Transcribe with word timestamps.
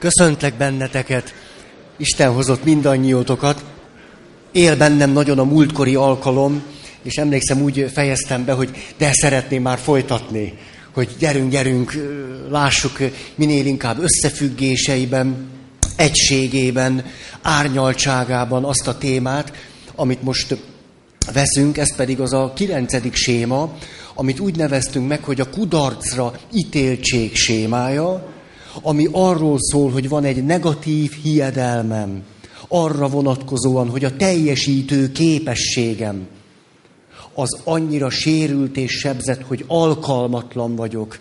Köszöntlek 0.00 0.54
benneteket, 0.54 1.34
Isten 1.96 2.32
hozott 2.32 2.64
mindannyiótokat. 2.64 3.64
Él 4.52 4.76
bennem 4.76 5.10
nagyon 5.10 5.38
a 5.38 5.44
múltkori 5.44 5.94
alkalom, 5.94 6.62
és 7.02 7.16
emlékszem 7.16 7.62
úgy 7.62 7.90
fejeztem 7.92 8.44
be, 8.44 8.52
hogy 8.52 8.92
de 8.96 9.10
szeretném 9.12 9.62
már 9.62 9.78
folytatni, 9.78 10.58
hogy 10.92 11.08
gyerünk, 11.18 11.50
gyerünk, 11.50 11.92
lássuk 12.50 12.98
minél 13.34 13.66
inkább 13.66 13.98
összefüggéseiben, 13.98 15.48
egységében, 15.96 17.04
árnyaltságában 17.42 18.64
azt 18.64 18.88
a 18.88 18.98
témát, 18.98 19.52
amit 19.94 20.22
most 20.22 20.56
veszünk, 21.32 21.78
ez 21.78 21.96
pedig 21.96 22.20
az 22.20 22.32
a 22.32 22.52
kilencedik 22.54 23.14
séma, 23.14 23.76
amit 24.14 24.40
úgy 24.40 24.56
neveztünk 24.56 25.08
meg, 25.08 25.24
hogy 25.24 25.40
a 25.40 25.50
kudarcra 25.50 26.32
ítéltség 26.52 27.36
sémája, 27.36 28.38
ami 28.82 29.08
arról 29.12 29.56
szól, 29.58 29.90
hogy 29.90 30.08
van 30.08 30.24
egy 30.24 30.44
negatív 30.44 31.12
hiedelmem, 31.22 32.22
arra 32.68 33.08
vonatkozóan, 33.08 33.88
hogy 33.88 34.04
a 34.04 34.16
teljesítő 34.16 35.12
képességem 35.12 36.26
az 37.34 37.60
annyira 37.64 38.10
sérült 38.10 38.76
és 38.76 38.92
sebzett, 38.92 39.42
hogy 39.42 39.64
alkalmatlan 39.66 40.76
vagyok 40.76 41.18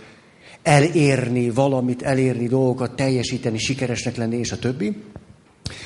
elérni 0.63 1.49
valamit, 1.49 2.01
elérni 2.01 2.47
dolgokat, 2.47 2.95
teljesíteni, 2.95 3.57
sikeresnek 3.57 4.17
lenni, 4.17 4.37
és 4.37 4.51
a 4.51 4.59
többi. 4.59 4.95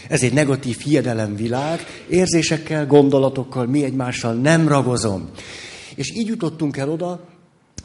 Ez 0.08 0.24
egy 0.24 0.34
negatív 0.34 0.78
hiedelemvilág, 0.80 1.80
érzésekkel, 2.10 2.88
gondolatokkal, 2.88 3.66
mi 3.66 3.84
egymással 3.84 4.34
nem 4.34 4.68
ragozom. 4.68 5.30
És 5.96 6.12
így 6.16 6.28
jutottunk 6.28 6.78
el 6.78 6.90
oda, 6.90 7.28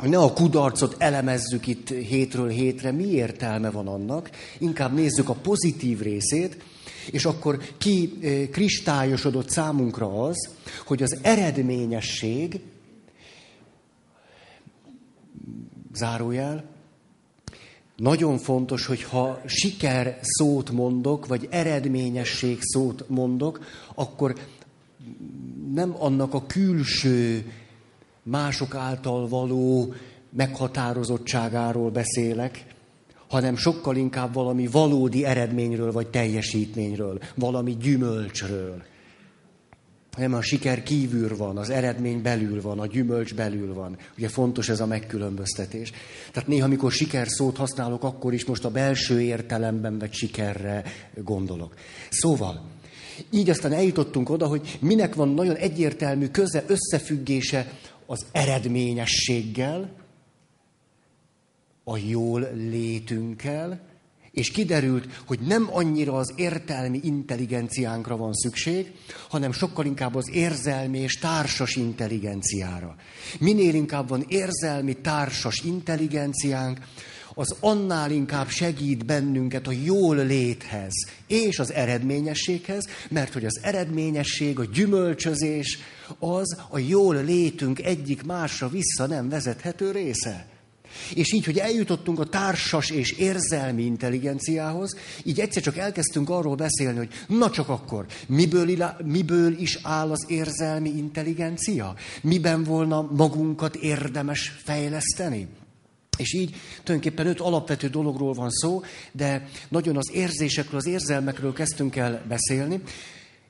ne 0.02 0.18
a 0.18 0.32
kudarcot 0.32 0.94
elemezzük 0.98 1.66
itt 1.66 1.88
hétről 1.88 2.48
hétre, 2.48 2.90
mi 2.90 3.04
értelme 3.04 3.70
van 3.70 3.88
annak, 3.88 4.30
inkább 4.58 4.94
nézzük 4.94 5.28
a 5.28 5.34
pozitív 5.34 6.00
részét, 6.00 6.62
és 7.10 7.24
akkor 7.24 7.58
ki 7.78 8.18
eh, 8.22 8.46
kristályosodott 8.46 9.50
számunkra 9.50 10.22
az, 10.22 10.48
hogy 10.86 11.02
az 11.02 11.18
eredményesség, 11.22 12.60
zárójel, 15.92 16.64
nagyon 17.96 18.38
fontos, 18.38 18.86
hogy 18.86 19.02
ha 19.02 19.40
siker 19.46 20.18
szót 20.22 20.70
mondok, 20.70 21.26
vagy 21.26 21.48
eredményesség 21.50 22.58
szót 22.60 23.08
mondok, 23.08 23.60
akkor 23.94 24.34
nem 25.72 25.94
annak 25.98 26.34
a 26.34 26.46
külső 26.46 27.52
mások 28.30 28.74
által 28.74 29.28
való 29.28 29.94
meghatározottságáról 30.30 31.90
beszélek, 31.90 32.64
hanem 33.28 33.56
sokkal 33.56 33.96
inkább 33.96 34.34
valami 34.34 34.66
valódi 34.66 35.24
eredményről 35.24 35.92
vagy 35.92 36.06
teljesítményről, 36.06 37.18
valami 37.34 37.76
gyümölcsről. 37.76 38.82
Nem 40.16 40.34
a 40.34 40.42
siker 40.42 40.82
kívül 40.82 41.36
van, 41.36 41.56
az 41.56 41.70
eredmény 41.70 42.22
belül 42.22 42.60
van, 42.62 42.78
a 42.78 42.86
gyümölcs 42.86 43.34
belül 43.34 43.74
van. 43.74 43.96
Ugye 44.16 44.28
fontos 44.28 44.68
ez 44.68 44.80
a 44.80 44.86
megkülönböztetés. 44.86 45.92
Tehát 46.32 46.48
néha, 46.48 46.64
amikor 46.64 46.92
siker 46.92 47.28
szót 47.28 47.56
használok, 47.56 48.02
akkor 48.04 48.32
is 48.32 48.44
most 48.44 48.64
a 48.64 48.70
belső 48.70 49.20
értelemben 49.22 49.98
vett 49.98 50.12
sikerre 50.12 50.84
gondolok. 51.14 51.74
Szóval, 52.10 52.64
így 53.30 53.50
aztán 53.50 53.72
eljutottunk 53.72 54.30
oda, 54.30 54.46
hogy 54.46 54.78
minek 54.80 55.14
van 55.14 55.28
nagyon 55.28 55.56
egyértelmű 55.56 56.26
köze, 56.26 56.64
összefüggése 56.66 57.72
az 58.10 58.26
eredményességgel, 58.32 59.90
a 61.84 61.96
jól 61.96 62.48
létünkkel, 62.54 63.80
és 64.30 64.50
kiderült, 64.50 65.22
hogy 65.26 65.38
nem 65.40 65.68
annyira 65.72 66.12
az 66.12 66.32
értelmi 66.36 67.00
intelligenciánkra 67.02 68.16
van 68.16 68.32
szükség, 68.32 68.92
hanem 69.28 69.52
sokkal 69.52 69.84
inkább 69.84 70.14
az 70.14 70.30
érzelmi 70.32 70.98
és 70.98 71.18
társas 71.18 71.76
intelligenciára. 71.76 72.96
Minél 73.40 73.74
inkább 73.74 74.08
van 74.08 74.24
érzelmi 74.28 74.94
társas 74.94 75.60
intelligenciánk, 75.60 76.78
az 77.38 77.56
annál 77.60 78.10
inkább 78.10 78.48
segít 78.48 79.06
bennünket 79.06 79.66
a 79.66 79.72
jól 79.84 80.16
léthez 80.16 80.92
és 81.26 81.58
az 81.58 81.72
eredményességhez, 81.72 82.88
mert 83.10 83.32
hogy 83.32 83.44
az 83.44 83.58
eredményesség, 83.62 84.58
a 84.58 84.64
gyümölcsözés 84.64 85.78
az 86.18 86.56
a 86.68 86.78
jól 86.78 87.24
létünk 87.24 87.82
egyik 87.82 88.22
másra 88.22 88.68
vissza 88.68 89.06
nem 89.06 89.28
vezethető 89.28 89.90
része. 89.90 90.46
És 91.14 91.32
így, 91.32 91.44
hogy 91.44 91.58
eljutottunk 91.58 92.20
a 92.20 92.24
társas 92.24 92.90
és 92.90 93.12
érzelmi 93.12 93.82
intelligenciához, 93.82 94.96
így 95.24 95.40
egyszer 95.40 95.62
csak 95.62 95.76
elkezdtünk 95.76 96.30
arról 96.30 96.54
beszélni, 96.54 96.98
hogy 96.98 97.10
na 97.28 97.50
csak 97.50 97.68
akkor, 97.68 98.06
miből, 98.26 98.68
ilá, 98.68 98.96
miből 99.04 99.58
is 99.58 99.78
áll 99.82 100.10
az 100.10 100.24
érzelmi 100.28 100.88
intelligencia? 100.88 101.94
Miben 102.22 102.64
volna 102.64 103.08
magunkat 103.16 103.74
érdemes 103.74 104.60
fejleszteni? 104.64 105.48
És 106.18 106.32
így 106.32 106.56
tulajdonképpen 106.82 107.26
öt 107.26 107.40
alapvető 107.40 107.88
dologról 107.88 108.32
van 108.32 108.50
szó, 108.50 108.82
de 109.12 109.48
nagyon 109.68 109.96
az 109.96 110.10
érzésekről, 110.12 110.78
az 110.78 110.86
érzelmekről 110.86 111.52
kezdtünk 111.52 111.96
el 111.96 112.24
beszélni. 112.28 112.82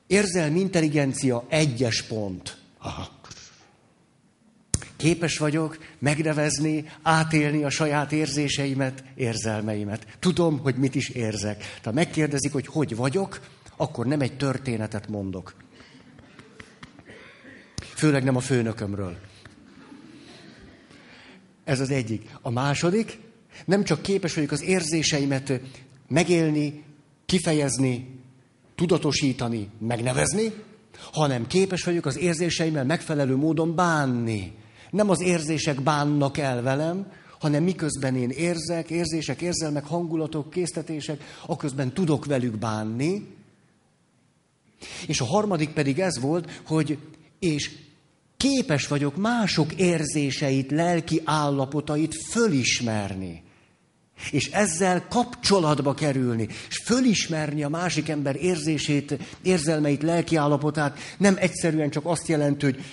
Érzelmi 0.07 0.61
intelligencia 0.61 1.45
egyes 1.49 2.03
pont. 2.03 2.57
Aha. 2.79 3.17
Képes 4.97 5.39
vagyok 5.39 5.79
megnevezni, 5.99 6.93
átélni 7.03 7.65
a 7.65 7.71
saját 7.71 8.13
érzéseimet, 8.13 9.05
érzelmeimet. 9.15 10.07
Tudom, 10.19 10.59
hogy 10.59 10.75
mit 10.75 10.95
is 10.95 11.09
érzek. 11.09 11.57
Tehát 11.57 11.95
megkérdezik, 11.95 12.53
hogy 12.53 12.67
hogy 12.67 12.97
vagyok, 12.97 13.41
akkor 13.77 14.07
nem 14.07 14.21
egy 14.21 14.37
történetet 14.37 15.09
mondok. 15.09 15.55
Főleg 17.95 18.25
nem 18.25 18.37
a 18.37 18.41
főnökömről. 18.41 19.17
Ez 21.69 21.81
az 21.81 21.91
egyik. 21.91 22.31
A 22.43 22.51
második, 22.51 23.19
nem 23.65 23.85
csak 23.85 24.03
képes 24.03 24.35
vagyok 24.35 24.51
az 24.51 24.63
érzéseimet 24.63 25.61
megélni, 26.09 26.85
kifejezni, 27.27 28.21
tudatosítani, 28.75 29.69
megnevezni, 29.79 30.53
hanem 31.13 31.47
képes 31.47 31.85
vagyok 31.85 32.07
az 32.07 32.19
érzéseimmel 32.19 32.85
megfelelő 32.85 33.37
módon 33.37 33.75
bánni. 33.75 34.53
Nem 34.91 35.11
az 35.11 35.21
érzések 35.21 35.83
bánnak 35.83 36.39
el 36.39 36.63
velem, 36.63 37.13
hanem 37.39 37.63
miközben 37.63 38.17
én 38.17 38.31
érzek, 38.31 38.91
érzések, 38.91 39.41
érzelmek, 39.41 39.85
hangulatok, 39.85 40.51
késztetések, 40.51 41.23
aközben 41.47 41.93
tudok 41.93 42.25
velük 42.25 42.59
bánni. 42.59 43.27
És 45.07 45.21
a 45.21 45.25
harmadik 45.25 45.71
pedig 45.71 45.99
ez 45.99 46.21
volt, 46.21 46.61
hogy 46.67 46.99
és 47.39 47.71
képes 48.39 48.87
vagyok 48.87 49.17
mások 49.17 49.73
érzéseit, 49.73 50.71
lelki 50.71 51.23
állapotait 51.25 52.15
fölismerni. 52.31 53.43
És 54.31 54.51
ezzel 54.51 55.07
kapcsolatba 55.09 55.95
kerülni, 55.95 56.49
és 56.69 56.77
fölismerni 56.85 57.63
a 57.63 57.69
másik 57.69 58.09
ember 58.09 58.37
érzését, 58.37 59.19
érzelmeit, 59.43 60.03
lelki 60.03 60.37
állapotát, 60.37 60.99
nem 61.19 61.37
egyszerűen 61.39 61.91
csak 61.91 62.07
azt 62.07 62.29
jelenti, 62.29 62.65
hogy 62.65 62.85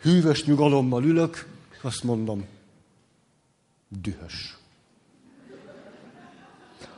hűvös 0.00 0.44
nyugalommal 0.44 1.04
ülök, 1.04 1.46
azt 1.82 2.02
mondom, 2.02 2.44
dühös. 3.88 4.56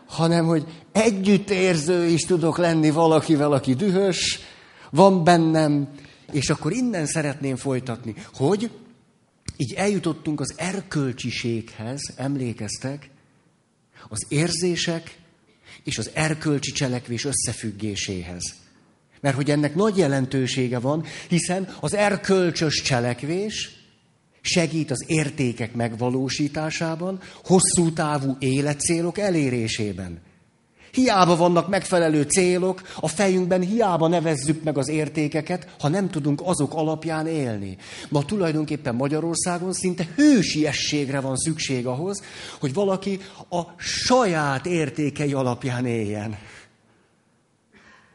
Hanem, 0.07 0.47
hogy 0.47 0.65
együttérző 0.93 2.07
is 2.07 2.23
tudok 2.23 2.59
lenni 2.59 2.91
valakivel, 2.91 3.53
aki 3.53 3.75
dühös, 3.75 4.41
van 4.91 5.25
bennem, 5.25 5.89
és 6.35 6.51
akkor 6.51 6.73
innen 6.73 7.07
szeretném 7.07 7.57
folytatni, 7.57 8.15
hogy 8.33 8.71
így 9.57 9.73
eljutottunk 9.73 10.41
az 10.41 10.55
erkölcsiséghez, 10.57 12.01
emlékeztek, 12.17 13.11
az 14.09 14.27
érzések 14.29 15.19
és 15.85 15.99
az 15.99 16.11
erkölcsi 16.15 16.73
cselekvés 16.73 17.25
összefüggéséhez. 17.25 18.55
Mert 19.21 19.37
hogy 19.37 19.51
ennek 19.51 19.75
nagy 19.75 19.97
jelentősége 19.97 20.79
van, 20.79 21.05
hiszen 21.29 21.75
az 21.81 21.95
erkölcsös 21.95 22.83
cselekvés 22.83 23.71
segít 24.41 24.91
az 24.91 25.05
értékek 25.07 25.75
megvalósításában, 25.75 27.21
hosszú 27.45 27.93
távú 27.93 28.37
életcélok 28.39 29.19
elérésében. 29.19 30.21
Hiába 30.95 31.37
vannak 31.37 31.69
megfelelő 31.69 32.23
célok, 32.23 32.83
a 33.01 33.09
fejünkben 33.09 33.61
hiába 33.61 34.09
nevezzük 34.09 34.63
meg 34.63 34.79
az 34.79 34.89
értékeket, 34.89 35.69
ha 35.81 35.89
nem 35.89 36.11
tudunk 36.11 36.41
azok 36.45 36.75
alapján 36.75 37.27
élni. 37.27 37.77
Ma 38.09 38.25
tulajdonképpen 38.25 38.95
Magyarországon 38.95 39.73
szinte 39.73 40.09
hősiességre 40.17 41.21
van 41.21 41.37
szükség 41.37 41.87
ahhoz, 41.87 42.23
hogy 42.61 42.75
valaki 42.75 43.21
a 43.51 43.61
saját 43.77 44.67
értékei 44.67 45.33
alapján 45.33 45.87
éljen. 45.87 46.37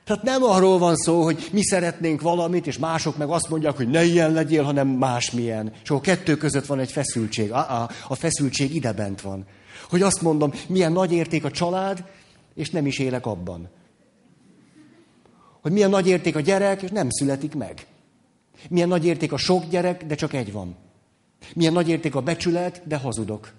Tehát 0.06 0.24
nem 0.24 0.44
arról 0.44 0.78
van 0.78 0.96
szó, 0.96 1.24
hogy 1.24 1.50
mi 1.52 1.64
szeretnénk 1.64 2.22
valamit, 2.22 2.68
és 2.68 2.78
mások 2.78 3.18
meg 3.18 3.30
azt 3.30 3.50
mondják, 3.50 3.76
hogy 3.76 3.90
ne 3.90 4.04
ilyen 4.04 4.32
legyél, 4.32 4.64
hanem 4.64 4.88
másmilyen. 4.88 5.72
És 5.84 5.90
a 5.90 6.02
kettő 6.02 6.36
között 6.36 6.66
van 6.66 6.80
egy 6.80 6.92
feszültség. 6.92 7.52
A, 7.52 7.58
a, 7.58 7.90
a 8.08 8.16
feszültség 8.16 8.76
ide 8.76 8.94
bent 8.94 9.22
van. 9.22 9.46
Hogy 9.90 10.02
azt 10.02 10.22
mondom, 10.22 10.54
milyen 10.68 10.92
nagy 10.92 11.12
érték 11.12 11.46
a 11.46 11.52
család, 11.52 12.04
és 12.54 12.70
nem 12.70 12.86
is 12.86 13.00
élek 13.00 13.26
abban. 13.26 13.70
Hogy 15.62 15.72
milyen 15.72 15.90
nagy 15.90 16.08
érték 16.08 16.36
a 16.36 16.40
gyerek, 16.40 16.82
és 16.82 16.90
nem 16.90 17.10
születik 17.10 17.56
meg. 17.56 17.86
Milyen 18.70 18.88
nagy 18.88 19.06
érték 19.06 19.32
a 19.32 19.38
sok 19.38 19.70
gyerek, 19.70 20.06
de 20.06 20.16
csak 20.16 20.34
egy 20.34 20.52
van. 20.52 20.76
Milyen 21.56 21.74
nagy 21.74 21.90
érték 21.90 22.16
a 22.16 22.22
becsület, 22.22 22.82
de 22.88 22.98
hazudok. 22.98 23.54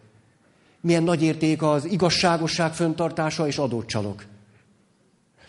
Milyen 0.81 1.02
nagy 1.02 1.22
érték 1.22 1.62
az 1.62 1.84
igazságosság 1.84 2.75
föntartása, 2.75 3.46
és 3.46 3.58
adót 3.58 3.87
csalok. 3.87 4.25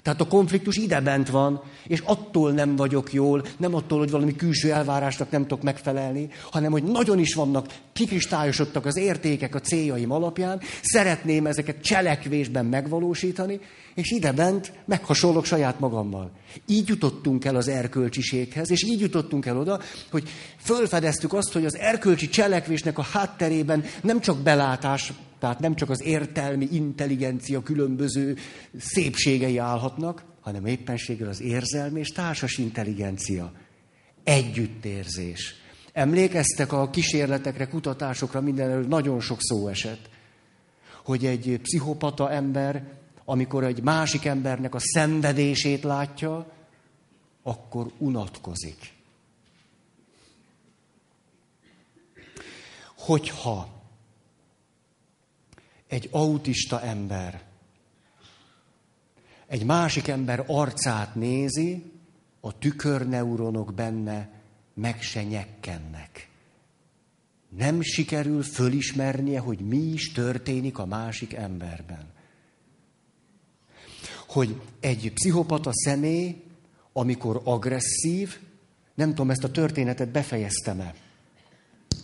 Tehát 0.04 0.22
a 0.22 0.28
konfliktus 0.28 0.78
ide 0.78 1.02
bent 1.02 1.30
van, 1.30 1.62
és 1.88 2.00
attól 2.06 2.52
nem 2.52 2.76
vagyok 2.76 3.14
jól, 3.14 3.44
nem 3.58 3.76
attól, 3.76 4.00
hogy 4.00 4.12
valami 4.12 4.36
külső 4.36 4.72
elvárásnak 4.72 5.32
nem 5.32 5.42
tudok 5.42 5.64
megfelelni, 5.64 6.30
hanem 6.52 6.72
hogy 6.72 6.84
nagyon 6.84 7.20
is 7.20 7.34
vannak, 7.34 7.68
kikristályosodtak 7.94 8.86
az 8.86 8.98
értékek 8.98 9.56
a 9.56 9.60
céljaim 9.60 10.12
alapján, 10.12 10.62
szeretném 10.82 11.46
ezeket 11.46 11.82
cselekvésben 11.82 12.66
megvalósítani, 12.66 13.60
és 13.96 14.12
ide 14.12 14.32
bent 14.32 14.72
meghasonlok 14.86 15.46
saját 15.46 15.80
magammal. 15.80 16.32
Így 16.68 16.88
jutottunk 16.88 17.46
el 17.46 17.56
az 17.56 17.68
erkölcsiséghez, 17.68 18.72
és 18.72 18.84
így 18.84 19.00
jutottunk 19.00 19.46
el 19.46 19.58
oda, 19.58 19.80
hogy 20.12 20.30
fölfedeztük 20.58 21.34
azt, 21.34 21.54
hogy 21.54 21.66
az 21.66 21.78
erkölcsi 21.78 22.30
cselekvésnek 22.30 22.98
a 22.98 23.06
hátterében 23.12 23.84
nem 24.02 24.20
csak 24.20 24.38
belátás, 24.38 25.14
tehát 25.42 25.60
nem 25.60 25.76
csak 25.76 25.90
az 25.90 26.04
értelmi 26.04 26.68
intelligencia 26.72 27.62
különböző 27.62 28.38
szépségei 28.78 29.58
állhatnak, 29.58 30.24
hanem 30.40 30.66
éppenséggel 30.66 31.30
az 31.30 31.42
érzelmi 31.42 32.00
és 32.00 32.10
társas 32.10 32.58
intelligencia. 32.58 33.52
Együttérzés. 34.24 35.56
Emlékeztek 35.94 36.72
a 36.74 36.90
kísérletekre, 36.90 37.68
kutatásokra, 37.68 38.42
mindenről 38.42 38.88
nagyon 38.88 39.20
sok 39.20 39.38
szó 39.42 39.68
esett, 39.68 40.10
hogy 41.04 41.26
egy 41.26 41.60
pszichopata 41.62 42.32
ember 42.32 43.00
amikor 43.26 43.64
egy 43.64 43.82
másik 43.84 44.26
embernek 44.26 44.76
a 44.76 44.80
szenvedését 44.80 45.84
látja, 45.84 46.52
akkor 47.44 47.92
unatkozik. 47.98 48.94
Hogyha 52.98 53.81
egy 55.92 56.10
autista 56.12 56.82
ember 56.82 57.42
egy 59.48 59.66
másik 59.66 60.08
ember 60.08 60.44
arcát 60.48 61.16
nézi, 61.16 61.92
a 62.40 62.58
tükörneuronok 62.58 63.74
benne 63.74 64.30
meg 64.74 65.02
se 65.02 65.24
nyekkennek. 65.24 66.30
Nem 67.50 67.82
sikerül 67.82 68.44
fölismernie, 68.44 69.40
hogy 69.40 69.60
mi 69.60 69.78
is 69.78 70.12
történik 70.12 70.78
a 70.78 70.86
másik 70.86 71.34
emberben 71.34 72.12
hogy 74.32 74.62
egy 74.80 75.12
pszichopata 75.14 75.70
személy, 75.74 76.44
amikor 76.94 77.42
agresszív, 77.44 78.40
nem 78.96 79.10
tudom, 79.10 79.30
ezt 79.30 79.44
a 79.44 79.52
történetet 79.52 80.10
befejeztem-e. 80.10 80.96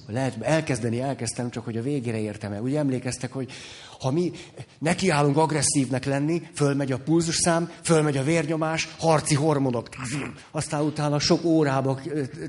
Lehet 0.08 0.36
elkezdeni, 0.42 1.02
elkezdtem, 1.02 1.50
csak 1.50 1.64
hogy 1.66 1.78
a 1.78 1.82
végére 1.82 2.20
értem 2.20 2.52
el. 2.52 2.62
Úgy 2.62 2.76
emlékeztek, 2.76 3.32
hogy 3.32 3.52
ha 4.00 4.12
mi 4.12 4.32
nekiállunk 4.80 5.38
agresszívnek 5.38 6.06
lenni, 6.06 6.42
fölmegy 6.56 6.92
a 6.92 6.98
pulzusszám, 6.98 7.72
fölmegy 7.84 8.18
a 8.18 8.24
vérnyomás, 8.24 8.88
harci 9.00 9.36
hormonok. 9.36 9.90
Aztán 10.52 10.82
utána 10.82 11.20
sok 11.20 11.44
órába 11.44 12.00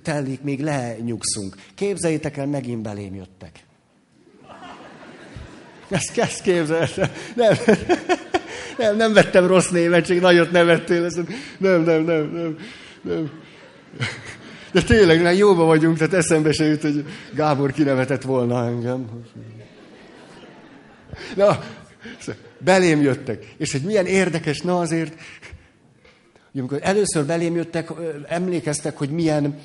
telik, 0.03 0.43
még 0.43 0.61
lenyugszunk. 0.61 1.57
Képzeljétek 1.75 2.37
el, 2.37 2.47
megint 2.47 2.83
belém 2.83 3.15
jöttek. 3.15 3.67
Ezt, 5.89 6.19
ezt 6.19 6.43
képzeljétek. 6.43 7.11
Nem. 7.35 7.55
Nem, 8.79 8.97
nem 8.97 9.13
vettem 9.13 9.47
rossz 9.47 9.69
névet, 9.69 10.07
csak 10.07 10.21
nagyot 10.21 10.51
nevettél. 10.51 11.11
Nem, 11.59 11.83
nem, 11.83 12.03
nem, 12.03 12.31
nem, 12.33 12.59
nem. 13.03 13.31
De 14.73 14.83
tényleg, 14.83 15.23
már 15.23 15.35
jóba 15.35 15.65
vagyunk, 15.65 15.97
tehát 15.97 16.13
eszembe 16.13 16.53
se 16.53 16.65
jut, 16.65 16.83
hogy 16.83 17.05
Gábor 17.35 17.73
kinevetett 17.73 18.23
volna 18.23 18.67
engem. 18.67 19.09
Na, 21.37 21.59
belém 22.59 23.01
jöttek. 23.01 23.55
És 23.57 23.73
hogy 23.73 23.83
milyen 23.83 24.07
érdekes, 24.07 24.61
na 24.61 24.81
azért, 24.81 25.21
amikor 26.55 26.79
először 26.83 27.27
belém 27.27 27.55
jöttek, 27.55 27.91
emlékeztek, 28.27 28.97
hogy 28.97 29.11
milyen 29.11 29.61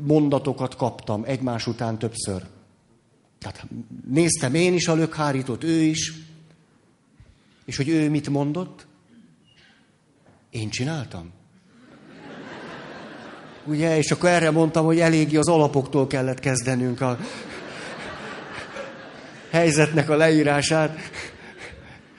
mondatokat 0.00 0.76
kaptam 0.76 1.24
egymás 1.26 1.66
után 1.66 1.98
többször. 1.98 2.42
Tehát 3.38 3.66
néztem 4.08 4.54
én 4.54 4.74
is 4.74 4.88
a 4.88 4.94
lökhárítót, 4.94 5.64
ő 5.64 5.80
is. 5.82 6.12
És 7.64 7.76
hogy 7.76 7.88
ő 7.88 8.10
mit 8.10 8.28
mondott? 8.28 8.86
Én 10.50 10.70
csináltam. 10.70 11.32
Ugye, 13.70 13.96
és 13.96 14.10
akkor 14.10 14.28
erre 14.28 14.50
mondtam, 14.50 14.84
hogy 14.84 15.00
eléggé 15.00 15.36
az 15.36 15.48
alapoktól 15.48 16.06
kellett 16.06 16.40
kezdenünk 16.40 17.00
a 17.00 17.18
helyzetnek 19.50 20.10
a 20.10 20.16
leírását. 20.16 20.98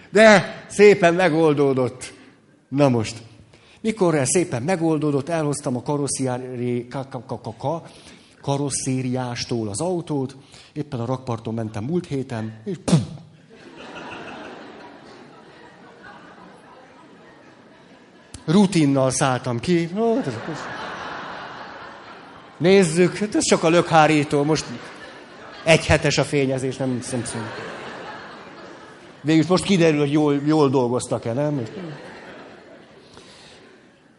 De 0.09 0.56
szépen 0.68 1.13
megoldódott. 1.13 2.13
Na 2.68 2.89
most, 2.89 3.21
mikor 3.81 4.15
ez 4.15 4.27
szépen 4.30 4.63
megoldódott, 4.63 5.30
elhoztam 5.30 5.75
a 5.75 5.81
karosszéri, 5.81 6.88
karosszériástól 8.42 9.68
az 9.68 9.81
autót, 9.81 10.36
éppen 10.74 11.00
a 11.00 11.06
rakparton 11.06 11.53
mentem 11.53 11.83
múlt 11.83 12.07
héten, 12.07 12.62
és 12.65 12.77
pff, 12.86 12.94
rutinnal 18.45 19.12
szálltam 19.12 19.59
ki. 19.59 19.89
Nézzük, 22.62 23.16
hát 23.16 23.36
ez 23.36 23.63
a 23.63 23.69
lökhárító, 23.69 24.44
most 24.44 24.66
egy 25.63 25.86
hetes 25.86 26.18
a 26.18 26.24
fényezés, 26.24 26.78
nem 26.78 26.96
hiszem 26.96 27.24
Végül 29.22 29.46
most 29.48 29.63
kiderül, 29.63 30.00
hogy 30.00 30.12
jól, 30.12 30.42
jól 30.46 30.69
dolgoztak-e, 30.69 31.34
nem? 31.34 31.63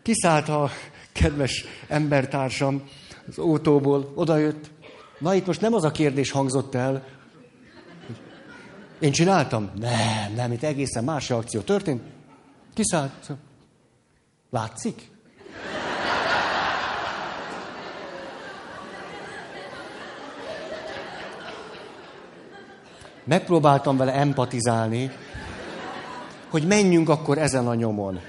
Kiszállt 0.02 0.48
a 0.48 0.70
kedves 1.12 1.64
embertársam 1.88 2.82
az 3.28 3.38
autóból, 3.38 4.12
odajött. 4.14 4.70
Na 5.18 5.34
itt 5.34 5.46
most 5.46 5.60
nem 5.60 5.74
az 5.74 5.84
a 5.84 5.90
kérdés 5.90 6.30
hangzott 6.30 6.74
el, 6.74 7.04
hogy 8.06 8.16
én 8.98 9.12
csináltam? 9.12 9.70
Nem, 9.80 10.32
nem, 10.34 10.52
itt 10.52 10.62
egészen 10.62 11.04
más 11.04 11.28
reakció 11.28 11.60
történt. 11.60 12.02
Kiszállt. 12.74 13.30
Látszik? 14.50 15.11
Megpróbáltam 23.24 23.96
vele 23.96 24.12
empatizálni, 24.12 25.10
hogy 26.50 26.66
menjünk 26.66 27.08
akkor 27.08 27.38
ezen 27.38 27.66
a 27.66 27.74
nyomon. 27.74 28.20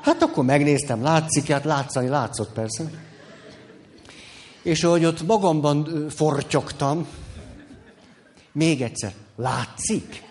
Hát 0.00 0.22
akkor 0.22 0.44
megnéztem, 0.44 1.02
látszik, 1.02 1.48
hát 1.48 1.64
látszani 1.64 2.08
látszott 2.08 2.52
persze. 2.52 2.90
És 4.62 4.84
ahogy 4.84 5.04
ott 5.04 5.26
magamban 5.26 6.08
fortyogtam, 6.08 7.06
még 8.52 8.82
egyszer, 8.82 9.12
látszik? 9.36 10.22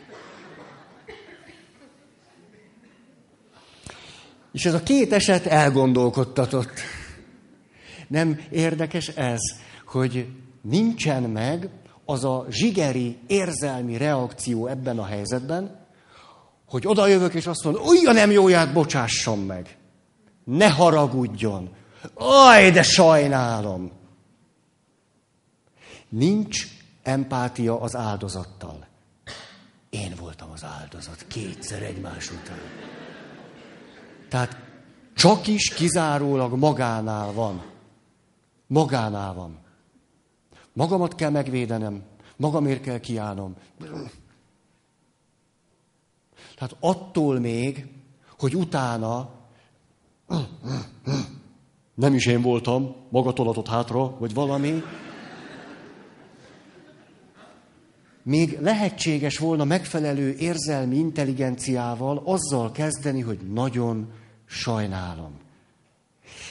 És 4.52 4.66
ez 4.66 4.74
a 4.74 4.84
két 4.84 5.14
eset 5.14 5.46
elgondolkodtatott. 5.46 6.72
Nem 8.08 8.40
érdekes 8.50 9.08
ez, 9.08 9.40
hogy 9.86 10.28
nincsen 10.62 11.24
meg 11.24 11.70
az 12.06 12.24
a 12.24 12.46
zsigeri, 12.50 13.18
érzelmi 13.28 13.98
reakció 13.98 14.68
ebben 14.68 15.00
a 15.00 15.06
helyzetben, 15.06 15.86
hogy 16.68 16.88
oda 16.88 17.08
jövök 17.08 17.34
és 17.34 17.48
azt 17.48 17.64
mondom, 17.64 17.88
olyan 17.88 18.14
nem 18.14 18.32
jóját 18.32 18.74
bocsásson 18.74 19.40
meg. 19.40 19.78
Ne 20.44 20.70
haragudjon. 20.70 21.70
Aj, 22.14 22.72
de 22.72 22.84
sajnálom. 22.84 23.92
Nincs 26.10 26.68
empátia 27.04 27.82
az 27.82 27.96
áldozattal. 27.96 28.88
Én 29.90 30.14
voltam 30.20 30.52
az 30.52 30.64
áldozat 30.64 31.26
kétszer 31.28 31.82
egymás 31.82 32.32
után. 32.32 32.62
Tehát 34.30 34.58
csak 35.16 35.48
is 35.48 35.74
kizárólag 35.74 36.58
magánál 36.58 37.32
van. 37.32 37.64
Magánál 38.68 39.34
van. 39.34 39.63
Magamat 40.74 41.16
kell 41.16 41.30
megvédenem, 41.30 42.04
magamért 42.36 42.82
kell 42.82 43.00
kiállnom. 43.00 43.56
Tehát 46.56 46.76
attól 46.80 47.40
még, 47.40 47.88
hogy 48.40 48.56
utána 48.56 49.30
nem 51.94 52.14
is 52.14 52.26
én 52.26 52.42
voltam, 52.42 52.96
magatolatot 53.10 53.68
hátra, 53.68 54.18
vagy 54.18 54.34
valami. 54.34 54.84
még 58.24 58.58
lehetséges 58.62 59.38
volna 59.38 59.64
megfelelő 59.64 60.36
érzelmi 60.40 60.96
intelligenciával 60.96 62.22
azzal 62.26 62.72
kezdeni, 62.72 63.22
hogy 63.22 63.40
nagyon 63.54 64.12
sajnálom. 64.46 65.32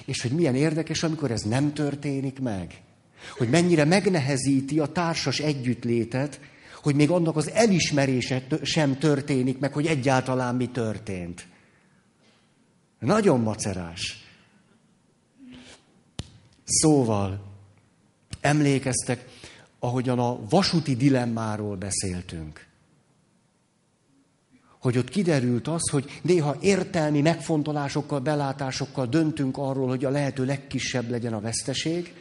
És 0.05 0.23
hogy 0.23 0.31
milyen 0.31 0.55
érdekes, 0.55 1.02
amikor 1.02 1.31
ez 1.31 1.43
nem 1.43 1.73
történik 1.73 2.41
meg. 2.41 2.83
Hogy 3.31 3.49
mennyire 3.49 3.85
megnehezíti 3.85 4.79
a 4.79 4.87
társas 4.87 5.38
együttlétet, 5.38 6.41
hogy 6.83 6.95
még 6.95 7.11
annak 7.11 7.37
az 7.37 7.50
elismerése 7.50 8.47
sem 8.62 8.99
történik 8.99 9.59
meg, 9.59 9.73
hogy 9.73 9.87
egyáltalán 9.87 10.55
mi 10.55 10.69
történt. 10.69 11.47
Nagyon 12.99 13.41
macerás. 13.41 14.25
Szóval, 16.64 17.41
emlékeztek, 18.41 19.29
ahogyan 19.79 20.19
a 20.19 20.49
vasúti 20.49 20.97
dilemmáról 20.97 21.76
beszéltünk. 21.76 22.67
Hogy 24.81 24.99
ott 24.99 25.09
kiderült 25.09 25.69
az, 25.69 25.91
hogy 25.91 26.21
néha 26.23 26.57
értelmi 26.61 27.21
megfontolásokkal, 27.21 28.21
belátásokkal 28.21 29.07
döntünk 29.07 29.59
arról, 29.59 29.88
hogy 29.88 30.05
a 30.05 30.11
lehető 30.11 30.45
legkisebb 30.45 31.11
legyen 31.11 31.33
a 31.33 31.41
veszteség, 31.41 32.14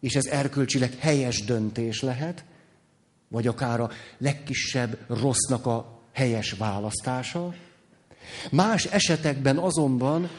és 0.00 0.14
ez 0.14 0.26
erkölcsileg 0.26 0.94
helyes 0.98 1.44
döntés 1.44 2.02
lehet, 2.02 2.44
vagy 3.28 3.46
akár 3.46 3.80
a 3.80 3.90
legkisebb 4.18 4.98
rossznak 5.08 5.66
a 5.66 6.00
helyes 6.12 6.52
választása. 6.52 7.54
Más 8.50 8.84
esetekben 8.84 9.58
azonban 9.58 10.30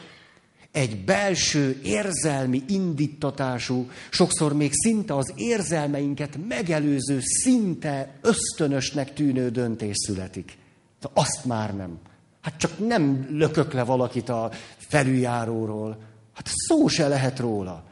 egy 0.72 1.04
belső 1.04 1.80
érzelmi 1.82 2.62
indítatású, 2.68 3.90
sokszor 4.10 4.54
még 4.54 4.70
szinte 4.72 5.14
az 5.14 5.32
érzelmeinket 5.36 6.38
megelőző, 6.48 7.18
szinte 7.20 8.14
ösztönösnek 8.20 9.12
tűnő 9.12 9.50
döntés 9.50 9.96
születik. 9.96 10.58
De 11.00 11.08
azt 11.12 11.44
már 11.44 11.76
nem. 11.76 11.98
Hát 12.40 12.58
csak 12.58 12.88
nem 12.88 13.26
lökök 13.30 13.72
le 13.72 13.82
valakit 13.82 14.28
a 14.28 14.50
felüljáróról. 14.76 15.98
Hát 16.34 16.46
szó 16.46 16.88
se 16.88 17.08
lehet 17.08 17.38
róla 17.38 17.87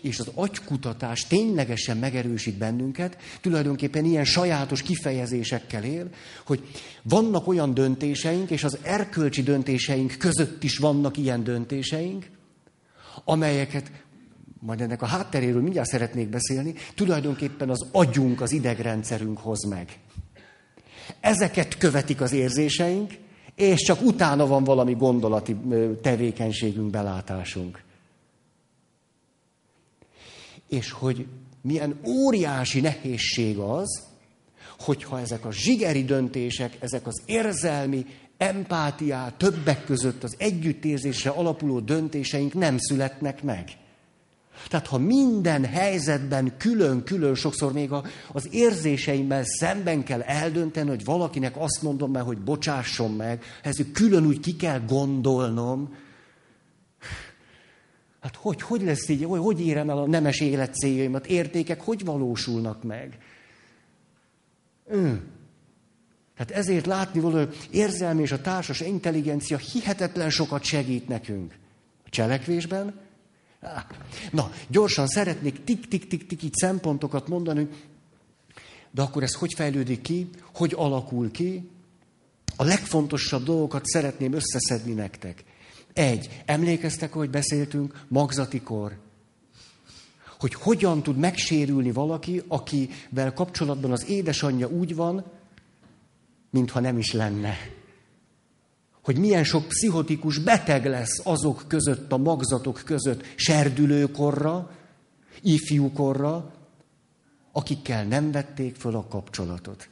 és 0.00 0.18
az 0.18 0.30
agykutatás 0.34 1.26
ténylegesen 1.26 1.96
megerősít 1.96 2.58
bennünket, 2.58 3.16
tulajdonképpen 3.40 4.04
ilyen 4.04 4.24
sajátos 4.24 4.82
kifejezésekkel 4.82 5.84
él, 5.84 6.08
hogy 6.46 6.62
vannak 7.02 7.48
olyan 7.48 7.74
döntéseink, 7.74 8.50
és 8.50 8.64
az 8.64 8.78
erkölcsi 8.82 9.42
döntéseink 9.42 10.14
között 10.18 10.62
is 10.62 10.78
vannak 10.78 11.16
ilyen 11.16 11.44
döntéseink, 11.44 12.30
amelyeket, 13.24 13.90
majd 14.60 14.80
ennek 14.80 15.02
a 15.02 15.06
hátteréről 15.06 15.62
mindjárt 15.62 15.88
szeretnék 15.88 16.28
beszélni, 16.28 16.74
tulajdonképpen 16.94 17.70
az 17.70 17.86
agyunk, 17.92 18.40
az 18.40 18.52
idegrendszerünk 18.52 19.38
hoz 19.38 19.64
meg. 19.64 19.98
Ezeket 21.20 21.78
követik 21.78 22.20
az 22.20 22.32
érzéseink, 22.32 23.12
és 23.54 23.80
csak 23.80 24.02
utána 24.02 24.46
van 24.46 24.64
valami 24.64 24.94
gondolati 24.94 25.56
tevékenységünk, 26.02 26.90
belátásunk 26.90 27.82
és 30.72 30.90
hogy 30.90 31.26
milyen 31.62 32.00
óriási 32.06 32.80
nehézség 32.80 33.58
az, 33.58 34.02
hogyha 34.78 35.20
ezek 35.20 35.44
a 35.44 35.52
zsigeri 35.52 36.04
döntések, 36.04 36.76
ezek 36.80 37.06
az 37.06 37.22
érzelmi, 37.26 38.06
empátiá, 38.36 39.30
többek 39.36 39.84
között 39.84 40.22
az 40.22 40.34
együttérzésre 40.38 41.30
alapuló 41.30 41.80
döntéseink 41.80 42.54
nem 42.54 42.78
születnek 42.78 43.42
meg. 43.42 43.70
Tehát 44.68 44.86
ha 44.86 44.98
minden 44.98 45.64
helyzetben 45.64 46.56
külön-külön, 46.58 47.34
sokszor 47.34 47.72
még 47.72 47.90
az 48.32 48.48
érzéseimmel 48.50 49.44
szemben 49.44 50.04
kell 50.04 50.20
eldönteni, 50.20 50.88
hogy 50.88 51.04
valakinek 51.04 51.56
azt 51.56 51.82
mondom 51.82 52.10
meg, 52.10 52.22
hogy 52.22 52.38
bocsásson 52.38 53.10
meg, 53.10 53.42
ez 53.62 53.76
külön 53.92 54.26
úgy 54.26 54.40
ki 54.40 54.56
kell 54.56 54.80
gondolnom, 54.86 55.94
hogy, 58.42 58.62
hogy 58.62 58.82
lesz 58.82 59.08
így, 59.08 59.24
hogy, 59.24 59.40
hogy 59.40 59.66
érem 59.66 59.90
el 59.90 59.98
a 59.98 60.06
nemes 60.06 60.40
élet 60.40 60.74
céljaimat, 60.74 61.26
értékek, 61.26 61.80
hogy 61.80 62.04
valósulnak 62.04 62.82
meg? 62.82 63.18
Ő. 64.90 65.22
Tehát 66.36 66.50
ezért 66.50 66.86
látni 66.86 67.20
való 67.20 67.48
érzelmi 67.70 68.22
és 68.22 68.32
a 68.32 68.40
társas 68.40 68.80
intelligencia 68.80 69.56
hihetetlen 69.56 70.30
sokat 70.30 70.62
segít 70.62 71.08
nekünk. 71.08 71.54
A 72.04 72.08
cselekvésben. 72.08 73.00
Na, 74.30 74.50
gyorsan 74.68 75.06
szeretnék 75.06 75.64
tik-tik-tik-tik 75.64 76.42
így 76.42 76.54
szempontokat 76.54 77.28
mondani, 77.28 77.68
de 78.90 79.02
akkor 79.02 79.22
ez 79.22 79.34
hogy 79.34 79.54
fejlődik 79.54 80.00
ki, 80.00 80.28
hogy 80.54 80.72
alakul 80.76 81.30
ki? 81.30 81.70
A 82.56 82.64
legfontosabb 82.64 83.44
dolgokat 83.44 83.86
szeretném 83.86 84.32
összeszedni 84.32 84.92
nektek. 84.92 85.44
Egy, 85.92 86.42
emlékeztek, 86.44 87.12
hogy 87.12 87.30
beszéltünk, 87.30 88.04
magzatikor. 88.08 88.98
Hogy 90.38 90.54
hogyan 90.54 91.02
tud 91.02 91.16
megsérülni 91.16 91.92
valaki, 91.92 92.42
akivel 92.48 93.32
kapcsolatban 93.34 93.92
az 93.92 94.08
édesanyja 94.08 94.68
úgy 94.68 94.94
van, 94.94 95.24
mintha 96.50 96.80
nem 96.80 96.98
is 96.98 97.12
lenne. 97.12 97.56
Hogy 99.02 99.18
milyen 99.18 99.44
sok 99.44 99.68
pszichotikus 99.68 100.38
beteg 100.38 100.86
lesz 100.86 101.20
azok 101.24 101.64
között, 101.68 102.12
a 102.12 102.16
magzatok 102.16 102.82
között, 102.84 103.24
serdülőkorra, 103.36 104.70
ifjúkorra, 105.40 106.54
akikkel 107.52 108.04
nem 108.04 108.30
vették 108.30 108.76
föl 108.76 108.96
a 108.96 109.06
kapcsolatot. 109.06 109.88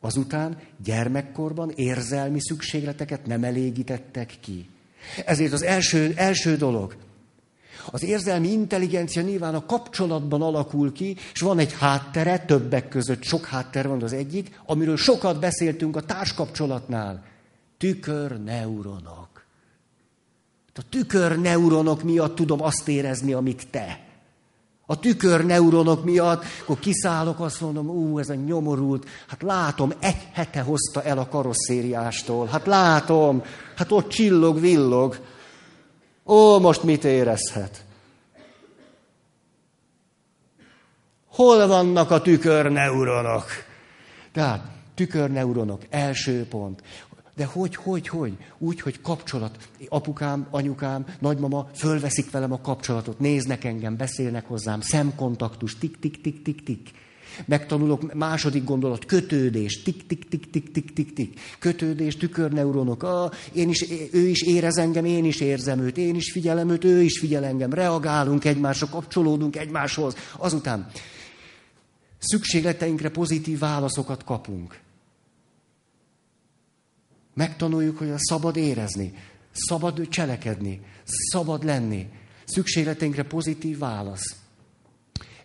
Azután 0.00 0.60
gyermekkorban 0.84 1.70
érzelmi 1.70 2.40
szükségleteket 2.40 3.26
nem 3.26 3.44
elégítettek 3.44 4.34
ki. 4.40 4.68
Ezért 5.24 5.52
az 5.52 5.62
első, 5.62 6.12
első 6.16 6.56
dolog, 6.56 6.96
az 7.90 8.02
érzelmi 8.02 8.48
intelligencia 8.48 9.22
nyilván 9.22 9.54
a 9.54 9.66
kapcsolatban 9.66 10.42
alakul 10.42 10.92
ki, 10.92 11.16
és 11.32 11.40
van 11.40 11.58
egy 11.58 11.72
háttere, 11.72 12.38
többek 12.38 12.88
között 12.88 13.22
sok 13.22 13.46
hátter 13.46 13.88
van 13.88 14.02
az 14.02 14.12
egyik, 14.12 14.60
amiről 14.66 14.96
sokat 14.96 15.40
beszéltünk 15.40 15.96
a 15.96 16.00
társkapcsolatnál. 16.00 17.24
Tükörneuronok. 17.78 19.46
A 20.74 20.88
tükörneuronok 20.88 22.02
miatt 22.02 22.34
tudom 22.34 22.62
azt 22.62 22.88
érezni, 22.88 23.32
amit 23.32 23.66
te. 23.70 24.07
A 24.90 24.98
tükörneuronok 24.98 26.04
miatt, 26.04 26.44
akkor 26.62 26.78
kiszállok, 26.78 27.40
azt 27.40 27.60
mondom, 27.60 27.88
ú, 27.88 28.18
ez 28.18 28.28
a 28.28 28.34
nyomorult, 28.34 29.08
hát 29.26 29.42
látom, 29.42 29.92
egy 30.00 30.28
hete 30.32 30.60
hozta 30.60 31.02
el 31.02 31.18
a 31.18 31.28
karosszériástól. 31.28 32.46
Hát 32.46 32.66
látom, 32.66 33.42
hát 33.76 33.92
ott 33.92 34.08
csillog, 34.08 34.60
villog. 34.60 35.18
Ó, 36.26 36.58
most 36.58 36.82
mit 36.82 37.04
érezhet? 37.04 37.84
Hol 41.26 41.66
vannak 41.66 42.10
a 42.10 42.20
tükörneuronok? 42.20 43.44
Tehát 44.32 44.64
tükörneuronok, 44.94 45.82
első 45.90 46.46
pont. 46.46 46.82
De 47.38 47.44
hogy, 47.44 47.74
hogy, 47.74 48.08
hogy? 48.08 48.36
Úgy, 48.58 48.80
hogy 48.80 49.00
kapcsolat. 49.00 49.68
Apukám, 49.88 50.46
anyukám, 50.50 51.06
nagymama 51.18 51.68
fölveszik 51.74 52.30
velem 52.30 52.52
a 52.52 52.60
kapcsolatot, 52.60 53.18
néznek 53.18 53.64
engem, 53.64 53.96
beszélnek 53.96 54.46
hozzám, 54.46 54.80
szemkontaktus, 54.80 55.78
tik, 55.78 55.98
tik, 55.98 56.20
tik, 56.20 56.42
tik, 56.42 56.62
tik. 56.62 56.90
Megtanulok, 57.44 58.14
második 58.14 58.64
gondolat, 58.64 59.04
kötődés, 59.04 59.82
tik, 59.82 60.06
tik, 60.06 60.28
tik, 60.28 60.50
tik, 60.50 60.70
tik, 60.70 60.92
tik, 60.92 61.12
tik. 61.12 61.40
Kötődés, 61.58 62.16
tükörneuronok, 62.16 63.02
ah, 63.02 63.32
én 63.52 63.68
is, 63.68 63.90
ő 64.12 64.28
is 64.28 64.42
érez 64.42 64.76
engem, 64.76 65.04
én 65.04 65.24
is 65.24 65.40
érzem 65.40 65.80
őt, 65.80 65.98
én 65.98 66.14
is 66.14 66.32
figyelem 66.32 66.70
őt, 66.70 66.84
ő 66.84 67.02
is 67.02 67.18
figyel 67.18 67.44
engem, 67.44 67.72
reagálunk 67.72 68.44
egymásra, 68.44 68.88
kapcsolódunk 68.88 69.56
egymáshoz. 69.56 70.16
Azután 70.36 70.90
szükségleteinkre 72.18 73.08
pozitív 73.08 73.58
válaszokat 73.58 74.24
kapunk. 74.24 74.86
Megtanuljuk, 77.38 77.98
hogy 77.98 78.10
a 78.10 78.18
szabad 78.18 78.56
érezni, 78.56 79.12
szabad 79.52 80.08
cselekedni, 80.08 80.80
szabad 81.04 81.64
lenni. 81.64 82.08
Szükségleteinkre 82.44 83.22
pozitív 83.22 83.78
válasz. 83.78 84.36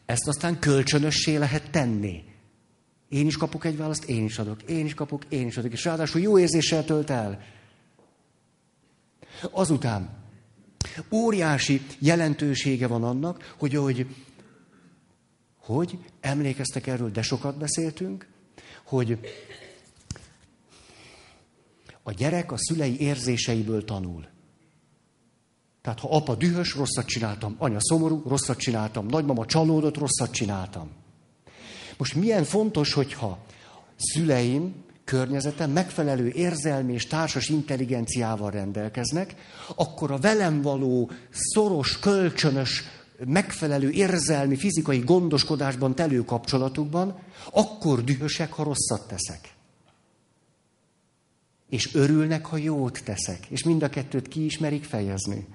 Ezt 0.06 0.28
aztán 0.28 0.60
kölcsönössé 0.60 1.36
lehet 1.36 1.72
tenni. 1.72 2.24
Én 3.10 3.26
is 3.26 3.38
kapok 3.38 3.66
egy 3.66 3.78
választ, 3.78 4.04
én 4.04 4.24
is 4.24 4.40
adok, 4.40 4.62
én 4.62 4.86
is 4.86 4.94
kapok, 4.94 5.24
én 5.30 5.48
is 5.48 5.58
adok. 5.58 5.72
És 5.72 5.86
ráadásul 5.86 6.22
jó 6.22 6.40
érzéssel 6.40 6.86
tölt 6.86 7.10
el. 7.10 7.44
Azután 9.52 10.10
óriási 11.12 11.82
jelentősége 12.00 12.88
van 12.88 13.04
annak, 13.04 13.56
hogy, 13.58 13.74
hogy, 13.74 14.08
hogy 15.58 15.98
emlékeztek 16.22 16.88
erről, 16.88 17.12
de 17.12 17.22
sokat 17.22 17.58
beszéltünk, 17.58 18.28
hogy 18.84 19.20
a 22.04 22.12
gyerek 22.12 22.52
a 22.52 22.58
szülei 22.58 23.00
érzéseiből 23.00 23.86
tanul. 23.86 24.28
Tehát 25.82 26.00
ha 26.00 26.10
apa 26.10 26.36
dühös, 26.36 26.76
rosszat 26.76 27.06
csináltam, 27.06 27.56
anya 27.58 27.78
szomorú, 27.80 28.24
rosszat 28.28 28.58
csináltam, 28.58 29.06
nagymama 29.06 29.46
csalódott, 29.46 29.98
rosszat 29.98 30.32
csináltam. 30.32 30.90
Most 31.98 32.16
milyen 32.16 32.44
fontos, 32.44 32.94
hogyha 32.94 33.38
szüleim, 33.96 34.76
környezetem 35.04 35.72
megfelelő 35.72 36.30
érzelmi 36.30 36.94
és 36.94 37.08
társas 37.08 37.50
intelligenciával 37.50 38.52
rendelkeznek, 38.52 39.36
akkor 39.76 40.12
a 40.12 40.18
velem 40.18 40.62
való 40.62 41.12
szoros, 41.30 42.00
kölcsönös, 42.00 42.84
megfelelő 43.26 43.90
érzelmi, 43.90 44.56
fizikai 44.56 45.00
gondoskodásban 45.00 45.96
telő 45.96 46.24
kapcsolatukban, 46.24 47.20
akkor 47.52 48.04
dühösek, 48.04 48.54
ha 48.54 48.64
rosszat 48.64 49.08
teszek. 49.08 49.53
És 51.74 51.96
örülnek, 51.96 52.46
ha 52.46 52.58
jót 52.58 53.04
teszek. 53.04 53.46
És 53.50 53.64
mind 53.64 53.84
a 53.84 53.90
kettőt 53.90 54.28
kiismerik 54.28 54.84
fejezni. 54.84 55.48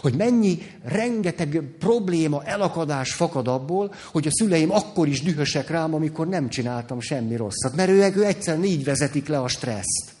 Hogy 0.00 0.14
mennyi 0.16 0.58
rengeteg 0.84 1.62
probléma, 1.78 2.44
elakadás 2.44 3.12
fakad 3.12 3.48
abból, 3.48 3.94
hogy 4.12 4.26
a 4.26 4.30
szüleim 4.32 4.70
akkor 4.70 5.08
is 5.08 5.22
dühösek 5.22 5.70
rám, 5.70 5.94
amikor 5.94 6.28
nem 6.28 6.48
csináltam 6.48 7.00
semmi 7.00 7.36
rosszat. 7.36 7.74
Mert 7.74 7.90
ők 7.90 8.16
ő 8.16 8.24
egyszerűen 8.24 8.64
így 8.64 8.84
vezetik 8.84 9.28
le 9.28 9.40
a 9.40 9.48
stresszt. 9.48 10.12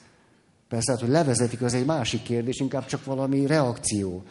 Persze, 0.68 0.92
hát, 0.92 1.00
hogy 1.00 1.10
levezetik, 1.10 1.62
az 1.62 1.74
egy 1.74 1.86
másik 1.86 2.22
kérdés, 2.22 2.60
inkább 2.60 2.86
csak 2.86 3.04
valami 3.04 3.46
reakció. 3.46 4.22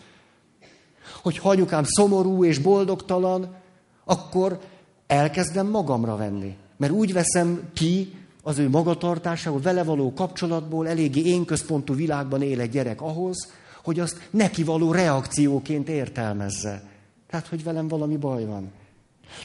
Hogy 1.22 1.38
ha 1.38 1.50
anyukám 1.50 1.84
szomorú 1.84 2.46
és 2.46 2.60
boldogtalan, 2.60 3.56
akkor 4.04 4.60
elkezdem 5.08 5.68
magamra 5.68 6.16
venni. 6.16 6.56
Mert 6.78 6.94
úgy 6.94 7.14
veszem 7.14 7.70
ki 7.74 8.20
az 8.42 8.58
ő 8.58 8.70
magatartásából, 8.70 9.62
vele 9.62 9.84
való 9.84 10.14
kapcsolatból, 10.14 10.88
eléggé 10.88 11.22
én 11.22 11.46
központú 11.46 11.94
világban 11.94 12.42
él 12.42 12.60
egy 12.60 12.70
gyerek 12.70 13.02
ahhoz, 13.02 13.52
hogy 13.84 14.00
azt 14.00 14.28
neki 14.30 14.64
való 14.64 14.92
reakcióként 14.92 15.90
értelmezze. 15.90 16.84
Tehát, 17.30 17.48
hogy 17.48 17.64
velem 17.64 17.88
valami 17.88 18.18
baj 18.18 18.46
van. 18.46 18.72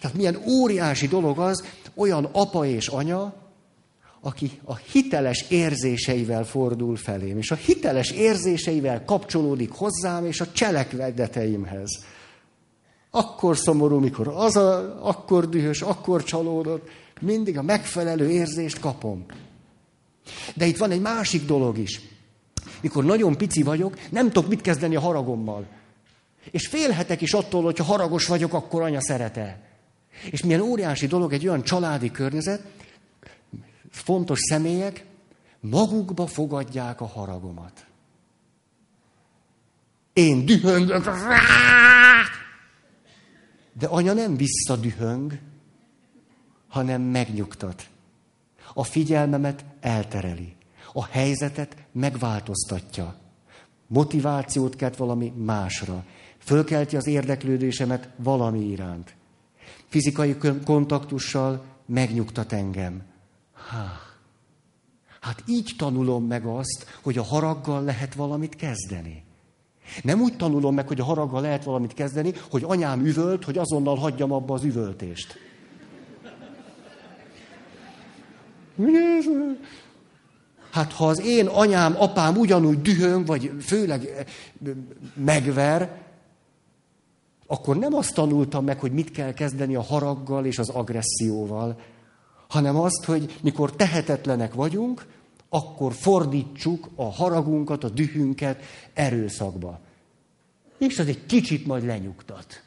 Tehát 0.00 0.16
milyen 0.16 0.42
óriási 0.48 1.06
dolog 1.06 1.38
az, 1.38 1.64
olyan 1.94 2.28
apa 2.32 2.66
és 2.66 2.88
anya, 2.88 3.34
aki 4.20 4.60
a 4.64 4.76
hiteles 4.76 5.44
érzéseivel 5.48 6.44
fordul 6.44 6.96
felém, 6.96 7.38
és 7.38 7.50
a 7.50 7.54
hiteles 7.54 8.10
érzéseivel 8.10 9.04
kapcsolódik 9.04 9.70
hozzám 9.70 10.26
és 10.26 10.40
a 10.40 10.52
cselekedeteimhez. 10.52 12.04
Akkor 13.10 13.56
szomorú, 13.56 13.98
mikor 13.98 14.28
az 14.28 14.56
a, 14.56 14.98
akkor 15.08 15.48
dühös, 15.48 15.82
akkor 15.82 16.24
csalódott, 16.24 16.88
mindig 17.20 17.58
a 17.58 17.62
megfelelő 17.62 18.30
érzést 18.30 18.80
kapom. 18.80 19.26
De 20.54 20.66
itt 20.66 20.76
van 20.76 20.90
egy 20.90 21.00
másik 21.00 21.44
dolog 21.44 21.78
is 21.78 22.00
mikor 22.80 23.04
nagyon 23.04 23.36
pici 23.36 23.62
vagyok, 23.62 23.98
nem 24.10 24.30
tudok 24.30 24.48
mit 24.48 24.60
kezdeni 24.60 24.96
a 24.96 25.00
haragommal. 25.00 25.66
És 26.50 26.66
félhetek 26.66 27.20
is 27.20 27.32
attól, 27.32 27.62
hogyha 27.62 27.84
haragos 27.84 28.26
vagyok, 28.26 28.52
akkor 28.52 28.82
anya 28.82 29.00
szerete. 29.00 29.60
És 30.30 30.42
milyen 30.42 30.60
óriási 30.60 31.06
dolog 31.06 31.32
egy 31.32 31.48
olyan 31.48 31.62
családi 31.62 32.10
környezet, 32.10 32.62
fontos 33.90 34.38
személyek 34.40 35.04
magukba 35.60 36.26
fogadják 36.26 37.00
a 37.00 37.06
haragomat. 37.06 37.86
Én 40.12 40.46
dühöngök, 40.46 41.04
de 43.72 43.86
anya 43.86 44.12
nem 44.12 44.36
visszadühöng, 44.36 45.38
hanem 46.76 47.02
megnyugtat. 47.02 47.86
A 48.74 48.84
figyelmemet 48.84 49.64
eltereli 49.80 50.56
a 50.92 51.04
helyzetet 51.04 51.76
megváltoztatja. 51.92 53.14
Motivációt 53.86 54.76
kelt 54.76 54.96
valami 54.96 55.32
másra. 55.36 56.04
Fölkelti 56.38 56.96
az 56.96 57.06
érdeklődésemet 57.06 58.08
valami 58.16 58.58
iránt. 58.58 59.14
Fizikai 59.86 60.36
kontaktussal 60.64 61.64
megnyugtat 61.86 62.52
engem. 62.52 63.02
Há. 63.70 63.92
Hát 65.20 65.42
így 65.46 65.74
tanulom 65.78 66.24
meg 66.24 66.44
azt, 66.44 66.98
hogy 67.02 67.18
a 67.18 67.22
haraggal 67.22 67.82
lehet 67.84 68.14
valamit 68.14 68.56
kezdeni. 68.56 69.24
Nem 70.02 70.20
úgy 70.20 70.36
tanulom 70.36 70.74
meg, 70.74 70.88
hogy 70.88 71.00
a 71.00 71.04
haraggal 71.04 71.40
lehet 71.40 71.64
valamit 71.64 71.94
kezdeni, 71.94 72.32
hogy 72.50 72.62
anyám 72.66 73.04
üvölt, 73.04 73.44
hogy 73.44 73.58
azonnal 73.58 73.96
hagyjam 73.96 74.32
abba 74.32 74.54
az 74.54 74.64
üvöltést. 74.64 75.44
Hát 80.70 80.92
ha 80.92 81.06
az 81.08 81.20
én 81.20 81.46
anyám, 81.46 81.96
apám 81.98 82.36
ugyanúgy 82.36 82.82
dühöng, 82.82 83.26
vagy 83.26 83.52
főleg 83.60 84.04
eh, 84.04 84.24
megver, 85.14 86.04
akkor 87.46 87.76
nem 87.76 87.94
azt 87.94 88.14
tanultam 88.14 88.64
meg, 88.64 88.78
hogy 88.80 88.92
mit 88.92 89.10
kell 89.10 89.32
kezdeni 89.32 89.74
a 89.74 89.82
haraggal 89.82 90.44
és 90.44 90.58
az 90.58 90.68
agresszióval, 90.68 91.80
hanem 92.48 92.76
azt, 92.76 93.04
hogy 93.04 93.38
mikor 93.42 93.76
tehetetlenek 93.76 94.54
vagyunk, 94.54 95.06
akkor 95.48 95.92
fordítsuk 95.92 96.88
a 96.94 97.12
haragunkat, 97.12 97.84
a 97.84 97.88
dühünket 97.88 98.62
erőszakba. 98.94 99.80
És 100.78 100.98
az 100.98 101.06
egy 101.06 101.26
kicsit 101.26 101.66
majd 101.66 101.84
lenyugtat. 101.84 102.62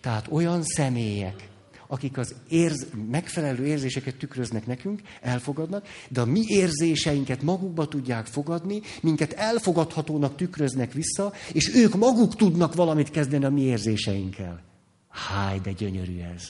Tehát 0.00 0.26
olyan 0.30 0.62
személyek, 0.62 1.47
akik 1.90 2.18
az 2.18 2.34
érz, 2.48 2.86
megfelelő 3.10 3.66
érzéseket 3.66 4.16
tükröznek 4.16 4.66
nekünk, 4.66 5.00
elfogadnak, 5.20 5.86
de 6.08 6.20
a 6.20 6.24
mi 6.24 6.44
érzéseinket 6.46 7.42
magukba 7.42 7.88
tudják 7.88 8.26
fogadni, 8.26 8.80
minket 9.02 9.32
elfogadhatónak 9.32 10.36
tükröznek 10.36 10.92
vissza, 10.92 11.32
és 11.52 11.74
ők 11.74 11.94
maguk 11.94 12.36
tudnak 12.36 12.74
valamit 12.74 13.10
kezdeni 13.10 13.44
a 13.44 13.50
mi 13.50 13.60
érzéseinkkel. 13.60 14.62
Háj, 15.08 15.58
de 15.58 15.72
gyönyörű 15.72 16.20
ez. 16.34 16.48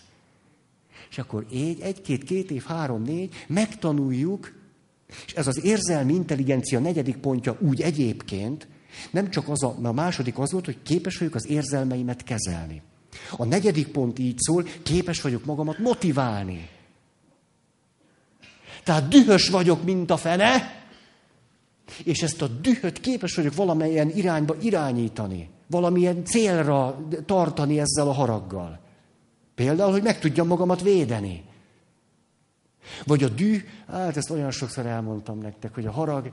És 1.11 1.19
akkor 1.19 1.47
egy, 1.51 1.81
egy, 1.81 2.01
két, 2.01 2.25
két 2.25 2.51
év, 2.51 2.65
három, 2.65 3.03
négy, 3.03 3.35
megtanuljuk, 3.47 4.57
és 5.27 5.33
ez 5.33 5.47
az 5.47 5.65
érzelmi 5.65 6.15
intelligencia 6.15 6.79
negyedik 6.79 7.17
pontja 7.17 7.57
úgy 7.61 7.81
egyébként, 7.81 8.69
nem 9.11 9.31
csak 9.31 9.49
az 9.49 9.63
a, 9.63 9.77
a 9.83 9.93
második 9.93 10.39
az 10.39 10.53
volt, 10.53 10.65
hogy 10.65 10.83
képes 10.83 11.19
vagyok 11.19 11.35
az 11.35 11.49
érzelmeimet 11.49 12.25
kezelni. 12.25 12.83
A 13.37 13.45
negyedik 13.45 13.89
pont 13.89 14.19
így 14.19 14.39
szól, 14.39 14.65
képes 14.83 15.21
vagyok 15.21 15.45
magamat 15.45 15.79
motiválni. 15.79 16.69
Tehát 18.85 19.09
dühös 19.09 19.49
vagyok, 19.49 19.85
mint 19.85 20.11
a 20.11 20.17
fene, 20.17 20.77
és 22.05 22.23
ezt 22.23 22.43
a 22.43 22.47
dühöt 22.47 23.01
képes 23.01 23.35
vagyok 23.35 23.55
valamilyen 23.55 24.11
irányba 24.11 24.57
irányítani, 24.61 25.49
valamilyen 25.67 26.25
célra 26.25 26.99
tartani 27.27 27.81
ezzel 27.81 28.09
a 28.09 28.13
haraggal. 28.13 28.81
Például, 29.55 29.93
hogy 29.93 30.03
meg 30.03 30.19
tudjam 30.19 30.47
magamat 30.47 30.83
védeni. 30.83 31.45
Vagy 33.05 33.25
a 33.25 33.29
düh, 33.29 33.63
hát 33.87 34.17
ezt 34.17 34.31
olyan 34.31 34.51
sokszor 34.51 34.87
elmondtam 34.87 35.39
nektek, 35.39 35.75
hogy 35.75 35.87
a 35.87 35.91
harag 35.91 36.31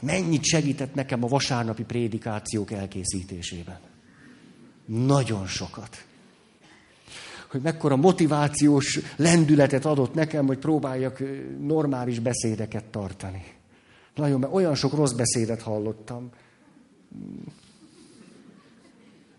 mennyit 0.00 0.44
segített 0.44 0.94
nekem 0.94 1.24
a 1.24 1.28
vasárnapi 1.28 1.82
prédikációk 1.82 2.70
elkészítésében. 2.70 3.78
Nagyon 4.96 5.46
sokat. 5.46 6.04
Hogy 7.50 7.60
mekkora 7.60 7.96
motivációs 7.96 9.00
lendületet 9.16 9.84
adott 9.84 10.14
nekem, 10.14 10.46
hogy 10.46 10.58
próbáljak 10.58 11.22
normális 11.60 12.18
beszédeket 12.18 12.84
tartani. 12.84 13.44
Nagyon, 14.14 14.40
mert 14.40 14.52
olyan 14.52 14.74
sok 14.74 14.92
rossz 14.92 15.12
beszédet 15.12 15.62
hallottam. 15.62 16.30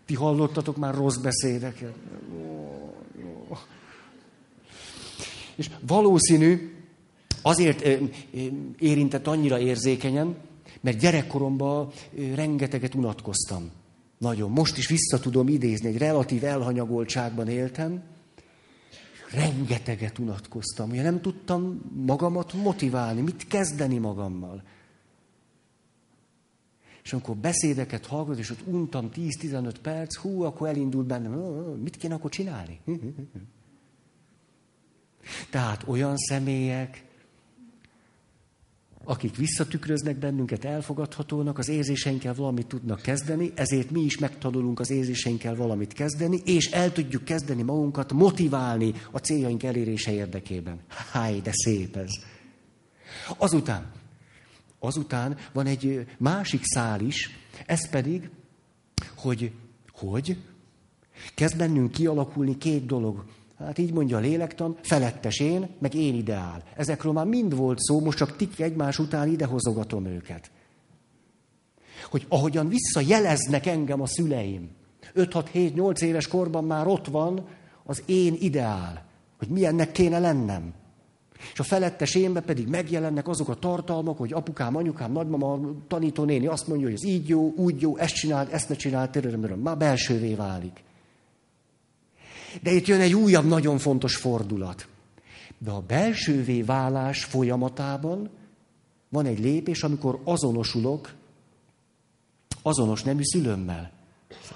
Ti 0.06 0.14
hallottatok 0.14 0.76
már 0.76 0.94
rossz 0.94 1.16
beszédeket? 1.16 1.94
És 5.54 5.70
valószínű, 5.86 6.74
azért 7.42 7.86
érintett 8.78 9.26
annyira 9.26 9.58
érzékenyen, 9.58 10.36
mert 10.80 10.98
gyerekkoromban 10.98 11.90
rengeteget 12.34 12.94
unatkoztam. 12.94 13.70
Nagyon. 14.22 14.50
Most 14.50 14.76
is 14.76 14.88
vissza 14.88 15.20
tudom 15.20 15.48
idézni, 15.48 15.88
egy 15.88 15.98
relatív 15.98 16.44
elhanyagoltságban 16.44 17.48
éltem. 17.48 18.02
Rengeteget 19.32 20.18
unatkoztam. 20.18 20.90
Ugye 20.90 21.02
nem 21.02 21.20
tudtam 21.20 21.80
magamat 22.06 22.52
motiválni, 22.52 23.20
mit 23.20 23.46
kezdeni 23.46 23.98
magammal. 23.98 24.62
És 27.02 27.12
amikor 27.12 27.36
beszédeket 27.36 28.06
hallgat, 28.06 28.38
és 28.38 28.50
ott 28.50 28.66
untam 28.66 29.10
10-15 29.14 29.74
perc, 29.82 30.16
hú, 30.16 30.42
akkor 30.42 30.68
elindult 30.68 31.06
bennem, 31.06 31.32
mit 31.82 31.96
kéne 31.96 32.14
akkor 32.14 32.30
csinálni? 32.30 32.80
Tehát 35.50 35.84
olyan 35.86 36.16
személyek, 36.16 37.04
akik 39.04 39.36
visszatükröznek 39.36 40.16
bennünket 40.16 40.64
elfogadhatónak, 40.64 41.58
az 41.58 41.68
érzéseinkkel 41.68 42.34
valamit 42.34 42.66
tudnak 42.66 43.00
kezdeni, 43.00 43.52
ezért 43.54 43.90
mi 43.90 44.00
is 44.00 44.18
megtanulunk 44.18 44.80
az 44.80 44.90
érzéseinkkel 44.90 45.54
valamit 45.54 45.92
kezdeni, 45.92 46.40
és 46.44 46.70
el 46.70 46.92
tudjuk 46.92 47.24
kezdeni 47.24 47.62
magunkat 47.62 48.12
motiválni 48.12 48.94
a 49.10 49.18
céljaink 49.18 49.62
elérése 49.62 50.12
érdekében. 50.12 50.80
Háj, 50.88 51.40
de 51.40 51.50
szép 51.52 51.96
ez. 51.96 52.10
Azután, 53.36 53.90
azután 54.78 55.36
van 55.52 55.66
egy 55.66 56.06
másik 56.18 56.60
szál 56.64 57.00
is, 57.00 57.30
ez 57.66 57.90
pedig, 57.90 58.30
hogy, 59.16 59.52
hogy 59.92 60.36
Kezd 61.34 61.56
bennünk 61.56 61.90
kialakulni 61.90 62.58
két 62.58 62.86
dolog. 62.86 63.24
Hát 63.58 63.78
így 63.78 63.92
mondja 63.92 64.16
a 64.16 64.20
lélektan, 64.20 64.76
felettes 64.82 65.40
én, 65.40 65.68
meg 65.78 65.94
én 65.94 66.14
ideál. 66.14 66.62
Ezekről 66.76 67.12
már 67.12 67.26
mind 67.26 67.56
volt 67.56 67.78
szó, 67.80 68.00
most 68.00 68.18
csak 68.18 68.36
tik 68.36 68.60
egymás 68.60 68.98
után 68.98 69.28
idehozogatom 69.28 70.06
őket. 70.06 70.50
Hogy 72.10 72.26
ahogyan 72.28 72.68
visszajeleznek 72.68 73.66
engem 73.66 74.00
a 74.00 74.06
szüleim, 74.06 74.70
5-6-7-8 75.14 76.00
éves 76.00 76.28
korban 76.28 76.64
már 76.64 76.86
ott 76.86 77.06
van 77.06 77.46
az 77.84 78.02
én 78.06 78.36
ideál, 78.38 79.04
hogy 79.38 79.48
milyennek 79.48 79.92
kéne 79.92 80.18
lennem. 80.18 80.72
És 81.52 81.58
a 81.58 81.62
felettes 81.62 82.14
énbe 82.14 82.40
pedig 82.40 82.68
megjelennek 82.68 83.28
azok 83.28 83.48
a 83.48 83.54
tartalmak, 83.54 84.18
hogy 84.18 84.32
apukám, 84.32 84.76
anyukám, 84.76 85.12
nagymama, 85.12 85.60
tanítónéni 85.88 86.46
azt 86.46 86.66
mondja, 86.66 86.86
hogy 86.86 86.94
ez 86.94 87.04
így 87.04 87.28
jó, 87.28 87.52
úgy 87.56 87.80
jó, 87.80 87.96
ezt 87.96 88.14
csináld, 88.14 88.48
ezt 88.52 88.68
ne 88.68 88.74
csináld, 88.74 89.10
töröröm, 89.10 89.60
már 89.60 89.76
belsővé 89.76 90.34
válik. 90.34 90.82
De 92.60 92.70
itt 92.70 92.86
jön 92.86 93.00
egy 93.00 93.14
újabb, 93.14 93.44
nagyon 93.44 93.78
fontos 93.78 94.16
fordulat. 94.16 94.88
De 95.58 95.70
a 95.70 95.80
belsővé 95.80 96.62
válás 96.62 97.24
folyamatában 97.24 98.30
van 99.08 99.26
egy 99.26 99.38
lépés, 99.38 99.82
amikor 99.82 100.20
azonosulok 100.24 101.14
azonos 102.62 103.02
nemű 103.02 103.22
szülőmmel. 103.22 103.92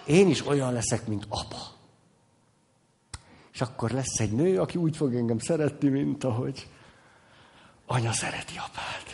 Én 0.06 0.28
is 0.28 0.46
olyan 0.46 0.72
leszek, 0.72 1.06
mint 1.06 1.26
apa. 1.28 1.74
És 3.52 3.61
akkor 3.61 3.90
lesz 3.90 4.20
egy 4.20 4.32
nő, 4.32 4.61
aki 4.61 4.78
úgy 4.78 4.96
fog 4.96 5.14
engem 5.14 5.38
szeretni, 5.38 5.88
mint 5.88 6.24
ahogy 6.24 6.68
anya 7.87 8.12
szereti 8.12 8.54
apát. 8.56 9.04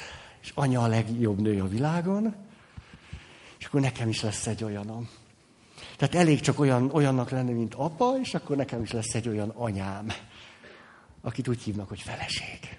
És 0.42 0.52
anya 0.54 0.82
a 0.82 0.86
legjobb 0.86 1.40
nő 1.40 1.60
a 1.60 1.68
világon, 1.68 2.34
és 3.58 3.66
akkor 3.66 3.80
nekem 3.80 4.08
is 4.08 4.22
lesz 4.22 4.46
egy 4.46 4.64
olyanom. 4.64 5.08
Tehát 6.02 6.26
elég 6.26 6.40
csak 6.40 6.58
olyan, 6.60 6.90
olyannak 6.92 7.30
lenni, 7.30 7.52
mint 7.52 7.74
apa, 7.74 8.18
és 8.22 8.34
akkor 8.34 8.56
nekem 8.56 8.82
is 8.82 8.92
lesz 8.92 9.14
egy 9.14 9.28
olyan 9.28 9.48
anyám, 9.48 10.06
akit 11.20 11.48
úgy 11.48 11.62
hívnak, 11.62 11.88
hogy 11.88 12.00
feleség. 12.00 12.78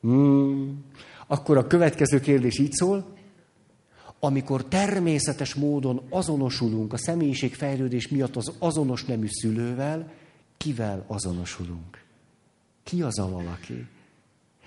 Hmm. 0.00 0.84
Akkor 1.26 1.56
a 1.56 1.66
következő 1.66 2.20
kérdés 2.20 2.58
így 2.58 2.72
szól, 2.72 3.16
amikor 4.20 4.64
természetes 4.64 5.54
módon 5.54 6.02
azonosulunk 6.10 6.92
a 6.92 6.98
személyiségfejlődés 6.98 8.08
miatt 8.08 8.36
az 8.36 8.52
azonos 8.58 9.04
nemű 9.04 9.26
szülővel, 9.30 10.12
kivel 10.56 11.04
azonosulunk? 11.06 12.04
Ki 12.82 13.02
az 13.02 13.18
a 13.18 13.28
valaki? 13.28 13.86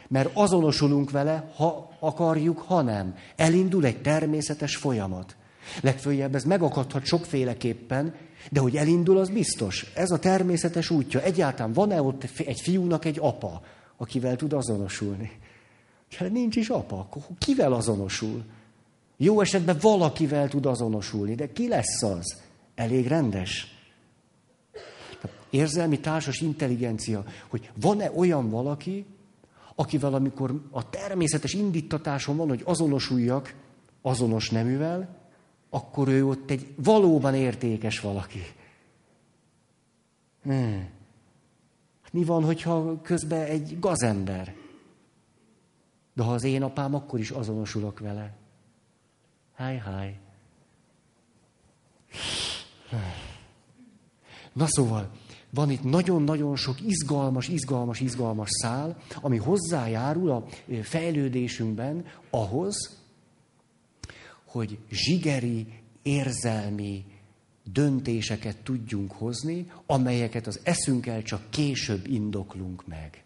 Mert 0.08 0.30
azonosulunk 0.34 1.12
vele, 1.12 1.52
ha 1.56 1.98
akarjuk, 2.00 2.60
ha 2.60 2.82
nem. 2.82 3.16
Elindul 3.36 3.86
egy 3.86 4.02
természetes 4.02 4.76
folyamat. 4.76 5.36
Legfőjebb 5.82 6.36
ez 6.36 6.44
megakadhat 6.44 7.06
sokféleképpen, 7.06 8.16
de 8.52 8.60
hogy 8.60 8.76
elindul, 8.76 9.18
az 9.18 9.30
biztos. 9.30 9.86
Ez 9.96 10.12
a 10.12 10.20
természetes 10.20 10.90
útja. 10.90 11.22
Egyáltalán 11.22 11.74
van-e 11.74 12.02
ott 12.02 12.24
egy 12.38 12.62
fiúnak 12.62 13.06
egy 13.06 13.18
apa, 13.20 13.62
akivel 13.98 14.36
tud 14.36 14.54
azonosulni? 14.54 15.32
Ha 16.18 16.28
nincs 16.28 16.56
is 16.56 16.70
apa, 16.70 17.00
akkor 17.00 17.22
kivel 17.38 17.74
azonosul? 17.74 18.44
Jó 19.18 19.42
esetben 19.42 19.78
valakivel 19.82 20.48
tud 20.48 20.66
azonosulni, 20.66 21.36
de 21.36 21.52
ki 21.52 21.68
lesz 21.68 22.04
az? 22.04 22.38
Elég 22.76 23.08
rendes? 23.08 23.68
Érzelmi 25.50 26.00
társas 26.00 26.42
intelligencia, 26.42 27.24
hogy 27.48 27.70
van-e 27.82 28.12
olyan 28.16 28.50
valaki, 28.50 29.06
akivel 29.76 30.14
amikor 30.14 30.62
a 30.72 30.90
természetes 30.90 31.54
indítatáson 31.54 32.38
van, 32.38 32.48
hogy 32.48 32.62
azonosuljak 32.66 33.56
azonos 34.02 34.50
neművel, 34.50 35.23
akkor 35.74 36.08
ő 36.08 36.26
ott 36.26 36.50
egy 36.50 36.74
valóban 36.76 37.36
értékes 37.36 38.00
valaki. 38.00 38.42
Hmm. 40.44 40.90
Mi 42.12 42.24
van, 42.24 42.44
hogyha 42.44 43.02
közben 43.02 43.46
egy 43.46 43.80
gazember? 43.80 44.56
De 46.14 46.24
ha 46.24 46.34
az 46.34 46.44
én 46.44 46.64
apám, 46.64 46.96
akkor 46.96 47.20
is 47.20 47.30
azonosulok 47.30 48.00
vele. 48.00 48.34
Háj, 49.54 49.78
háj. 49.78 50.20
Na 54.54 54.66
szóval, 54.68 55.10
van 55.50 55.70
itt 55.70 55.84
nagyon-nagyon 55.84 56.56
sok 56.56 56.82
izgalmas, 56.82 57.48
izgalmas, 57.48 58.00
izgalmas 58.00 58.50
szál, 58.52 58.98
ami 59.22 59.38
hozzájárul 59.38 60.32
a 60.32 60.46
fejlődésünkben 60.82 62.06
ahhoz, 62.30 63.03
hogy 64.54 64.78
zsigeri, 64.90 65.68
érzelmi 66.02 67.06
döntéseket 67.64 68.58
tudjunk 68.58 69.12
hozni, 69.12 69.72
amelyeket 69.86 70.48
az 70.48 70.60
eszünkkel 70.64 71.22
csak 71.22 71.50
később 71.50 72.08
indoklunk 72.08 72.88
meg. 72.88 73.24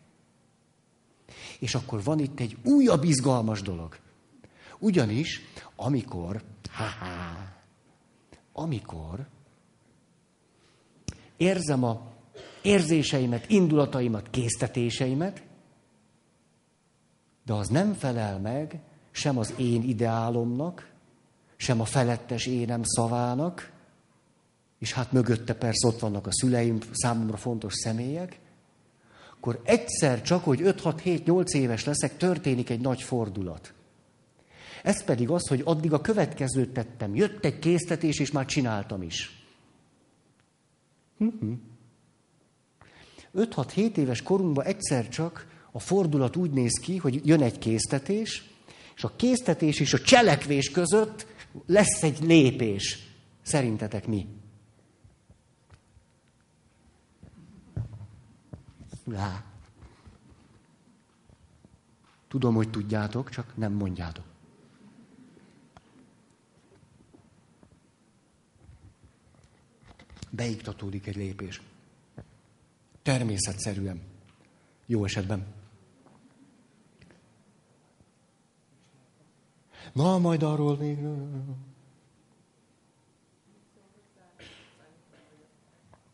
És 1.60 1.76
akkor 1.76 2.04
van 2.04 2.20
itt 2.20 2.40
egy 2.40 2.58
újabb 2.63 3.04
izgalmas 3.04 3.62
dolog. 3.62 3.98
Ugyanis, 4.80 5.42
amikor, 5.76 6.44
ha-ha, 6.70 7.56
amikor 8.54 9.28
érzem 11.38 11.84
a 11.84 12.13
érzéseimet, 12.62 13.50
indulataimat, 13.50 14.30
késztetéseimet, 14.30 15.44
de 17.46 17.54
az 17.54 17.68
nem 17.68 17.94
felel 17.94 18.40
meg 18.40 18.80
sem 19.12 19.38
az 19.38 19.54
én 19.58 19.84
ideálomnak, 19.84 20.96
sem 21.58 21.82
a 21.82 21.86
felettes 21.86 22.46
énem 22.46 22.84
szavának, 22.84 23.72
és 24.80 24.93
hát 24.93 25.12
mögötte 25.12 25.54
persze 25.54 25.88
ott 25.88 26.00
vannak 26.00 26.28
a 26.28 26.34
szüleim, 26.34 26.78
számomra 26.91 27.38
fontos 27.38 27.74
személyek, 27.74 28.39
akkor 29.38 29.62
egyszer 29.63 30.22
csak, 30.22 30.43
hogy 30.43 30.60
5-6-7-8 30.63 31.54
éves 31.54 31.86
leszek, 31.86 32.17
történik 32.17 32.70
egy 32.70 32.82
nagy 32.82 33.02
fordulat. 33.02 33.74
Ez 34.84 35.04
pedig 35.04 35.30
az, 35.30 35.48
hogy 35.48 35.62
addig 35.65 35.93
a 35.93 36.02
következőt 36.02 36.70
tettem. 36.70 37.15
Jött 37.15 37.46
egy 37.46 37.60
késztetés, 37.60 38.20
és 38.20 38.32
már 38.32 38.46
csináltam 38.46 39.02
is. 39.02 39.46
5-6-7 43.36 43.98
éves 43.98 44.22
korunkban 44.22 44.65
egyszer 44.65 45.10
csak 45.10 45.48
a 45.72 45.80
fordulat 45.80 46.36
úgy 46.36 46.52
néz 46.52 46.80
ki, 46.80 46.98
hogy 46.98 47.22
jön 47.24 47.41
egy 47.41 47.60
késztetés, 47.60 48.50
és 48.96 49.04
a 49.04 49.15
késztetés 49.15 49.80
és 49.80 49.93
a 49.93 50.00
cselekvés 50.00 50.72
között 50.72 51.26
lesz 51.65 52.03
egy 52.03 52.19
lépés. 52.19 52.99
Szerintetek 53.41 54.07
mi? 54.07 54.27
Lá. 59.03 59.43
Tudom, 62.27 62.55
hogy 62.55 62.69
tudjátok, 62.69 63.29
csak 63.29 63.57
nem 63.57 63.73
mondjátok. 63.73 64.25
Beiktatódik 70.29 71.07
egy 71.07 71.15
lépés. 71.15 71.62
Természetszerűen. 73.01 74.01
Jó 74.86 75.05
esetben. 75.05 75.57
Na, 79.97 80.17
majd 80.17 80.43
arról 80.43 80.77
még... 80.77 80.97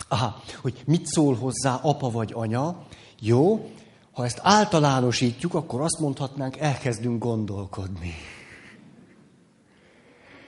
Aha, 0.08 0.42
hogy 0.62 0.82
mit 0.86 1.06
szól 1.06 1.36
hozzá 1.36 1.80
apa 1.82 2.10
vagy 2.10 2.32
anya. 2.34 2.86
Jó, 3.20 3.72
ha 4.12 4.26
ezt 4.26 4.40
általánosítjuk, 4.42 5.54
akkor 5.54 5.82
azt 5.82 6.00
mondhatnánk, 6.00 6.58
elkezdünk 6.58 7.24
gondolkodni. 7.24 8.14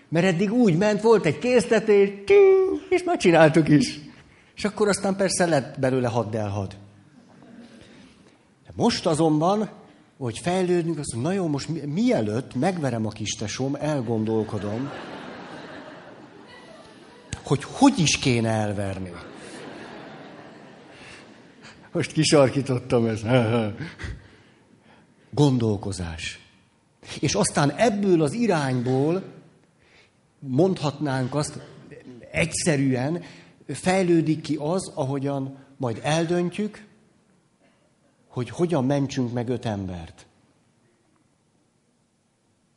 Mert 0.10 0.26
eddig 0.26 0.52
úgy 0.52 0.78
ment, 0.78 1.02
volt 1.02 1.26
egy 1.26 1.40
késztetés, 1.40 2.10
és 2.90 3.04
már 3.04 3.18
csináltuk 3.18 3.70
is. 3.70 4.00
És 4.56 4.66
akkor 4.66 4.88
aztán 4.88 5.16
persze 5.16 5.46
lett 5.46 5.80
belőle 5.80 6.08
haddelhad. 6.08 6.78
De 8.66 8.72
most 8.76 9.06
azonban 9.06 9.70
hogy 10.18 10.38
fejlődünk, 10.38 11.00
azt 11.00 11.14
mondom, 11.14 11.32
na 11.32 11.38
jó, 11.38 11.48
most 11.48 11.68
mi, 11.68 11.80
mielőtt 11.80 12.56
megverem 12.56 13.06
a 13.06 13.10
kistesom, 13.10 13.76
elgondolkodom, 13.76 14.90
hogy 17.44 17.64
hogy 17.64 18.00
is 18.00 18.18
kéne 18.18 18.50
elverni. 18.50 19.12
Most 21.92 22.12
kisarkítottam 22.12 23.06
ezt. 23.06 23.26
Gondolkozás. 25.32 26.40
És 27.20 27.34
aztán 27.34 27.72
ebből 27.72 28.22
az 28.22 28.34
irányból 28.34 29.24
mondhatnánk 30.40 31.36
azt 31.36 31.60
egyszerűen, 32.32 33.24
fejlődik 33.68 34.42
ki 34.42 34.56
az, 34.60 34.92
ahogyan 34.96 35.58
majd 35.78 36.00
eldöntjük, 36.04 36.86
hogy 38.36 38.50
hogyan 38.50 38.86
mentsünk 38.86 39.34
meg 39.34 39.50
öt 39.50 39.66
embert. 39.66 40.26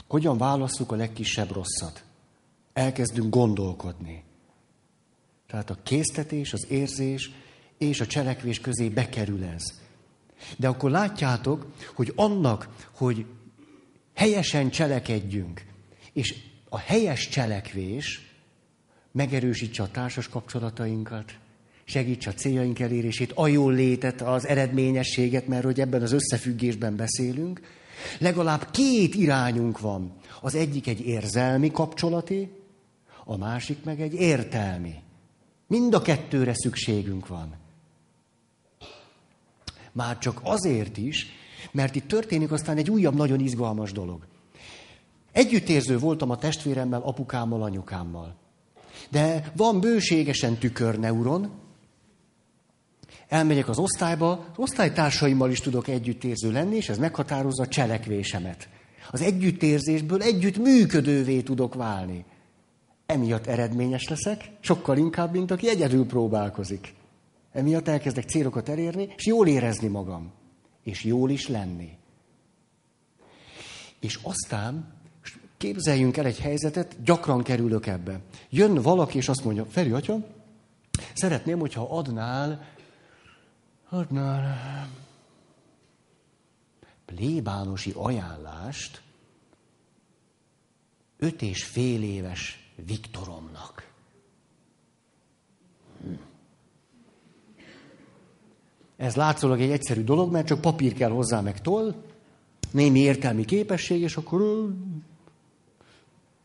Hogyan 0.08 0.38
válasszuk 0.38 0.92
a 0.92 0.96
legkisebb 0.96 1.50
rosszat. 1.50 2.04
Elkezdünk 2.72 3.34
gondolkodni. 3.34 4.24
Tehát 5.46 5.70
a 5.70 5.78
késztetés, 5.82 6.52
az 6.52 6.66
érzés 6.70 7.30
és 7.78 8.00
a 8.00 8.06
cselekvés 8.06 8.60
közé 8.60 8.88
bekerül 8.88 9.44
ez. 9.44 9.62
De 10.56 10.68
akkor 10.68 10.90
látjátok, 10.90 11.66
hogy 11.94 12.12
annak, 12.16 12.88
hogy 12.92 13.26
helyesen 14.14 14.70
cselekedjünk, 14.70 15.64
és 16.12 16.34
a 16.68 16.78
helyes 16.78 17.28
cselekvés 17.28 18.34
megerősítse 19.12 19.82
a 19.82 19.90
társas 19.90 20.28
kapcsolatainkat, 20.28 21.38
segítse 21.88 22.30
a 22.30 22.34
céljaink 22.34 22.78
elérését, 22.78 23.32
a 23.34 23.46
jól 23.46 23.72
létet, 23.72 24.20
az 24.20 24.46
eredményességet, 24.46 25.46
mert 25.46 25.64
hogy 25.64 25.80
ebben 25.80 26.02
az 26.02 26.12
összefüggésben 26.12 26.96
beszélünk. 26.96 27.60
Legalább 28.18 28.70
két 28.70 29.14
irányunk 29.14 29.80
van. 29.80 30.12
Az 30.40 30.54
egyik 30.54 30.86
egy 30.86 31.06
érzelmi 31.06 31.70
kapcsolati, 31.70 32.50
a 33.24 33.36
másik 33.36 33.84
meg 33.84 34.00
egy 34.00 34.14
értelmi. 34.14 34.94
Mind 35.66 35.94
a 35.94 36.02
kettőre 36.02 36.52
szükségünk 36.54 37.26
van. 37.26 37.54
Már 39.92 40.18
csak 40.18 40.40
azért 40.42 40.96
is, 40.96 41.26
mert 41.70 41.94
itt 41.94 42.08
történik 42.08 42.52
aztán 42.52 42.76
egy 42.76 42.90
újabb, 42.90 43.14
nagyon 43.14 43.40
izgalmas 43.40 43.92
dolog. 43.92 44.26
Együttérző 45.32 45.98
voltam 45.98 46.30
a 46.30 46.38
testvéremmel, 46.38 47.00
apukámmal, 47.00 47.62
anyukámmal. 47.62 48.34
De 49.10 49.52
van 49.56 49.80
bőségesen 49.80 50.56
tükörneuron, 50.56 51.66
elmegyek 53.28 53.68
az 53.68 53.78
osztályba, 53.78 54.30
az 54.30 54.56
osztálytársaimmal 54.56 55.50
is 55.50 55.60
tudok 55.60 55.88
együttérző 55.88 56.52
lenni, 56.52 56.76
és 56.76 56.88
ez 56.88 56.98
meghatározza 56.98 57.62
a 57.62 57.68
cselekvésemet. 57.68 58.68
Az 59.10 59.20
együttérzésből 59.20 60.22
együtt 60.22 60.58
működővé 60.58 61.40
tudok 61.40 61.74
válni. 61.74 62.24
Emiatt 63.06 63.46
eredményes 63.46 64.08
leszek, 64.08 64.50
sokkal 64.60 64.96
inkább, 64.96 65.32
mint 65.32 65.50
aki 65.50 65.68
egyedül 65.68 66.06
próbálkozik. 66.06 66.94
Emiatt 67.52 67.88
elkezdek 67.88 68.28
célokat 68.28 68.68
elérni, 68.68 69.12
és 69.16 69.26
jól 69.26 69.46
érezni 69.46 69.88
magam. 69.88 70.32
És 70.82 71.04
jól 71.04 71.30
is 71.30 71.48
lenni. 71.48 71.90
És 74.00 74.18
aztán 74.22 74.92
képzeljünk 75.56 76.16
el 76.16 76.26
egy 76.26 76.40
helyzetet, 76.40 77.02
gyakran 77.04 77.42
kerülök 77.42 77.86
ebbe. 77.86 78.20
Jön 78.50 78.74
valaki, 78.74 79.16
és 79.16 79.28
azt 79.28 79.44
mondja, 79.44 79.64
Feri 79.64 79.90
atya, 79.90 80.26
szeretném, 81.14 81.58
hogyha 81.58 81.86
adnál, 81.90 82.76
adnál 83.88 84.88
plébánosi 87.04 87.92
ajánlást 87.96 89.02
öt 91.18 91.42
és 91.42 91.64
fél 91.64 92.02
éves 92.02 92.72
Viktoromnak. 92.74 93.92
Hm. 96.02 96.12
Ez 98.96 99.16
látszólag 99.16 99.60
egy 99.60 99.70
egyszerű 99.70 100.04
dolog, 100.04 100.32
mert 100.32 100.46
csak 100.46 100.60
papír 100.60 100.94
kell 100.94 101.10
hozzá, 101.10 101.40
meg 101.40 101.60
toll, 101.60 101.94
némi 102.70 102.98
értelmi 102.98 103.44
képesség, 103.44 104.00
és 104.00 104.16
akkor 104.16 104.74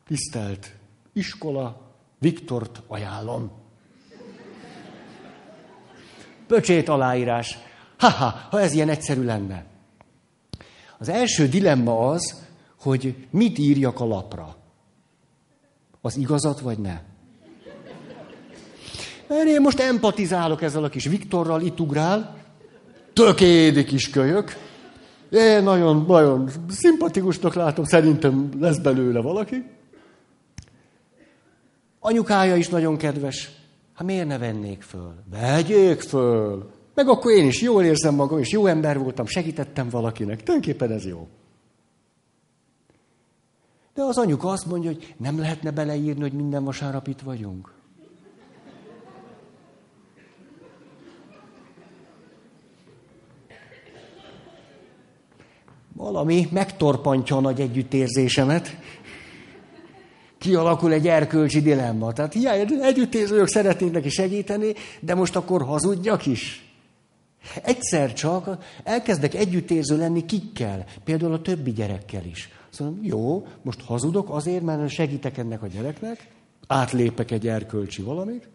tisztelt 0.05 0.75
iskola, 1.13 1.81
Viktort 2.17 2.81
ajánlom. 2.87 3.62
Pöcsét 6.47 6.89
aláírás. 6.89 7.57
Haha, 7.97 8.35
ha 8.49 8.61
ez 8.61 8.73
ilyen 8.73 8.89
egyszerű 8.89 9.23
lenne. 9.23 9.65
Az 10.97 11.09
első 11.09 11.47
dilemma 11.47 12.09
az, 12.09 12.45
hogy 12.79 13.27
mit 13.29 13.57
írjak 13.57 13.99
a 13.99 14.05
lapra. 14.05 14.55
Az 16.01 16.17
igazat 16.17 16.59
vagy 16.59 16.77
ne? 16.77 17.01
Mert 19.27 19.47
én 19.47 19.61
most 19.61 19.79
empatizálok 19.79 20.61
ezzel 20.61 20.83
a 20.83 20.89
kis 20.89 21.05
Viktorral, 21.05 21.61
itt 21.61 21.79
ugrál, 21.79 22.37
tökédi 23.13 23.83
kis 23.83 24.09
kölyök. 24.09 24.57
Én 25.29 25.63
nagyon, 25.63 26.05
nagyon 26.07 26.49
szimpatikusnak 26.69 27.53
látom, 27.53 27.85
szerintem 27.85 28.49
lesz 28.59 28.77
belőle 28.77 29.21
valaki. 29.21 29.65
Anyukája 31.99 32.55
is 32.55 32.69
nagyon 32.69 32.97
kedves. 32.97 33.51
Hát 33.93 34.07
miért 34.07 34.27
ne 34.27 34.37
vennék 34.37 34.81
föl? 34.81 35.13
Vegyék 35.29 35.99
föl! 35.99 36.71
Meg 36.93 37.07
akkor 37.07 37.31
én 37.31 37.47
is 37.47 37.61
jól 37.61 37.83
érzem 37.83 38.15
magam, 38.15 38.39
és 38.39 38.51
jó 38.51 38.65
ember 38.65 38.99
voltam, 38.99 39.25
segítettem 39.25 39.89
valakinek. 39.89 40.43
Tulajdonképpen 40.43 40.91
ez 40.91 41.05
jó. 41.05 41.27
De 43.93 44.03
az 44.03 44.17
anyuka 44.17 44.49
azt 44.49 44.65
mondja, 44.65 44.91
hogy 44.91 45.15
nem 45.17 45.39
lehetne 45.39 45.71
beleírni, 45.71 46.21
hogy 46.21 46.33
minden 46.33 46.63
vasárnap 46.63 47.07
itt 47.07 47.21
vagyunk. 47.21 47.73
Valami 55.95 56.47
megtorpantja 56.51 57.35
a 57.35 57.39
nagy 57.39 57.61
együttérzésemet. 57.61 58.77
Kialakul 60.43 60.93
egy 60.93 61.07
erkölcsi 61.07 61.61
dilemma. 61.61 62.13
Tehát 62.13 62.33
hiány 62.33 62.79
együttérzők 62.81 63.47
szeretnének 63.47 63.93
neki 63.93 64.09
segíteni, 64.09 64.73
de 64.99 65.15
most 65.15 65.35
akkor 65.35 65.63
hazudjak 65.63 66.25
is. 66.25 66.73
Egyszer 67.61 68.13
csak 68.13 68.57
elkezdek 68.83 69.33
együttérző 69.33 69.97
lenni 69.97 70.25
kikkel, 70.25 70.85
például 71.03 71.33
a 71.33 71.41
többi 71.41 71.71
gyerekkel 71.71 72.25
is. 72.25 72.49
Szóval 72.69 72.97
jó, 73.01 73.47
most 73.61 73.81
hazudok 73.81 74.29
azért, 74.29 74.63
mert 74.63 74.89
segítek 74.89 75.37
ennek 75.37 75.61
a 75.63 75.67
gyereknek, 75.67 76.27
átlépek 76.67 77.31
egy 77.31 77.47
erkölcsi 77.47 78.01
valamit, 78.01 78.49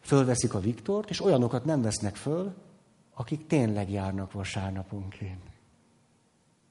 fölveszik 0.00 0.54
a 0.54 0.60
Viktort, 0.60 1.10
és 1.10 1.24
olyanokat 1.24 1.64
nem 1.64 1.82
vesznek 1.82 2.16
föl, 2.16 2.54
akik 3.14 3.46
tényleg 3.46 3.90
járnak 3.90 4.32
vasárnaponként. 4.32 5.42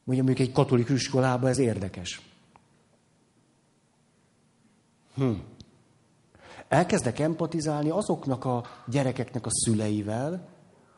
Mondjuk 0.03 0.39
egy 0.39 0.51
katolikus 0.51 0.95
iskolában 0.95 1.49
ez 1.49 1.57
érdekes. 1.57 2.21
Hm. 5.17 5.31
Elkezdek 6.67 7.19
empatizálni 7.19 7.89
azoknak 7.89 8.45
a 8.45 8.65
gyerekeknek 8.87 9.45
a 9.45 9.51
szüleivel, 9.51 10.47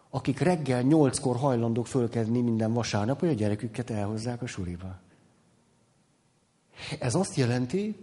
akik 0.09 0.39
reggel 0.39 0.81
nyolckor 0.81 1.35
hajlandók 1.35 1.87
fölkedni 1.87 2.41
minden 2.41 2.73
vasárnap, 2.73 3.19
hogy 3.19 3.29
a 3.29 3.33
gyereküket 3.33 3.89
elhozzák 3.89 4.41
a 4.41 4.47
suliba. 4.47 4.99
Ez 6.99 7.15
azt 7.15 7.35
jelenti, 7.35 7.95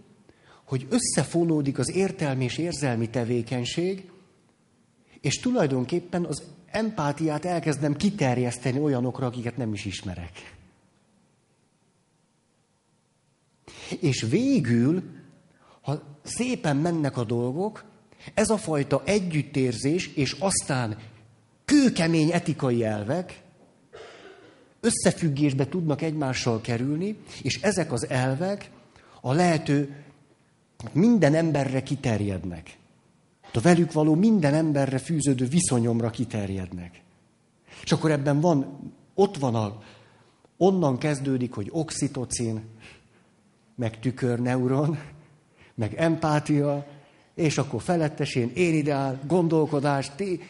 hogy 0.63 0.87
összefonódik 0.89 1.77
az 1.77 1.95
értelmi 1.95 2.43
és 2.43 2.57
érzelmi 2.57 3.09
tevékenység, 3.09 4.11
és 5.21 5.39
tulajdonképpen 5.39 6.25
az 6.25 6.43
empátiát 6.65 7.45
elkezdem 7.45 7.95
kiterjeszteni 7.95 8.79
olyanokra, 8.79 9.25
akiket 9.25 9.57
nem 9.57 9.73
is 9.73 9.85
ismerek. 9.85 10.55
És 13.99 14.21
végül, 14.21 15.03
szépen 16.27 16.77
mennek 16.77 17.17
a 17.17 17.23
dolgok, 17.23 17.83
ez 18.33 18.49
a 18.49 18.57
fajta 18.57 19.01
együttérzés, 19.05 20.07
és 20.07 20.35
aztán 20.39 20.97
kőkemény 21.65 22.31
etikai 22.31 22.83
elvek 22.83 23.41
összefüggésbe 24.79 25.67
tudnak 25.67 26.01
egymással 26.01 26.61
kerülni, 26.61 27.17
és 27.41 27.61
ezek 27.61 27.91
az 27.91 28.09
elvek 28.09 28.69
a 29.21 29.33
lehető 29.33 29.95
minden 30.91 31.35
emberre 31.35 31.83
kiterjednek. 31.83 32.77
A 33.53 33.59
velük 33.59 33.91
való 33.91 34.15
minden 34.15 34.53
emberre 34.53 34.97
fűződő 34.97 35.45
viszonyomra 35.45 36.09
kiterjednek. 36.09 37.01
És 37.83 37.91
akkor 37.91 38.11
ebben 38.11 38.39
van, 38.39 38.79
ott 39.13 39.37
van 39.37 39.55
a, 39.55 39.81
onnan 40.57 40.97
kezdődik, 40.97 41.53
hogy 41.53 41.67
oxitocin, 41.71 42.61
meg 43.75 43.99
tükörneuron, 43.99 44.97
meg 45.77 45.93
empátia, 45.93 46.85
és 47.35 47.57
akkor 47.57 47.81
felettesén 47.81 48.51
én 48.55 48.73
ideál, 48.73 49.19
gondolkodás, 49.27 50.11
ti, 50.15 50.41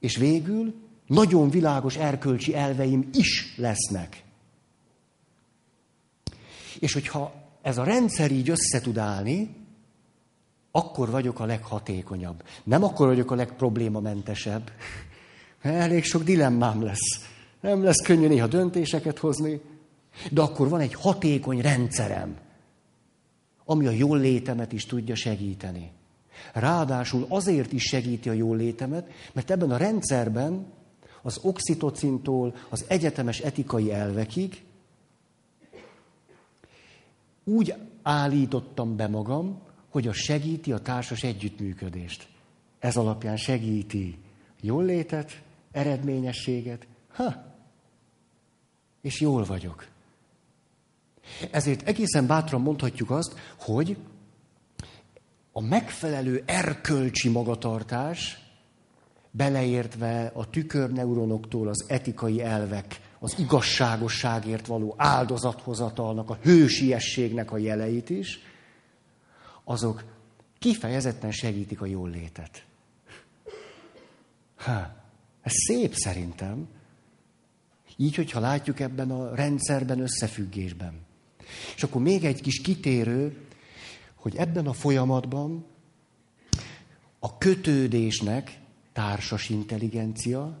és 0.00 0.16
végül 0.16 0.74
nagyon 1.06 1.50
világos 1.50 1.96
erkölcsi 1.96 2.54
elveim 2.54 3.08
is 3.12 3.54
lesznek. 3.56 4.24
És 6.78 6.92
hogyha 6.92 7.34
ez 7.62 7.78
a 7.78 7.84
rendszer 7.84 8.30
így 8.30 8.50
össze 8.50 8.80
tud 8.80 8.98
állni, 8.98 9.56
akkor 10.70 11.10
vagyok 11.10 11.40
a 11.40 11.44
leghatékonyabb. 11.44 12.42
Nem 12.64 12.84
akkor 12.84 13.06
vagyok 13.06 13.30
a 13.30 13.34
legproblémamentesebb. 13.34 14.70
Elég 15.62 16.04
sok 16.04 16.22
dilemmám 16.22 16.82
lesz. 16.82 17.28
Nem 17.60 17.82
lesz 17.82 18.02
könnyű 18.04 18.26
néha 18.26 18.46
döntéseket 18.46 19.18
hozni, 19.18 19.60
de 20.30 20.40
akkor 20.40 20.68
van 20.68 20.80
egy 20.80 20.94
hatékony 20.94 21.60
rendszerem, 21.60 22.36
ami 23.66 23.86
a 23.86 23.90
jól 23.90 24.18
létemet 24.18 24.72
is 24.72 24.86
tudja 24.86 25.14
segíteni. 25.14 25.90
Ráadásul 26.52 27.26
azért 27.28 27.72
is 27.72 27.82
segíti 27.82 28.28
a 28.28 28.32
jól 28.32 28.56
létemet, 28.56 29.10
mert 29.32 29.50
ebben 29.50 29.70
a 29.70 29.76
rendszerben 29.76 30.66
az 31.22 31.38
oxitocintól 31.42 32.54
az 32.68 32.84
egyetemes 32.88 33.40
etikai 33.40 33.92
elvekig 33.92 34.64
úgy 37.44 37.74
állítottam 38.02 38.96
be 38.96 39.08
magam, 39.08 39.60
hogy 39.88 40.08
az 40.08 40.16
segíti 40.16 40.72
a 40.72 40.78
társas 40.78 41.22
együttműködést. 41.22 42.28
Ez 42.78 42.96
alapján 42.96 43.36
segíti 43.36 44.18
jól 44.60 44.84
létet, 44.84 45.42
eredményességet. 45.72 46.86
Ha, 47.12 47.54
és 49.00 49.20
jól 49.20 49.44
vagyok. 49.44 49.86
Ezért 51.50 51.88
egészen 51.88 52.26
bátran 52.26 52.60
mondhatjuk 52.60 53.10
azt, 53.10 53.34
hogy 53.58 53.96
a 55.52 55.60
megfelelő 55.60 56.42
erkölcsi 56.46 57.28
magatartás, 57.28 58.38
beleértve 59.30 60.30
a 60.34 60.50
tükörneuronoktól 60.50 61.68
az 61.68 61.84
etikai 61.88 62.42
elvek, 62.42 63.00
az 63.18 63.38
igazságosságért 63.38 64.66
való 64.66 64.94
áldozathozatalnak, 64.96 66.30
a 66.30 66.38
hősiességnek 66.42 67.52
a 67.52 67.56
jeleit 67.56 68.10
is, 68.10 68.38
azok 69.64 70.04
kifejezetten 70.58 71.30
segítik 71.30 71.80
a 71.80 71.86
jól 71.86 72.10
létet. 72.10 72.64
Ha, 74.56 74.96
ez 75.42 75.52
szép 75.52 75.94
szerintem. 75.94 76.68
Így, 77.96 78.14
hogyha 78.14 78.40
látjuk 78.40 78.80
ebben 78.80 79.10
a 79.10 79.34
rendszerben, 79.34 80.00
összefüggésben. 80.00 81.05
És 81.76 81.82
akkor 81.82 82.02
még 82.02 82.24
egy 82.24 82.40
kis 82.40 82.60
kitérő, 82.60 83.36
hogy 84.14 84.36
ebben 84.36 84.66
a 84.66 84.72
folyamatban 84.72 85.64
a 87.18 87.38
kötődésnek 87.38 88.58
társas 88.92 89.48
intelligencia, 89.48 90.58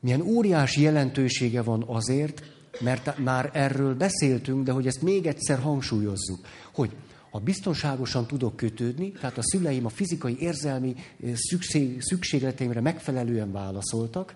milyen 0.00 0.20
óriási 0.20 0.80
jelentősége 0.80 1.62
van 1.62 1.84
azért, 1.86 2.42
mert 2.80 3.18
már 3.18 3.50
erről 3.52 3.94
beszéltünk, 3.94 4.64
de 4.64 4.72
hogy 4.72 4.86
ezt 4.86 5.02
még 5.02 5.26
egyszer 5.26 5.58
hangsúlyozzuk, 5.58 6.46
hogy 6.72 6.90
ha 7.30 7.38
biztonságosan 7.38 8.26
tudok 8.26 8.56
kötődni, 8.56 9.10
tehát 9.10 9.38
a 9.38 9.42
szüleim 9.42 9.86
a 9.86 9.88
fizikai, 9.88 10.36
érzelmi 10.38 10.94
szükség, 11.34 12.02
szükségleteimre 12.02 12.80
megfelelően 12.80 13.52
válaszoltak, 13.52 14.34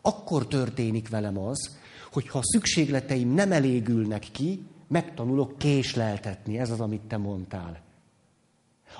akkor 0.00 0.46
történik 0.46 1.08
velem 1.08 1.38
az, 1.38 1.78
hogy 2.12 2.28
ha 2.28 2.40
szükségleteim 2.42 3.34
nem 3.34 3.52
elégülnek 3.52 4.26
ki, 4.32 4.62
megtanulok 4.88 5.58
késleltetni. 5.58 6.58
Ez 6.58 6.70
az, 6.70 6.80
amit 6.80 7.00
te 7.00 7.16
mondtál. 7.16 7.80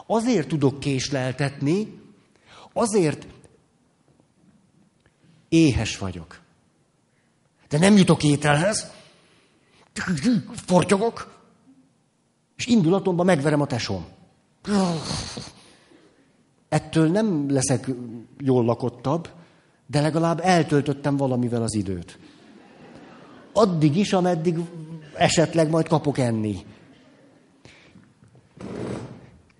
Azért 0.06 0.48
tudok 0.48 0.80
késleltetni, 0.80 2.00
azért 2.72 3.26
éhes 5.48 5.98
vagyok. 5.98 6.40
De 7.68 7.78
nem 7.78 7.96
jutok 7.96 8.22
ételhez, 8.22 8.90
fortyogok, 10.52 11.38
és 12.56 12.66
indulatomban 12.66 13.26
megverem 13.26 13.60
a 13.60 13.66
tesom. 13.66 14.04
Ettől 16.68 17.10
nem 17.10 17.50
leszek 17.50 17.90
jól 18.38 18.64
lakottabb, 18.64 19.28
de 19.86 20.00
legalább 20.00 20.40
eltöltöttem 20.40 21.16
valamivel 21.16 21.62
az 21.62 21.74
időt. 21.74 22.18
Addig 23.52 23.96
is, 23.96 24.12
ameddig 24.12 24.58
esetleg 25.16 25.70
majd 25.70 25.88
kapok 25.88 26.18
enni. 26.18 26.64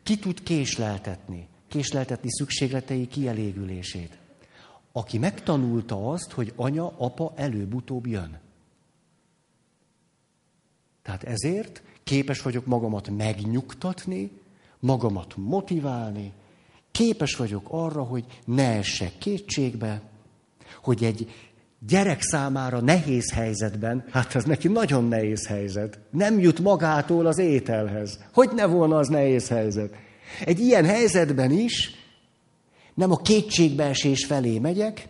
Ki 0.03 0.19
tud 0.19 0.43
késleltetni? 0.43 1.49
Késleltetni 1.69 2.31
szükségletei 2.31 3.07
kielégülését. 3.07 4.19
Aki 4.93 5.19
megtanulta 5.19 6.11
azt, 6.11 6.31
hogy 6.33 6.53
anya, 6.57 6.93
apa 6.99 7.33
előbb-utóbb 7.37 8.07
jön. 8.07 8.39
Tehát 11.03 11.23
ezért 11.23 11.83
képes 12.05 12.43
vagyok 12.43 12.67
magamat 12.67 13.09
megnyugtatni, 13.09 14.31
magamat 14.79 15.37
motiválni, 15.37 16.33
képes 16.91 17.37
vagyok 17.37 17.67
arra, 17.71 18.03
hogy 18.03 18.25
ne 18.45 18.69
essek 18.69 19.19
kétségbe, 19.19 20.03
hogy 20.83 21.05
egy 21.05 21.50
gyerek 21.87 22.23
számára 22.23 22.81
nehéz 22.81 23.33
helyzetben, 23.33 24.05
hát 24.11 24.35
ez 24.35 24.45
neki 24.45 24.69
nagyon 24.69 25.05
nehéz 25.05 25.47
helyzet, 25.47 25.99
nem 26.11 26.39
jut 26.39 26.61
magától 26.61 27.27
az 27.27 27.39
ételhez. 27.39 28.19
Hogy 28.33 28.51
ne 28.55 28.67
volna 28.67 28.97
az 28.97 29.09
nehéz 29.09 29.49
helyzet? 29.49 29.95
Egy 30.45 30.61
ilyen 30.61 30.85
helyzetben 30.85 31.51
is 31.51 31.91
nem 32.95 33.11
a 33.11 33.17
kétségbeesés 33.17 34.25
felé 34.25 34.59
megyek, 34.59 35.09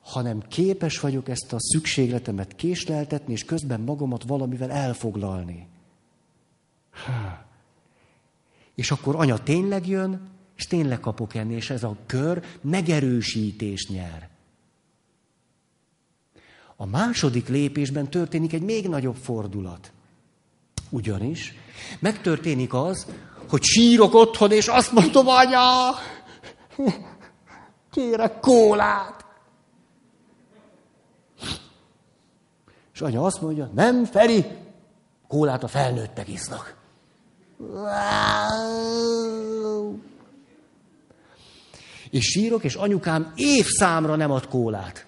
hanem 0.00 0.42
képes 0.48 1.00
vagyok 1.00 1.28
ezt 1.28 1.52
a 1.52 1.60
szükségletemet 1.60 2.56
késleltetni, 2.56 3.32
és 3.32 3.44
közben 3.44 3.80
magamat 3.80 4.22
valamivel 4.22 4.70
elfoglalni. 4.70 5.68
És 8.74 8.90
akkor 8.90 9.16
anya 9.16 9.38
tényleg 9.38 9.86
jön, 9.86 10.30
és 10.56 10.66
tényleg 10.66 11.00
kapok 11.00 11.34
enni, 11.34 11.54
és 11.54 11.70
ez 11.70 11.82
a 11.82 11.96
kör 12.06 12.42
megerősítés 12.60 13.88
nyer. 13.88 14.28
A 16.76 16.86
második 16.86 17.48
lépésben 17.48 18.10
történik 18.10 18.52
egy 18.52 18.62
még 18.62 18.88
nagyobb 18.88 19.16
fordulat. 19.16 19.92
Ugyanis 20.90 21.54
megtörténik 21.98 22.74
az, 22.74 23.06
hogy 23.48 23.62
sírok 23.62 24.14
otthon, 24.14 24.52
és 24.52 24.66
azt 24.66 24.92
mondom, 24.92 25.26
anya, 25.28 25.94
kérek 27.90 28.40
kólát. 28.40 29.24
És 32.94 33.00
anya 33.00 33.22
azt 33.22 33.40
mondja, 33.40 33.70
nem, 33.74 34.04
Feri, 34.04 34.44
kólát 35.28 35.62
a 35.62 35.68
felnőttek 35.68 36.28
isznak. 36.28 36.76
És 42.10 42.24
sírok, 42.24 42.64
és 42.64 42.74
anyukám 42.74 43.32
évszámra 43.34 44.16
nem 44.16 44.30
ad 44.30 44.48
kólát. 44.48 45.05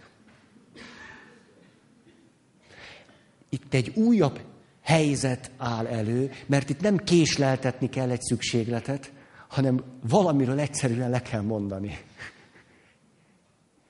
Itt 3.49 3.75
egy 3.75 3.93
újabb 3.95 4.41
helyzet 4.83 5.51
áll 5.57 5.87
elő, 5.87 6.31
mert 6.47 6.71
itt 6.71 6.81
nem 6.81 6.97
késleltetni 6.97 7.89
kell 7.89 8.11
egy 8.11 8.23
szükségletet, 8.23 9.13
hanem 9.49 9.83
valamiről 10.09 10.59
egyszerűen 10.59 11.11
le 11.11 11.23
kell 11.23 11.41
mondani. 11.41 11.99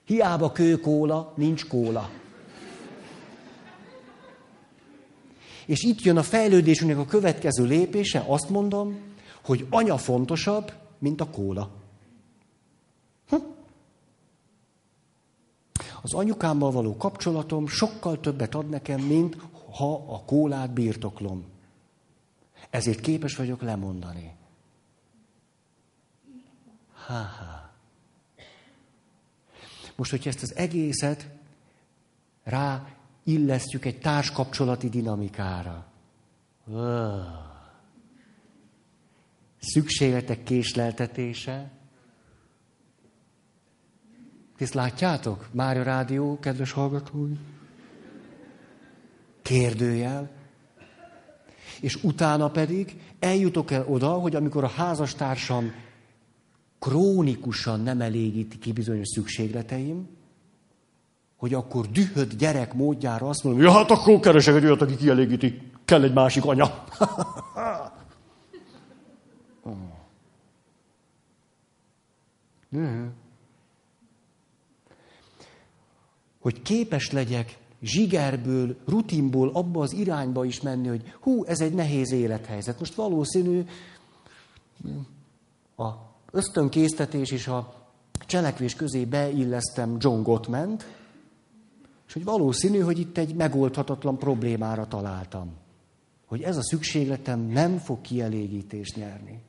Hiába 0.05 0.53
kőkóla, 0.53 1.33
nincs 1.37 1.67
kóla. 1.67 2.11
És 5.67 5.83
itt 5.83 6.03
jön 6.03 6.17
a 6.17 6.23
fejlődésünknek 6.23 6.99
a 6.99 7.05
következő 7.05 7.65
lépése, 7.65 8.25
azt 8.27 8.49
mondom, 8.51 8.99
hogy 9.45 9.67
anya 9.71 9.99
fontosabb, 9.99 10.73
mint 10.99 11.21
a 11.21 11.31
kóla. 11.31 11.78
Az 16.03 16.15
anyukámmal 16.15 16.71
való 16.71 16.97
kapcsolatom 16.97 17.67
sokkal 17.67 18.21
többet 18.21 18.55
ad 18.55 18.69
nekem, 18.69 19.01
mint 19.01 19.37
ha 19.71 20.15
a 20.15 20.25
kólát 20.25 20.73
birtoklom. 20.73 21.45
Ezért 22.71 23.01
képes 23.01 23.37
vagyok 23.37 23.63
lemondani. 23.63 24.37
Ha-ha. 27.07 27.71
Most, 29.97 30.11
hogyha 30.11 30.29
ezt 30.29 30.43
az 30.43 30.55
egészet 30.57 31.29
rá 32.43 32.87
illesztjük 33.25 33.85
egy 33.85 33.99
társkapcsolati 33.99 34.89
dinamikára. 34.89 35.87
Szükségletek 39.59 40.43
késleltetése. 40.43 41.71
Ezt 44.59 44.75
látjátok? 44.75 45.47
Mária 45.53 45.83
Rádió, 45.83 46.39
kedves 46.41 46.73
hallgatói? 46.73 47.33
Kérdőjel. 49.43 50.31
És 51.81 52.05
utána 52.05 52.51
pedig 52.51 53.01
eljutok 53.19 53.71
el 53.71 53.85
oda, 53.89 54.09
hogy 54.09 54.35
amikor 54.35 54.65
a 54.65 54.69
házastársam 54.69 55.73
krónikusan 56.79 57.81
nem 57.81 58.01
elégíti 58.01 58.59
ki 58.59 58.73
bizonyos 58.73 59.09
szükségleteim, 59.09 60.09
hogy 61.37 61.55
akkor 61.55 61.87
dühöd 61.87 62.35
gyerek 62.35 62.75
módjára 62.75 63.29
azt 63.29 63.45
mondom, 63.45 63.63
ja, 63.63 63.73
hát 63.73 63.91
akkor 63.91 64.21
keresek 64.21 64.55
egy 64.55 64.65
olyat, 64.65 64.83
aki 64.83 64.97
kielégíti, 64.97 65.71
kell 65.85 66.03
egy 66.03 66.13
másik 66.13 66.45
anya. 66.45 66.85
Hogy 76.39 76.63
képes 76.63 77.11
legyek 77.11 77.59
zsigerből, 77.83 78.77
rutinból 78.87 79.51
abba 79.53 79.83
az 79.83 79.93
irányba 79.93 80.45
is 80.45 80.61
menni, 80.61 80.89
hogy 80.89 81.13
hú, 81.21 81.45
ez 81.45 81.61
egy 81.61 81.75
nehéz 81.75 82.13
élethelyzet. 82.13 82.79
Most 82.79 82.95
valószínű 82.95 83.65
a 85.77 85.89
ösztönkésztetés 86.31 87.31
és 87.31 87.47
a 87.47 87.75
cselekvés 88.27 88.75
közé 88.75 89.05
beillesztem 89.05 89.97
John 89.99 90.23
Gottment, 90.23 90.87
és 92.07 92.13
hogy 92.13 92.25
valószínű, 92.25 92.79
hogy 92.79 92.99
itt 92.99 93.19
egy 93.19 93.35
megoldhatatlan 93.35 94.19
problémára 94.19 94.87
találtam. 94.87 95.53
hogy 96.27 96.43
ez 96.43 96.57
a 96.57 96.63
szükségletem 96.63 97.41
nem 97.41 97.79
fog 97.79 98.01
kielégítést 98.01 98.97
nyerni. 98.97 99.43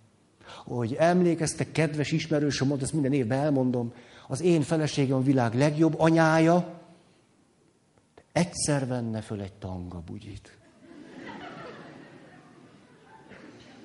Hogy 0.66 0.94
emlékeztek, 0.94 1.72
kedves 1.72 2.12
ismerősöm, 2.12 2.72
ezt 2.82 2.94
minden 2.94 3.14
évben 3.14 3.40
elmondom, 3.40 3.94
az 4.28 4.42
én 4.42 4.62
feleségem 4.62 5.18
a 5.18 5.22
világ 5.22 5.54
legjobb 5.54 6.00
anyája, 6.00 6.79
egyszer 8.32 8.88
venne 8.88 9.22
föl 9.22 9.42
egy 9.42 9.54
tanga 9.54 10.00
bugyit. 10.00 10.58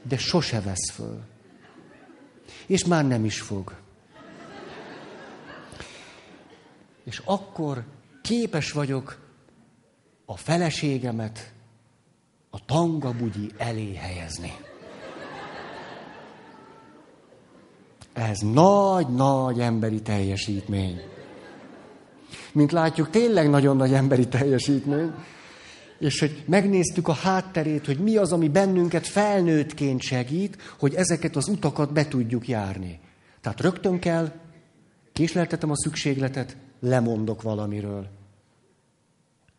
De 0.02 0.16
sose 0.16 0.60
vesz 0.60 0.90
föl. 0.90 1.20
És 2.66 2.84
már 2.84 3.06
nem 3.06 3.24
is 3.24 3.40
fog. 3.40 3.74
És 7.04 7.22
akkor 7.24 7.84
képes 8.22 8.72
vagyok 8.72 9.18
a 10.24 10.36
feleségemet 10.36 11.52
a 12.50 12.64
tangabugyi 12.64 13.52
elé 13.56 13.94
helyezni. 13.94 14.52
Ez 18.12 18.38
nagy-nagy 18.38 19.60
emberi 19.60 20.02
teljesítmény. 20.02 21.13
Mint 22.54 22.72
látjuk, 22.72 23.10
tényleg 23.10 23.50
nagyon 23.50 23.76
nagy 23.76 23.92
emberi 23.92 24.28
teljesítmény. 24.28 25.12
És 25.98 26.20
hogy 26.20 26.44
megnéztük 26.46 27.08
a 27.08 27.12
hátterét, 27.12 27.86
hogy 27.86 27.98
mi 27.98 28.16
az, 28.16 28.32
ami 28.32 28.48
bennünket 28.48 29.06
felnőttként 29.06 30.00
segít, 30.00 30.56
hogy 30.78 30.94
ezeket 30.94 31.36
az 31.36 31.48
utakat 31.48 31.92
be 31.92 32.08
tudjuk 32.08 32.48
járni. 32.48 33.00
Tehát 33.40 33.60
rögtön 33.60 33.98
kell, 33.98 34.32
késleltetem 35.12 35.70
a 35.70 35.76
szükségletet, 35.76 36.56
lemondok 36.80 37.42
valamiről. 37.42 38.08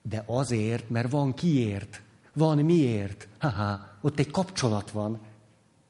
De 0.02 0.24
azért, 0.26 0.90
mert 0.90 1.12
van 1.12 1.34
kiért, 1.34 2.02
van 2.34 2.58
miért. 2.58 3.28
Haha, 3.40 3.98
ott 4.02 4.20
egy 4.20 4.32
kapcsolat 4.32 4.92
van, 4.92 5.20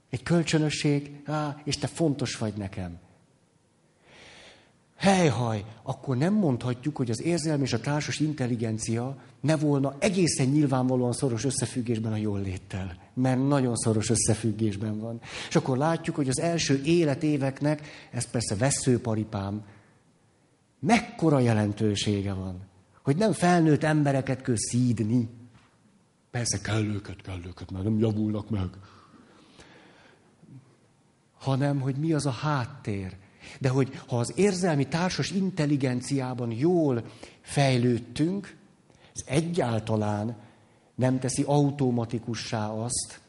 egy 0.10 0.24
kölcsönösség, 0.24 1.22
á, 1.26 1.58
és 1.64 1.78
te 1.78 1.88
fontos 1.88 2.38
vagy 2.38 2.54
nekem. 2.54 2.98
Helyhaj, 4.96 5.66
akkor 5.84 6.18
nem 6.18 6.34
mondhatjuk, 6.34 6.98
hogy 6.98 7.10
az 7.10 7.22
érzelmi 7.22 7.64
és 7.64 7.74
a 7.74 7.80
társas 7.80 8.20
intelligencia 8.20 9.18
ne 9.42 9.56
volna 9.56 9.96
egészen 10.00 10.48
nyilvánvalóan 10.48 11.14
szoros 11.14 11.44
összefüggésben 11.44 12.12
a 12.12 12.16
jól 12.16 12.42
léttel. 12.42 12.98
Mert 13.14 13.48
nagyon 13.48 13.76
szoros 13.76 14.10
összefüggésben 14.10 15.00
van. 15.00 15.22
És 15.50 15.56
akkor 15.56 15.78
látjuk, 15.78 16.16
hogy 16.16 16.30
az 16.30 16.40
első 16.40 16.82
életéveknek, 16.84 17.88
ez 18.12 18.30
persze 18.30 18.56
veszőparipám, 18.56 19.64
mekkora 20.80 21.40
jelentősége 21.40 22.34
van. 22.34 22.60
Hogy 23.04 23.16
nem 23.16 23.32
felnőtt 23.32 23.84
embereket 23.84 24.42
kell 24.42 24.56
szídni. 24.58 25.30
Persze 26.32 26.62
kell 26.62 26.84
őket, 26.84 27.22
kell 27.22 27.40
őket, 27.48 27.72
mert 27.72 27.84
nem 27.84 28.00
javulnak 28.00 28.50
meg. 28.50 28.70
Hanem, 31.38 31.80
hogy 31.80 31.96
mi 31.96 32.14
az 32.14 32.26
a 32.26 32.32
háttér. 32.32 33.16
De 33.60 33.70
hogy 33.70 34.00
ha 34.08 34.18
az 34.20 34.34
érzelmi 34.36 34.88
társas 34.88 35.32
intelligenciában 35.32 36.52
jól 36.52 37.04
fejlődtünk, 37.42 38.56
ez 39.16 39.22
egyáltalán 39.26 40.36
nem 40.96 41.20
teszi 41.20 41.44
automatikussá 41.48 42.68
azt, 42.68 43.20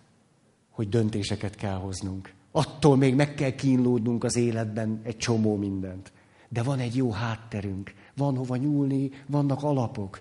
hogy 0.70 0.88
döntéseket 0.88 1.54
kell 1.54 1.76
hoznunk. 1.76 2.34
Attól 2.50 2.96
még 2.96 3.14
meg 3.14 3.34
kell 3.34 3.50
kínlódnunk 3.50 4.24
az 4.24 4.36
életben 4.36 5.00
egy 5.02 5.16
csomó 5.16 5.56
mindent. 5.56 6.12
De 6.48 6.62
van 6.62 6.78
egy 6.78 6.96
jó 6.96 7.10
hátterünk, 7.10 7.94
van 8.16 8.36
hova 8.36 8.56
nyúlni, 8.56 9.10
vannak 9.26 9.62
alapok. 9.62 10.20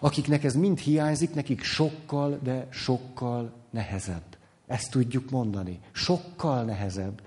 Akiknek 0.00 0.44
ez 0.44 0.54
mind 0.54 0.78
hiányzik, 0.78 1.34
nekik 1.34 1.62
sokkal, 1.62 2.38
de 2.42 2.68
sokkal 2.70 3.52
nehezebb. 3.70 4.38
Ezt 4.66 4.90
tudjuk 4.90 5.30
mondani. 5.30 5.80
Sokkal 5.92 6.64
nehezebb. 6.64 7.22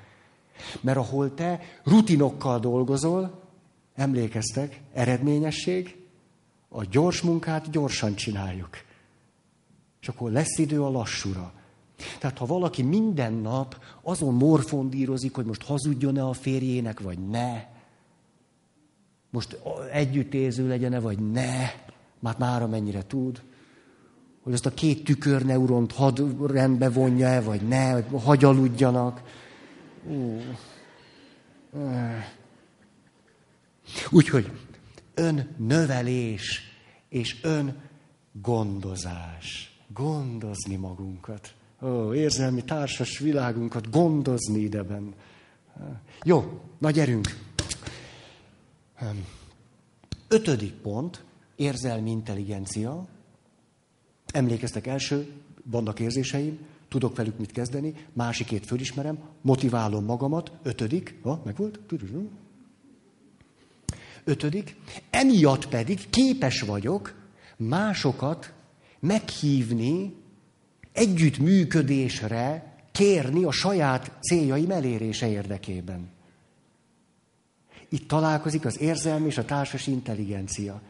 Mert 0.81 0.97
ahol 0.97 1.33
te 1.33 1.61
rutinokkal 1.83 2.59
dolgozol, 2.59 3.41
emlékeztek, 3.95 4.81
eredményesség, 4.93 5.95
a 6.69 6.83
gyors 6.83 7.21
munkát 7.21 7.69
gyorsan 7.69 8.15
csináljuk. 8.15 8.69
És 10.01 10.07
akkor 10.07 10.31
lesz 10.31 10.57
idő 10.57 10.83
a 10.83 10.89
lassúra. 10.89 11.53
Tehát 12.19 12.37
ha 12.37 12.45
valaki 12.45 12.81
minden 12.81 13.33
nap 13.33 13.83
azon 14.01 14.33
morfondírozik, 14.33 15.35
hogy 15.35 15.45
most 15.45 15.63
hazudjon-e 15.63 16.23
a 16.23 16.33
férjének, 16.33 16.99
vagy 16.99 17.27
ne, 17.29 17.65
most 19.29 19.59
együttérző 19.91 20.67
legyen-e, 20.67 20.99
vagy 20.99 21.31
ne, 21.31 21.71
már 22.19 22.35
mára 22.37 22.67
mennyire 22.67 23.05
tud, 23.07 23.41
hogy 24.43 24.53
azt 24.53 24.65
a 24.65 24.73
két 24.73 25.03
tükörneuront 25.03 25.91
had 25.91 26.35
rendbe 26.51 26.89
vonja-e, 26.89 27.41
vagy 27.41 27.61
ne, 27.61 27.91
hogy 27.91 28.05
hagyaludjanak. 28.23 29.21
Úgyhogy 34.09 34.51
ön 35.13 35.55
növelés 35.57 36.61
és 37.09 37.43
ön 37.43 37.81
gondozás. 38.31 39.77
Gondozni 39.87 40.75
magunkat. 40.75 41.53
Ó, 41.81 42.13
érzelmi 42.13 42.63
társas 42.63 43.19
világunkat 43.19 43.89
gondozni 43.89 44.59
ideben. 44.59 45.13
Jó, 46.23 46.61
nagy 46.77 46.99
erünk. 46.99 47.37
Ötödik 50.27 50.73
pont, 50.73 51.23
érzelmi 51.55 52.11
intelligencia. 52.11 53.05
Emlékeztek 54.25 54.87
első, 54.87 55.33
vannak 55.63 55.99
érzéseim, 55.99 56.59
tudok 56.93 57.15
velük 57.15 57.37
mit 57.37 57.51
kezdeni, 57.51 57.93
másikét 58.13 58.65
fölismerem, 58.65 59.19
motiválom 59.41 60.05
magamat, 60.05 60.51
ötödik, 60.63 61.19
ha, 61.21 61.41
meg 61.45 61.55
volt? 61.55 61.79
Ötödik, 64.23 64.75
emiatt 65.09 65.67
pedig 65.67 66.09
képes 66.09 66.61
vagyok 66.61 67.13
másokat 67.57 68.51
meghívni, 68.99 70.15
együttműködésre 70.91 72.75
kérni 72.91 73.43
a 73.43 73.51
saját 73.51 74.11
céljaim 74.21 74.71
elérése 74.71 75.29
érdekében. 75.29 76.09
Itt 77.89 78.07
találkozik 78.07 78.65
az 78.65 78.79
érzelmi 78.79 79.25
és 79.25 79.37
a 79.37 79.45
társas 79.45 79.87
intelligencia. 79.87 80.81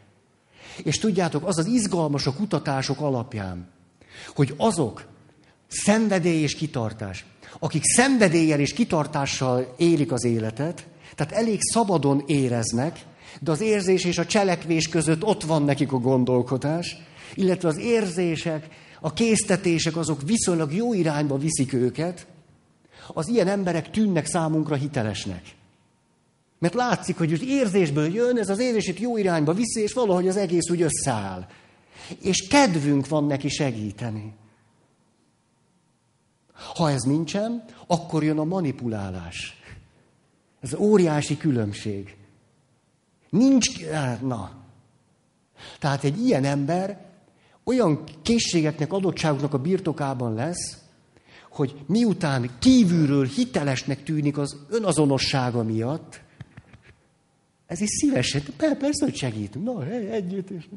És 0.84 0.98
tudjátok, 0.98 1.48
az 1.48 1.58
az 1.58 1.66
izgalmas 1.66 2.28
a 2.28 2.34
kutatások 2.34 3.02
alapján, 3.02 3.68
hogy 4.28 4.54
azok, 4.58 5.12
szenvedély 5.74 6.42
és 6.42 6.56
kitartás, 6.56 7.26
akik 7.60 7.84
szenvedéllyel 7.84 8.60
és 8.60 8.74
kitartással 8.74 9.74
élik 9.78 10.12
az 10.12 10.24
életet, 10.24 10.88
tehát 11.16 11.34
elég 11.34 11.60
szabadon 11.62 12.24
éreznek, 12.28 13.00
de 13.40 13.52
az 13.52 13.62
érzés 13.62 14.04
és 14.04 14.18
a 14.18 14.26
cselekvés 14.26 14.90
között 14.90 15.24
ott 15.24 15.44
van 15.44 15.64
nekik 15.64 15.92
a 15.92 15.98
gondolkodás, 15.98 16.98
illetve 17.36 17.68
az 17.68 17.78
érzések, 17.78 18.68
a 19.02 19.14
késztetések 19.14 19.98
azok 19.98 20.22
viszonylag 20.22 20.74
jó 20.74 20.94
irányba 20.94 21.38
viszik 21.38 21.74
őket, 21.74 22.28
az 23.08 23.28
ilyen 23.28 23.48
emberek 23.48 23.92
tűnnek 23.92 24.26
számunkra 24.26 24.76
hitelesnek. 24.76 25.42
Mert 26.60 26.74
látszik, 26.74 27.18
hogy 27.18 27.34
az 27.34 27.44
érzésből 27.44 28.14
jön, 28.14 28.38
ez 28.38 28.50
az 28.50 28.60
érzését 28.60 29.00
jó 29.00 29.18
irányba 29.18 29.54
viszi, 29.54 29.82
és 29.82 29.94
valahogy 29.94 30.28
az 30.28 30.38
egész 30.38 30.70
úgy 30.70 30.82
összeáll. 30.82 31.48
És 32.22 32.48
kedvünk 32.48 33.08
van 33.08 33.26
neki 33.26 33.50
segíteni. 33.50 34.34
Ha 36.76 36.90
ez 36.90 37.02
nincsen, 37.02 37.64
akkor 37.88 38.24
jön 38.24 38.38
a 38.38 38.44
manipulálás. 38.44 39.62
Ez 40.60 40.74
óriási 40.74 41.38
különbség. 41.38 42.18
Nincs, 43.30 43.70
na. 44.22 44.52
Tehát 45.80 46.04
egy 46.04 46.26
ilyen 46.26 46.44
ember 46.44 47.06
olyan 47.64 48.04
készségeknek, 48.22 48.94
adottságoknak 48.94 49.54
a 49.54 49.58
birtokában 49.58 50.34
lesz, 50.34 50.78
hogy 51.50 51.76
miután 51.86 52.50
kívülről 52.60 53.26
hitelesnek 53.26 54.04
tűnik 54.04 54.38
az 54.38 54.58
önazonossága 54.70 55.64
miatt, 55.64 56.22
ez 57.66 57.82
is 57.82 57.90
szívesen, 57.90 58.42
persze, 58.58 59.06
hogy 59.06 59.16
segítünk. 59.16 59.66
Na, 59.66 59.86
együtt 59.88 60.50
is. 60.50 60.70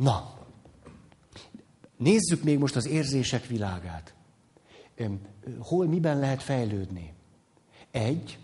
Na, 0.00 0.34
nézzük 1.96 2.42
még 2.42 2.58
most 2.58 2.76
az 2.76 2.86
érzések 2.86 3.46
világát. 3.46 4.14
Hol, 5.58 5.86
miben 5.86 6.18
lehet 6.18 6.42
fejlődni? 6.42 7.12
Egy, 7.90 8.38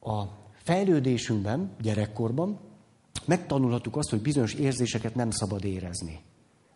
a 0.00 0.22
fejlődésünkben, 0.52 1.74
gyerekkorban 1.80 2.60
megtanulhatjuk 3.24 3.96
azt, 3.96 4.10
hogy 4.10 4.22
bizonyos 4.22 4.54
érzéseket 4.54 5.14
nem 5.14 5.30
szabad 5.30 5.64
érezni. 5.64 6.20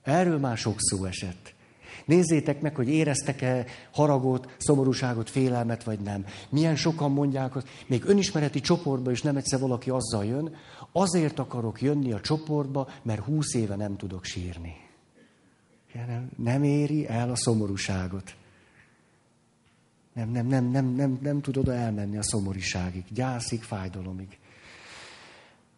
Erről 0.03 0.38
már 0.38 0.57
sok 0.57 0.74
szó 0.78 1.05
esett. 1.05 1.55
Nézzétek 2.09 2.61
meg, 2.61 2.75
hogy 2.75 2.89
éreztek-e 2.89 3.65
haragot, 3.93 4.55
szomorúságot, 4.59 5.31
félelmet, 5.31 5.85
vagy 5.85 6.01
nem. 6.01 6.25
Milyen 6.49 6.77
sokan 6.77 7.11
mondják, 7.11 7.53
hogy 7.53 7.65
még 7.87 8.05
önismereti 8.05 8.61
csoportba 8.61 9.11
is 9.11 9.23
nem 9.23 9.37
egyszer 9.37 9.61
valaki 9.61 9.91
azzal 9.91 10.25
jön, 10.25 10.55
azért 10.93 11.39
akarok 11.39 11.81
jönni 11.81 12.13
a 12.13 12.21
csoportba, 12.21 12.89
mert 13.03 13.25
húsz 13.25 13.55
éve 13.55 13.77
nem 13.77 13.97
tudok 13.97 14.25
sírni. 14.25 14.77
Nem, 15.93 16.31
nem 16.37 16.63
éri 16.63 17.09
el 17.09 17.31
a 17.31 17.37
szomorúságot. 17.37 18.35
Nem, 20.13 20.31
nem, 20.31 20.47
nem, 20.47 20.65
nem, 20.65 20.87
nem, 20.87 21.19
nem 21.23 21.41
tud 21.41 21.57
oda 21.57 21.75
elmenni 21.75 22.19
a 22.19 22.23
szomorúságig, 22.23 23.05
gyászig, 23.11 23.63
fájdalomig. 23.63 24.39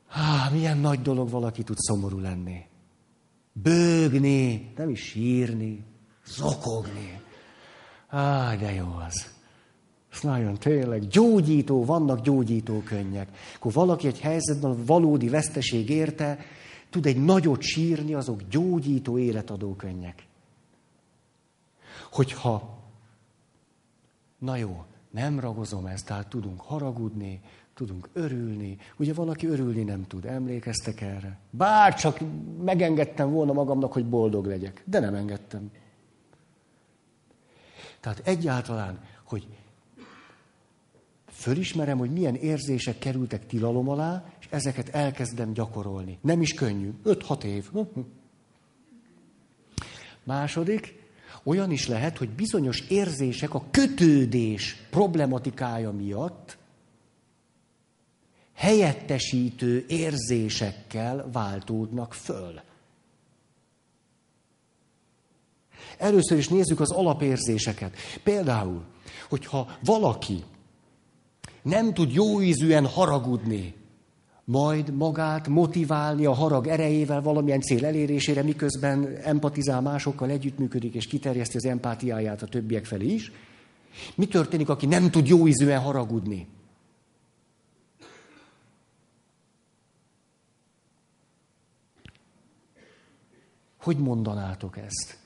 Ah, 0.09 0.53
milyen 0.53 0.79
nagy 0.79 1.03
dolog 1.03 1.31
valaki 1.31 1.63
tud 1.63 1.79
szomorú 1.79 2.19
lenni. 2.19 2.65
Bőgni, 3.53 4.73
nem 4.77 4.89
is 4.89 5.01
sírni, 5.01 5.89
zokogni. 6.37 7.21
Á, 8.09 8.57
de 8.57 8.73
jó 8.73 8.87
az. 9.07 9.39
Ez 10.13 10.21
nagyon 10.21 10.59
tényleg 10.59 11.07
gyógyító, 11.07 11.85
vannak 11.85 12.21
gyógyító 12.21 12.83
könnyek. 12.83 13.29
Akkor 13.55 13.73
valaki 13.73 14.07
egy 14.07 14.21
helyzetben 14.21 14.85
valódi 14.85 15.29
veszteség 15.29 15.91
érte, 15.91 16.39
tud 16.91 17.07
egy 17.07 17.25
nagyot 17.25 17.63
sírni, 17.63 18.15
azok 18.15 18.43
gyógyító, 18.43 19.19
életadó 19.19 19.75
könnyek. 19.75 20.27
Hogyha, 22.11 22.79
na 24.39 24.57
jó, 24.57 24.85
nem 25.11 25.41
ragozom 25.41 25.87
ezt, 25.87 26.07
tehát 26.07 26.29
tudunk 26.29 26.61
haragudni, 26.61 27.41
tudunk 27.75 28.09
örülni. 28.13 28.79
Ugye 28.97 29.13
valaki 29.15 29.47
örülni 29.47 29.83
nem 29.83 30.07
tud, 30.07 30.25
emlékeztek 30.25 31.01
erre? 31.01 31.39
Bár 31.51 31.95
csak 31.95 32.19
megengedtem 32.65 33.31
volna 33.31 33.53
magamnak, 33.53 33.93
hogy 33.93 34.07
boldog 34.07 34.47
legyek, 34.47 34.83
de 34.85 35.01
nem 35.01 35.15
engedtem. 35.15 35.71
Tehát 38.01 38.21
egyáltalán, 38.25 39.01
hogy 39.25 39.47
fölismerem, 41.27 41.99
hogy 41.99 42.13
milyen 42.13 42.35
érzések 42.35 42.99
kerültek 42.99 43.47
tilalom 43.47 43.89
alá, 43.89 44.25
és 44.41 44.47
ezeket 44.51 44.89
elkezdem 44.89 45.53
gyakorolni. 45.53 46.19
Nem 46.21 46.41
is 46.41 46.55
könnyű. 46.55 46.91
5-6 47.05 47.43
év. 47.43 47.71
Második, 50.25 50.99
olyan 51.43 51.71
is 51.71 51.89
lehet, 51.89 52.19
hogy 52.19 52.29
bizonyos 52.29 52.81
érzések 52.81 53.55
a 53.55 53.65
kötődés 53.71 54.77
problematikája 54.91 55.91
miatt 55.91 56.59
helyettesítő 58.55 59.85
érzésekkel 59.89 61.29
váltódnak 61.33 62.15
föl. 62.15 62.61
Először 66.01 66.39
is 66.39 66.49
nézzük 66.49 66.81
az 66.81 66.91
alapérzéseket. 66.91 67.95
Például, 68.23 68.85
hogyha 69.29 69.77
valaki 69.85 70.43
nem 71.63 71.95
tud 71.95 72.13
jóízűen 72.13 72.87
haragudni, 72.87 73.75
majd 74.45 74.95
magát 74.95 75.49
motiválni 75.49 76.25
a 76.25 76.33
harag 76.33 76.67
erejével 76.67 77.23
valamilyen 77.23 77.61
cél 77.61 77.85
elérésére, 77.85 78.43
miközben 78.43 79.17
empatizál 79.23 79.81
másokkal, 79.81 80.31
együttműködik 80.31 80.95
és 80.95 81.07
kiterjeszti 81.07 81.57
az 81.57 81.65
empátiáját 81.65 82.43
a 82.43 82.47
többiek 82.47 82.85
felé 82.85 83.07
is. 83.07 83.33
Mi 84.15 84.27
történik, 84.27 84.69
aki 84.69 84.87
nem 84.87 85.11
tud 85.11 85.27
jóízűen 85.27 85.81
haragudni? 85.81 86.49
Hogy 93.79 93.99
mondanátok 93.99 94.77
ezt? 94.77 95.20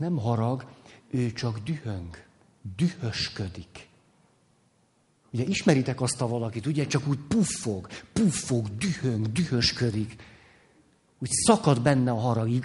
Nem 0.00 0.16
harag, 0.16 0.64
ő 1.10 1.32
csak 1.32 1.58
dühöng, 1.58 2.24
dühösködik. 2.76 3.88
Ugye 5.32 5.44
ismeritek 5.44 6.00
azt 6.00 6.20
a 6.20 6.28
valakit, 6.28 6.66
ugye 6.66 6.86
csak 6.86 7.08
úgy 7.08 7.18
puffog, 7.28 7.86
puffog, 8.12 8.76
dühöng, 8.76 9.32
dühösködik. 9.32 10.16
Úgy 11.18 11.28
szakad 11.30 11.82
benne 11.82 12.10
a 12.10 12.18
harag. 12.18 12.64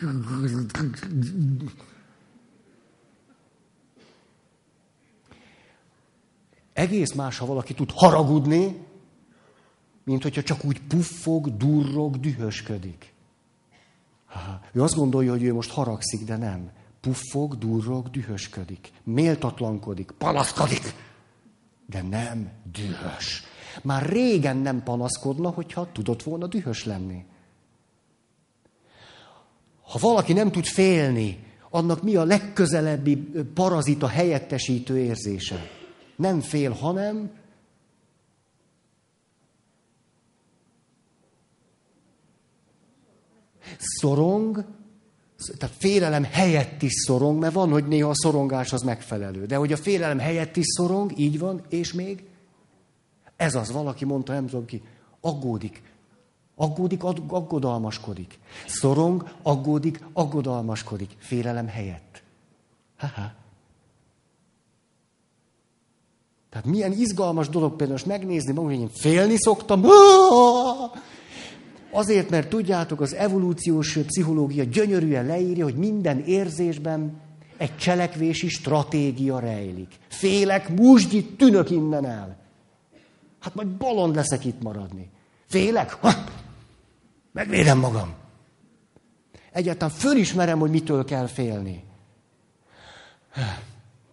Egész 6.74 7.14
más, 7.14 7.38
ha 7.38 7.46
valaki 7.46 7.74
tud 7.74 7.92
haragudni, 7.92 8.86
mint 10.04 10.24
hogyha 10.24 10.44
csak 10.44 10.66
úgy 10.66 10.82
puffog, 10.82 11.58
durrog, 11.58 12.20
dühösködik. 12.20 13.14
Ő 14.72 14.82
azt 14.82 14.96
gondolja, 14.96 15.32
hogy 15.32 15.44
ő 15.44 15.54
most 15.54 15.72
haragszik, 15.72 16.26
de 16.26 16.38
nem. 16.38 16.72
Puffog, 17.06 17.58
durrog, 17.58 18.10
dühösködik. 18.10 18.92
Méltatlankodik, 19.04 20.12
panaszkodik. 20.18 20.94
De 21.86 22.02
nem 22.02 22.52
dühös. 22.72 23.44
Már 23.84 24.06
régen 24.10 24.58
nem 24.58 24.84
panaszkodna, 24.84 25.50
hogyha 25.50 25.92
tudott 25.92 26.24
volna 26.24 26.48
dühös 26.48 26.86
lenni. 26.86 27.26
Ha 29.82 30.00
valaki 30.00 30.34
nem 30.34 30.52
tud 30.52 30.66
félni, 30.66 31.44
annak 31.70 32.04
mi 32.04 32.16
a 32.16 32.24
legközelebbi 32.24 33.16
parazita 33.54 34.08
helyettesítő 34.08 34.98
érzése? 34.98 35.70
Nem 36.16 36.40
fél, 36.40 36.72
hanem 36.72 37.32
Szorong, 43.78 44.66
tehát 45.58 45.76
félelem 45.78 46.24
helyett 46.24 46.82
is 46.82 46.94
szorong, 46.94 47.40
mert 47.40 47.54
van, 47.54 47.70
hogy 47.70 47.88
néha 47.88 48.10
a 48.10 48.16
szorongás 48.16 48.74
az 48.74 48.82
megfelelő. 48.82 49.46
De 49.46 49.56
hogy 49.56 49.72
a 49.72 49.78
félelem 49.78 50.20
helyett 50.20 50.56
is 50.56 50.66
szorong, 50.66 51.20
így 51.20 51.40
van, 51.40 51.62
és 51.70 51.94
még 51.94 52.24
ez 53.36 53.56
az, 53.56 53.72
valaki 53.72 54.06
mondta, 54.06 54.34
nem 54.34 54.48
tudom 54.48 54.66
ki, 54.66 54.82
aggódik. 55.22 55.82
Aggódik, 56.56 57.04
aggodalmaskodik. 57.28 58.40
Szorong, 58.68 59.30
aggódik, 59.42 60.04
aggodalmaskodik. 60.14 61.16
Félelem 61.18 61.68
helyett. 61.68 62.24
Ha-ha. 62.98 63.32
Tehát 66.50 66.70
milyen 66.70 66.92
izgalmas 66.92 67.50
dolog 67.50 67.70
például 67.70 67.92
most 67.92 68.06
megnézni, 68.06 68.54
hogy 68.54 68.74
én 68.74 68.90
félni 68.90 69.38
szoktam. 69.38 69.86
Azért, 71.96 72.30
mert 72.30 72.50
tudjátok, 72.50 73.02
az 73.02 73.14
evolúciós 73.14 73.98
pszichológia 74.06 74.64
gyönyörűen 74.64 75.26
leírja, 75.26 75.64
hogy 75.64 75.76
minden 75.76 76.20
érzésben 76.20 77.22
egy 77.58 77.78
cselekvési 77.78 78.48
stratégia 78.48 79.40
rejlik. 79.40 79.94
Félek, 80.08 80.70
musgyit, 80.70 81.38
tűnök 81.38 81.70
innen 81.70 82.06
el. 82.06 82.38
Hát 83.40 83.56
majd 83.56 83.68
bolond 83.68 84.16
leszek 84.16 84.46
itt 84.46 84.62
maradni. 84.62 85.10
Félek? 85.46 85.94
Ha! 85.94 86.14
Megvédem 87.32 87.78
magam. 87.78 88.14
Egyáltalán 89.52 89.96
fölismerem, 89.96 90.60
hogy 90.60 90.70
mitől 90.70 91.06
kell 91.06 91.28
félni. 91.28 91.84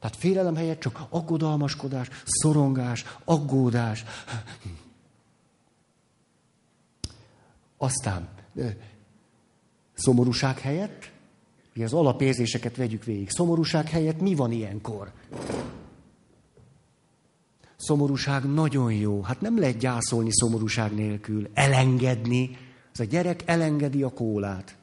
Tehát 0.00 0.16
félelem 0.18 0.56
helyett 0.56 0.80
csak 0.80 1.00
aggodalmaskodás, 1.08 2.08
szorongás, 2.24 3.04
aggódás. 3.24 4.04
Aztán 7.82 8.28
szomorúság 9.92 10.58
helyett, 10.58 11.12
ugye 11.74 11.84
az 11.84 11.92
alapérzéseket 11.92 12.76
vegyük 12.76 13.04
végig. 13.04 13.30
Szomorúság 13.30 13.88
helyett 13.88 14.20
mi 14.20 14.34
van 14.34 14.52
ilyenkor? 14.52 15.12
Szomorúság 17.76 18.44
nagyon 18.44 18.92
jó. 18.92 19.22
Hát 19.22 19.40
nem 19.40 19.58
lehet 19.58 19.78
gyászolni 19.78 20.28
szomorúság 20.32 20.94
nélkül. 20.94 21.50
Elengedni. 21.54 22.56
Ez 22.92 23.00
a 23.00 23.04
gyerek 23.04 23.42
elengedi 23.46 24.02
a 24.02 24.12
kólát. 24.12 24.76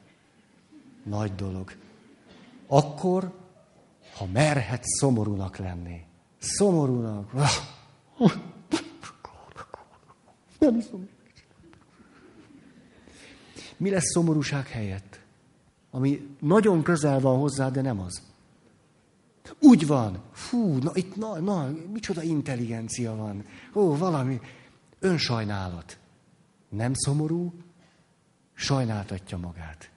Nagy 1.04 1.34
dolog. 1.34 1.72
Akkor, 2.66 3.32
ha 4.16 4.26
merhet 4.32 4.84
szomorúnak 4.84 5.56
lenni. 5.56 6.00
Szomorúnak. 6.38 7.32
Nem 10.58 10.76
iszom. 10.76 11.08
Mi 13.80 13.90
lesz 13.90 14.10
szomorúság 14.10 14.68
helyett? 14.68 15.20
Ami 15.90 16.36
nagyon 16.40 16.82
közel 16.82 17.20
van 17.20 17.38
hozzá, 17.38 17.70
de 17.70 17.80
nem 17.80 18.00
az. 18.00 18.22
Úgy 19.60 19.86
van. 19.86 20.22
Fú, 20.32 20.76
na 20.76 20.90
itt, 20.94 21.16
na, 21.16 21.38
na, 21.38 21.70
micsoda 21.92 22.22
intelligencia 22.22 23.16
van. 23.16 23.44
Ó, 23.74 23.96
valami 23.96 24.40
önsajnálat. 24.98 25.98
Nem 26.68 26.94
szomorú, 26.94 27.52
sajnáltatja 28.54 29.38
magát. 29.38 29.90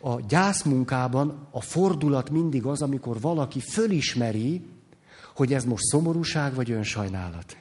A 0.00 0.20
gyászmunkában 0.20 1.46
a 1.50 1.60
fordulat 1.60 2.30
mindig 2.30 2.64
az, 2.64 2.82
amikor 2.82 3.20
valaki 3.20 3.60
fölismeri, 3.60 4.66
hogy 5.34 5.52
ez 5.52 5.64
most 5.64 5.84
szomorúság 5.84 6.54
vagy 6.54 6.70
önsajnálat. 6.70 7.56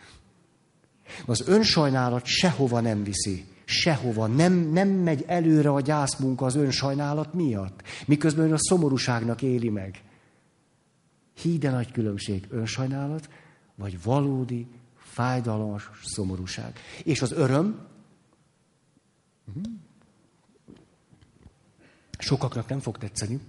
Az 1.26 1.48
önsajnálat 1.48 2.26
sehova 2.26 2.80
nem 2.80 3.04
viszi 3.04 3.46
Sehova. 3.70 4.28
Nem, 4.28 4.54
nem 4.54 4.90
megy 4.90 5.24
előre 5.28 5.70
a 5.70 5.82
gyászmunka 5.82 6.46
az 6.46 6.56
önsajnálat 6.56 7.34
miatt. 7.34 7.82
Miközben 8.08 8.46
ön 8.46 8.54
a 8.54 8.58
szomorúságnak 8.58 9.42
éli 9.42 9.70
meg. 9.70 10.04
Híde 11.42 11.70
nagy 11.70 11.92
különbség 11.92 12.48
önsajnálat, 12.50 13.30
vagy 13.76 14.04
valódi, 14.04 14.68
fájdalmas 14.98 15.90
szomorúság. 16.04 16.80
És 17.04 17.22
az 17.22 17.32
öröm, 17.32 17.80
mhm. 19.54 19.64
sokaknak 22.18 22.68
nem 22.70 22.80
fog 22.80 22.98
tetszeni, 22.98 23.40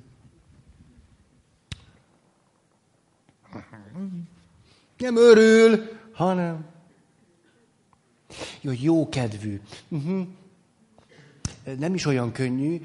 nem 4.97 5.17
örül, 5.17 5.89
hanem 6.13 6.70
jó, 8.61 9.09
kedvű. 9.09 9.61
Uh-huh. 9.89 10.27
Nem 11.79 11.95
is 11.95 12.07
olyan 12.07 12.33
könnyű, 12.33 12.81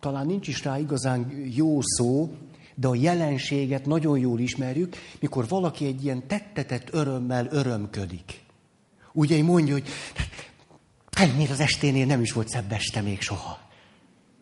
talán 0.00 0.26
nincs 0.26 0.48
is 0.48 0.64
rá 0.64 0.78
igazán 0.78 1.30
jó 1.54 1.78
szó, 1.80 2.30
de 2.74 2.88
a 2.88 2.94
jelenséget 2.94 3.86
nagyon 3.86 4.18
jól 4.18 4.40
ismerjük, 4.40 4.96
mikor 5.20 5.48
valaki 5.48 5.86
egy 5.86 6.04
ilyen 6.04 6.26
tettetett 6.26 6.88
örömmel 6.92 7.46
örömködik. 7.50 8.40
Ugye 9.12 9.42
mondja, 9.42 9.72
hogy 9.72 9.88
ennél 11.10 11.50
az 11.50 11.60
esténél 11.60 12.06
nem 12.06 12.20
is 12.20 12.32
volt 12.32 12.48
szebb 12.48 12.72
este 12.72 13.00
még 13.00 13.20
soha. 13.20 13.58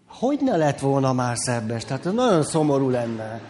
Hogy 0.07 0.39
ne 0.43 0.57
lett 0.57 0.79
volna 0.79 1.13
már 1.13 1.37
szebb 1.37 1.71
este? 1.71 1.99
Tehát 1.99 2.17
nagyon 2.17 2.43
szomorú 2.43 2.89
lenne. 2.89 3.41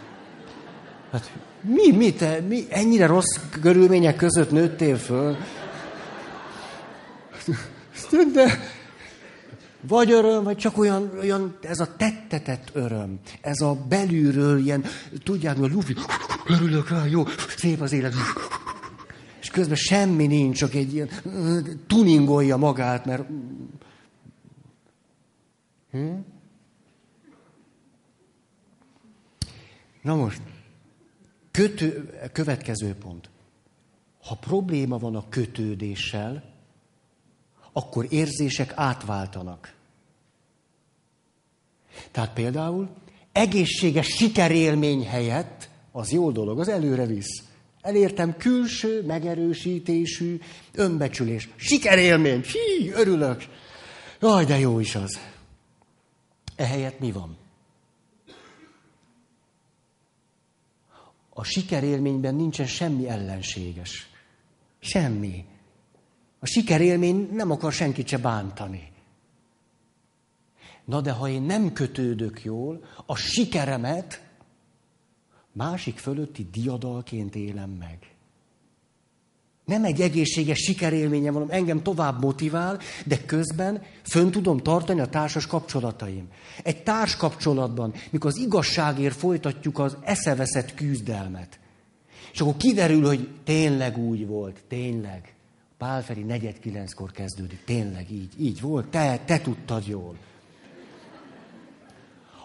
Hát 1.10 1.32
mi, 1.60 1.96
mi, 1.96 2.12
te, 2.12 2.40
mi, 2.40 2.64
ennyire 2.68 3.06
rossz 3.06 3.36
körülmények 3.60 4.16
között 4.16 4.50
nőttél 4.50 4.96
föl? 4.96 5.36
De 8.32 8.58
vagy 9.88 10.10
öröm, 10.10 10.44
vagy 10.44 10.56
csak 10.56 10.78
olyan, 10.78 11.10
olyan, 11.18 11.56
ez 11.60 11.80
a 11.80 11.96
tettetett 11.96 12.70
öröm, 12.72 13.18
ez 13.40 13.60
a 13.60 13.74
belülről 13.88 14.58
ilyen, 14.58 14.84
tudják, 15.22 15.58
a 15.58 15.66
lufi, 15.66 15.94
örülök 16.46 16.88
rá, 16.88 17.06
jó, 17.06 17.24
szép 17.56 17.80
az 17.80 17.92
élet. 17.92 18.14
És 19.40 19.50
közben 19.50 19.76
semmi 19.76 20.26
nincs, 20.26 20.56
csak 20.58 20.74
egy 20.74 20.94
ilyen 20.94 21.08
tuningolja 21.86 22.56
magát, 22.56 23.04
mert... 23.04 23.28
Hm? 25.90 26.14
Na 30.02 30.14
most, 30.14 30.40
kötő, 31.50 32.10
következő 32.32 32.94
pont. 32.94 33.30
Ha 34.22 34.34
probléma 34.34 34.98
van 34.98 35.16
a 35.16 35.28
kötődéssel, 35.28 36.53
akkor 37.76 38.06
érzések 38.08 38.72
átváltanak. 38.74 39.74
Tehát 42.10 42.32
például 42.32 42.88
egészséges 43.32 44.06
sikerélmény 44.06 45.06
helyett 45.06 45.68
az 45.92 46.12
jó 46.12 46.30
dolog, 46.30 46.60
az 46.60 46.68
előre 46.68 47.06
visz. 47.06 47.42
Elértem 47.80 48.36
külső, 48.36 49.02
megerősítésű, 49.06 50.40
önbecsülés. 50.72 51.48
Sikerélmény, 51.56 52.42
hí, 52.42 52.90
örülök. 52.90 53.44
Jaj, 54.20 54.44
de 54.44 54.58
jó 54.58 54.80
is 54.80 54.94
az. 54.94 55.20
Ehelyett 56.56 56.98
mi 56.98 57.12
van? 57.12 57.36
A 61.30 61.44
sikerélményben 61.44 62.34
nincsen 62.34 62.66
semmi 62.66 63.08
ellenséges. 63.08 64.08
Semmi. 64.80 65.44
A 66.44 66.46
sikerélmény 66.46 67.28
nem 67.32 67.50
akar 67.50 67.72
senkit 67.72 68.08
se 68.08 68.18
bántani. 68.18 68.90
Na 70.84 71.00
de 71.00 71.10
ha 71.10 71.28
én 71.28 71.42
nem 71.42 71.72
kötődök 71.72 72.44
jól, 72.44 72.84
a 73.06 73.16
sikeremet 73.16 74.22
másik 75.52 75.98
fölötti 75.98 76.48
diadalként 76.52 77.34
élem 77.34 77.70
meg. 77.70 77.98
Nem 79.64 79.84
egy 79.84 80.00
egészséges 80.00 80.58
sikerélménye 80.58 81.30
van, 81.30 81.50
engem 81.50 81.82
tovább 81.82 82.22
motivál, 82.22 82.78
de 83.06 83.24
közben 83.24 83.82
fönn 84.02 84.30
tudom 84.30 84.58
tartani 84.58 85.00
a 85.00 85.08
társas 85.08 85.46
kapcsolataim. 85.46 86.28
Egy 86.62 86.82
társ 86.82 87.16
kapcsolatban, 87.16 87.94
mikor 88.10 88.30
az 88.30 88.38
igazságért 88.38 89.16
folytatjuk 89.16 89.78
az 89.78 89.96
eszeveszett 90.02 90.74
küzdelmet. 90.74 91.58
És 92.32 92.40
akkor 92.40 92.56
kiderül, 92.56 93.06
hogy 93.06 93.28
tényleg 93.44 93.98
úgy 93.98 94.26
volt, 94.26 94.64
tényleg. 94.68 95.33
Pálferi 95.84 96.22
negyed 96.22 96.58
kilenckor 96.58 97.10
kezdődik. 97.10 97.64
Tényleg 97.64 98.10
így, 98.10 98.32
így 98.38 98.60
volt. 98.60 98.86
Te, 98.86 99.20
te 99.24 99.40
tudtad 99.40 99.86
jól. 99.86 100.16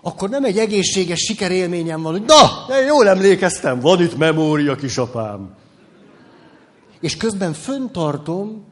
Akkor 0.02 0.30
nem 0.30 0.44
egy 0.44 0.58
egészséges 0.58 1.20
sikerélményem 1.20 2.02
van, 2.02 2.12
hogy 2.12 2.24
na, 2.26 2.76
én 2.76 2.86
jól 2.86 3.08
emlékeztem, 3.08 3.80
van 3.80 4.02
itt 4.02 4.18
memória, 4.18 4.76
kisapám. 4.76 5.56
És 7.00 7.18
közben 7.18 7.54
föntartom 7.54 8.66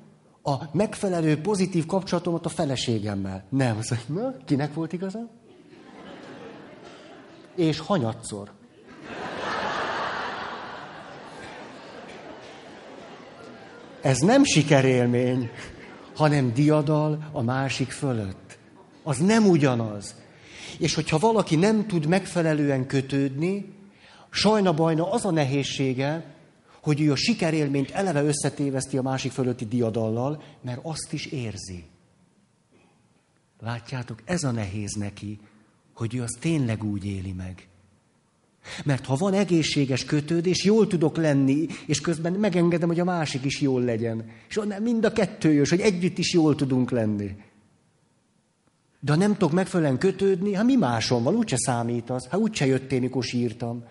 a 0.44 0.56
megfelelő 0.72 1.42
pozitív 1.42 1.86
kapcsolatomat 1.86 2.46
a 2.46 2.50
feleségemmel. 2.50 3.44
Nem, 3.50 3.78
az, 3.78 3.98
na, 4.06 4.36
kinek 4.46 4.74
volt 4.74 4.94
igaza? 4.94 5.30
És 7.56 7.80
hanyatszor. 7.80 8.52
Ez 14.08 14.18
nem 14.18 14.44
sikerélmény, 14.44 15.50
hanem 16.16 16.54
diadal 16.54 17.30
a 17.32 17.42
másik 17.42 17.92
fölött. 17.92 18.58
Az 19.04 19.18
nem 19.18 19.48
ugyanaz. 19.48 20.16
És 20.80 20.94
hogyha 20.94 21.18
valaki 21.18 21.56
nem 21.56 21.88
tud 21.88 22.06
megfelelően 22.06 22.88
kötődni, 22.88 23.74
sajna-bajna 24.30 25.12
az 25.12 25.26
a 25.26 25.32
nehézsége, 25.32 26.36
hogy 26.82 27.02
ő 27.02 27.12
a 27.12 27.16
sikerélményt 27.16 27.92
eleve 27.92 28.24
összetéveszti 28.24 28.98
a 28.98 29.02
másik 29.02 29.32
fölötti 29.32 29.66
diadallal, 29.66 30.44
mert 30.62 30.80
azt 30.84 31.14
is 31.14 31.26
érzi. 31.26 31.86
Látjátok, 33.60 34.22
ez 34.26 34.44
a 34.44 34.52
nehéz 34.52 34.94
neki, 34.94 35.40
hogy 35.94 36.16
ő 36.16 36.22
azt 36.22 36.40
tényleg 36.40 36.84
úgy 36.84 37.06
éli 37.06 37.32
meg. 37.32 37.68
Mert 38.86 39.06
ha 39.06 39.16
van 39.16 39.34
egészséges 39.34 40.06
kötődés, 40.06 40.64
jól 40.64 40.88
tudok 40.88 41.18
lenni, 41.18 41.66
és 41.86 42.02
közben 42.02 42.34
megengedem, 42.34 42.88
hogy 42.88 43.00
a 43.00 43.04
másik 43.04 43.44
is 43.44 43.62
jól 43.62 43.82
legyen. 43.82 44.26
És 44.50 44.60
mind 44.82 45.06
a 45.06 45.12
kettő 45.12 45.54
jös, 45.54 45.70
hogy 45.70 45.80
együtt 45.80 46.18
is 46.18 46.34
jól 46.34 46.56
tudunk 46.56 46.92
lenni. 46.92 47.36
De 49.00 49.12
ha 49.12 49.18
nem 49.18 49.34
tudok 49.34 49.52
megfelelően 49.52 49.98
kötődni, 49.98 50.54
hát 50.54 50.66
mi 50.66 50.76
másom 50.76 51.24
van, 51.24 51.36
úgyse 51.36 51.58
számít 51.58 52.10
az. 52.10 52.28
Hát 52.28 52.40
úgyse 52.40 52.66
jöttél, 52.66 53.00
mikor 53.00 53.24
sírtam. 53.24 53.84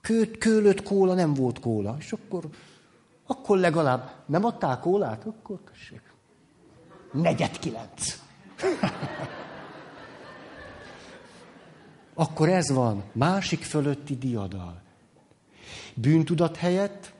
Kőt, 0.00 0.38
kőlött 0.38 0.82
kóla 0.82 1.14
nem 1.14 1.34
volt 1.34 1.60
kóla. 1.60 1.96
És 1.98 2.12
akkor, 2.12 2.44
akkor 3.26 3.58
legalább 3.58 4.10
nem 4.26 4.44
adtál 4.44 4.78
kólát? 4.78 5.24
Akkor 5.26 5.58
tessék. 5.70 6.02
Negyed 7.12 7.58
kilenc. 7.58 8.18
Akkor 12.22 12.48
ez 12.48 12.70
van, 12.70 13.04
másik 13.12 13.62
fölötti 13.62 14.16
diadal. 14.16 14.82
Bűntudat 15.94 16.56
helyett 16.56 17.12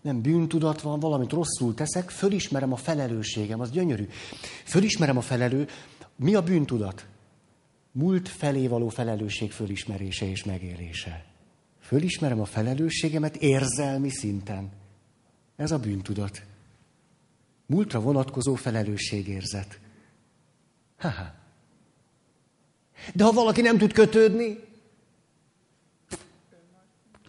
nem 0.00 0.22
bűntudat 0.22 0.80
van, 0.80 1.00
valamit 1.00 1.32
rosszul 1.32 1.74
teszek, 1.74 2.10
fölismerem 2.10 2.72
a 2.72 2.76
felelősségem, 2.76 3.60
az 3.60 3.70
gyönyörű. 3.70 4.08
Fölismerem 4.64 5.16
a 5.16 5.20
felelő, 5.20 5.68
mi 6.16 6.34
a 6.34 6.42
bűntudat? 6.42 7.06
Múlt 7.92 8.28
felé 8.28 8.66
való 8.66 8.88
felelősség 8.88 9.52
fölismerése 9.52 10.26
és 10.26 10.44
megélése. 10.44 11.24
Fölismerem 11.80 12.40
a 12.40 12.44
felelősségemet 12.44 13.36
érzelmi 13.36 14.10
szinten. 14.10 14.70
Ez 15.56 15.70
a 15.70 15.78
bűntudat. 15.78 16.42
Múltra 17.66 18.00
vonatkozó 18.00 18.54
felelősségérzet. 18.54 19.80
Ha-ha. 20.96 21.40
De 23.14 23.24
ha 23.24 23.32
valaki 23.32 23.60
nem 23.60 23.78
tud 23.78 23.92
kötődni, 23.92 24.58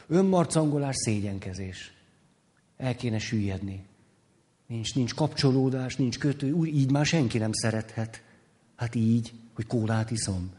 önmarcangolás, 0.07 0.95
szégyenkezés. 0.95 1.93
El 2.77 2.95
kéne 2.95 3.19
süllyedni. 3.19 3.85
Nincs, 4.67 4.95
nincs 4.95 5.13
kapcsolódás, 5.13 5.95
nincs 5.95 6.19
kötő, 6.19 6.51
úgy 6.51 6.67
így 6.67 6.91
már 6.91 7.05
senki 7.05 7.37
nem 7.37 7.51
szerethet. 7.53 8.23
Hát 8.75 8.95
így, 8.95 9.33
hogy 9.53 9.67
kólát 9.67 10.11
iszom. 10.11 10.51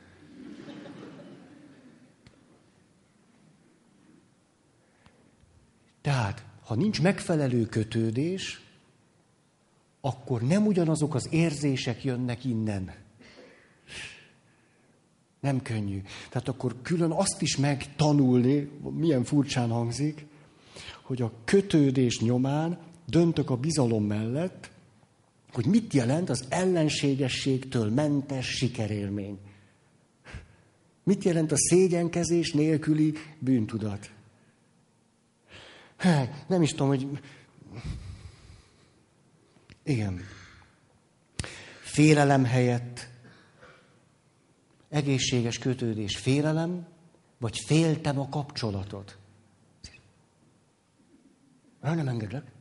Tehát, 6.01 6.45
ha 6.65 6.75
nincs 6.75 7.03
megfelelő 7.03 7.67
kötődés, 7.67 8.61
akkor 10.01 10.43
nem 10.43 10.67
ugyanazok 10.67 11.15
az 11.15 11.29
érzések 11.31 12.05
jönnek 12.05 12.45
innen. 12.45 13.04
Nem 15.45 15.63
könnyű. 15.63 16.03
Tehát 16.29 16.49
akkor 16.49 16.75
külön 16.83 17.11
azt 17.11 17.43
is 17.43 17.57
megtanulni, 17.57 18.71
milyen 18.91 19.25
furcsán 19.25 19.71
hangzik, 19.71 20.27
hogy 21.03 21.23
a 21.23 21.33
kötődés 21.45 22.21
nyomán 22.21 22.79
döntök 23.07 23.51
a 23.51 23.57
bizalom 23.57 24.05
mellett, 24.05 24.71
hogy 25.53 25.67
mit 25.67 25.93
jelent 25.93 26.31
az 26.31 26.45
ellenségességtől 26.49 27.91
mentes 27.91 28.47
sikerélmény. 28.47 29.39
Mit 31.03 31.25
jelent 31.25 31.53
a 31.53 31.57
szégyenkezés 31.59 32.53
nélküli 32.53 33.13
bűntudat? 33.39 34.11
Nem 36.47 36.63
is 36.63 36.71
tudom, 36.71 36.89
hogy... 36.89 37.09
Igen. 39.83 40.21
Félelem 41.83 42.45
helyett 42.45 43.13
egészséges 44.95 45.59
kötődés 45.59 46.17
félelem, 46.17 46.87
vagy 47.39 47.59
féltem 47.67 48.19
a 48.19 48.29
kapcsolatot. 48.29 49.17
El 51.81 51.95
nem 51.95 52.09
engedlek. 52.09 52.53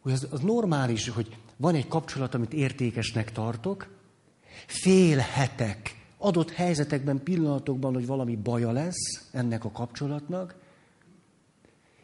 Hogy 0.00 0.12
az, 0.12 0.28
az 0.30 0.40
normális, 0.40 1.08
hogy 1.08 1.36
van 1.56 1.74
egy 1.74 1.88
kapcsolat, 1.88 2.34
amit 2.34 2.52
értékesnek 2.52 3.32
tartok, 3.32 3.88
félhetek 4.66 6.02
adott 6.18 6.50
helyzetekben, 6.50 7.22
pillanatokban, 7.22 7.94
hogy 7.94 8.06
valami 8.06 8.36
baja 8.36 8.70
lesz 8.70 9.28
ennek 9.32 9.64
a 9.64 9.70
kapcsolatnak, 9.70 10.54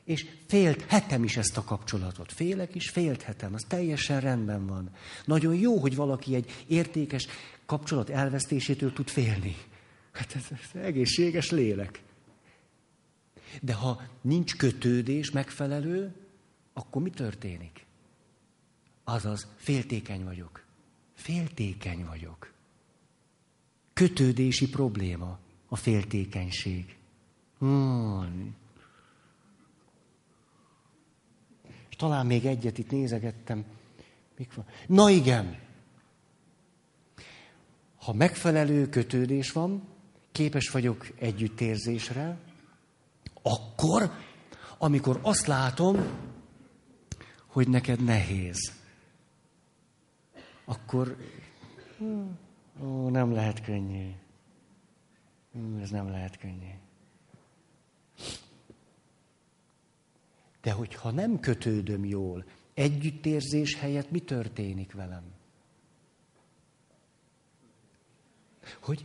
és 0.04 0.26
félt 0.46 0.84
hetem 0.88 1.24
is 1.24 1.36
ezt 1.36 1.56
a 1.56 1.64
kapcsolatot. 1.64 2.32
Félek 2.32 2.74
is, 2.74 2.90
félt 2.90 3.22
hetem, 3.22 3.54
az 3.54 3.64
teljesen 3.68 4.20
rendben 4.20 4.66
van. 4.66 4.90
Nagyon 5.24 5.54
jó, 5.54 5.76
hogy 5.78 5.96
valaki 5.96 6.34
egy 6.34 6.64
értékes 6.66 7.26
kapcsolat 7.70 8.10
elvesztésétől 8.10 8.92
tud 8.92 9.08
félni. 9.08 9.56
Hát 10.12 10.34
ez, 10.34 10.46
ez 10.50 10.82
egészséges 10.82 11.50
lélek. 11.50 12.02
De 13.62 13.74
ha 13.74 14.02
nincs 14.20 14.56
kötődés 14.56 15.30
megfelelő, 15.30 16.14
akkor 16.72 17.02
mi 17.02 17.10
történik? 17.10 17.86
Azaz, 19.04 19.46
féltékeny 19.56 20.24
vagyok. 20.24 20.64
Féltékeny 21.14 22.04
vagyok. 22.04 22.52
Kötődési 23.92 24.68
probléma 24.68 25.38
a 25.68 25.76
féltékenység. 25.76 26.96
Hmm. 27.58 28.54
És 31.88 31.96
talán 31.96 32.26
még 32.26 32.44
egyet 32.44 32.78
itt 32.78 32.90
nézegettem. 32.90 33.64
Mik 34.36 34.54
van? 34.54 34.66
Na 34.86 35.10
igen. 35.10 35.68
Ha 38.00 38.12
megfelelő 38.12 38.88
kötődés 38.88 39.52
van, 39.52 39.88
képes 40.32 40.68
vagyok 40.68 41.08
együttérzésre, 41.18 42.38
akkor, 43.42 44.12
amikor 44.78 45.18
azt 45.22 45.46
látom, 45.46 45.96
hogy 47.46 47.68
neked 47.68 48.04
nehéz, 48.04 48.72
akkor 50.64 51.16
ó, 52.82 53.08
nem 53.08 53.32
lehet 53.32 53.64
könnyű. 53.64 54.10
Ez 55.80 55.90
nem 55.90 56.08
lehet 56.08 56.38
könnyű. 56.38 56.70
De 60.60 60.72
hogyha 60.72 61.10
nem 61.10 61.40
kötődöm 61.40 62.04
jól, 62.04 62.44
együttérzés 62.74 63.74
helyett 63.74 64.10
mi 64.10 64.20
történik 64.20 64.92
velem? 64.92 65.39
Hogy? 68.80 69.04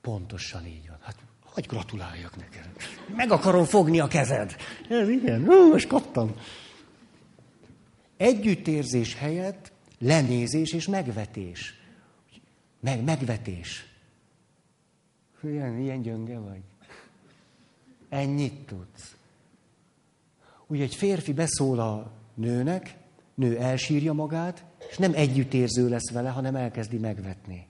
Pontosan 0.00 0.66
így 0.66 0.88
van. 0.88 0.98
Hát, 1.00 1.16
hogy 1.44 1.66
gratuláljak 1.66 2.36
neked. 2.36 2.68
Meg 3.16 3.30
akarom 3.30 3.64
fogni 3.64 4.00
a 4.00 4.06
kezed. 4.06 4.56
Ez 4.88 5.08
igen, 5.08 5.48
Ó, 5.48 5.68
most 5.68 5.86
kaptam. 5.86 6.34
Együttérzés 8.16 9.14
helyett 9.14 9.72
lenézés 9.98 10.72
és 10.72 10.86
megvetés. 10.86 11.74
Meg, 12.80 13.04
megvetés. 13.04 13.86
Ilyen, 15.42 15.78
ilyen 15.78 16.02
gyönge 16.02 16.38
vagy. 16.38 16.62
Ennyit 18.08 18.66
tudsz. 18.66 19.16
Ugye 20.66 20.82
egy 20.82 20.94
férfi 20.94 21.32
beszól 21.32 21.80
a 21.80 22.12
nőnek, 22.34 22.96
nő 23.34 23.58
elsírja 23.58 24.12
magát, 24.12 24.64
és 24.90 24.96
nem 24.96 25.12
együttérző 25.14 25.88
lesz 25.88 26.10
vele, 26.10 26.28
hanem 26.28 26.56
elkezdi 26.56 26.98
megvetni. 26.98 27.66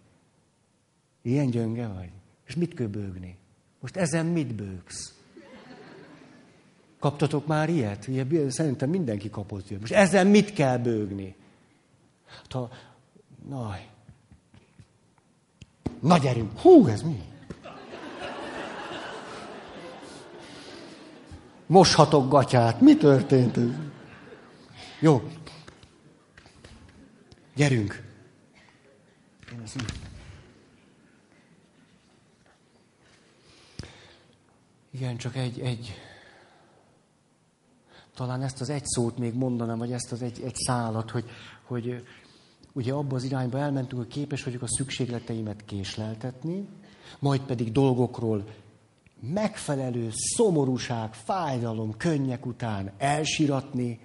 Ilyen 1.27 1.51
gyönge 1.51 1.87
vagy? 1.87 2.11
És 2.47 2.55
mit 2.55 2.75
köbögni? 2.75 3.37
Most 3.81 3.97
ezen 3.97 4.27
mit 4.27 4.55
bőgsz? 4.55 5.15
Kaptatok 6.99 7.47
már 7.47 7.69
ilyet? 7.69 8.09
Ugye, 8.09 8.51
szerintem 8.51 8.91
mindenki 8.91 9.31
kapott 9.31 9.69
ilyet. 9.71 9.81
Most 9.81 9.93
ezen 9.93 10.27
mit 10.27 10.53
kell 10.53 10.79
bőgni? 10.79 11.35
Hát 12.27 12.53
ha, 12.53 12.71
na, 13.49 13.77
na 16.01 16.19
gyerünk, 16.19 16.59
hú, 16.59 16.87
ez 16.87 17.03
mi? 17.03 17.23
Moshatok 21.67 22.29
gatyát, 22.29 22.81
mi 22.81 22.97
történt? 22.97 23.59
Jó. 25.01 25.31
Gyerünk. 27.55 28.03
Én 29.53 29.61
ezt 29.65 30.06
Igen, 34.97 35.17
csak 35.17 35.37
egy, 35.37 35.61
egy, 35.61 35.95
talán 38.15 38.43
ezt 38.43 38.61
az 38.61 38.71
egy 38.71 38.85
szót 38.85 39.19
még 39.19 39.35
mondanám, 39.35 39.79
vagy 39.79 39.93
ezt 39.93 40.13
az 40.13 40.23
egy, 40.23 40.41
egy 40.45 40.55
szálat, 40.55 41.11
hogy, 41.11 41.25
hogy 41.67 42.03
ugye 42.73 42.93
abba 42.93 43.15
az 43.15 43.25
irányba 43.25 43.59
elmentünk, 43.59 44.03
hogy 44.03 44.13
képes 44.13 44.45
vagyok 44.45 44.63
a 44.63 44.69
szükségleteimet 44.69 45.65
késleltetni, 45.65 46.69
majd 47.19 47.41
pedig 47.41 47.73
dolgokról 47.73 48.45
megfelelő 49.21 50.09
szomorúság, 50.13 51.15
fájdalom, 51.15 51.97
könnyek 51.97 52.47
után 52.47 52.93
elsiratni, 52.99 54.01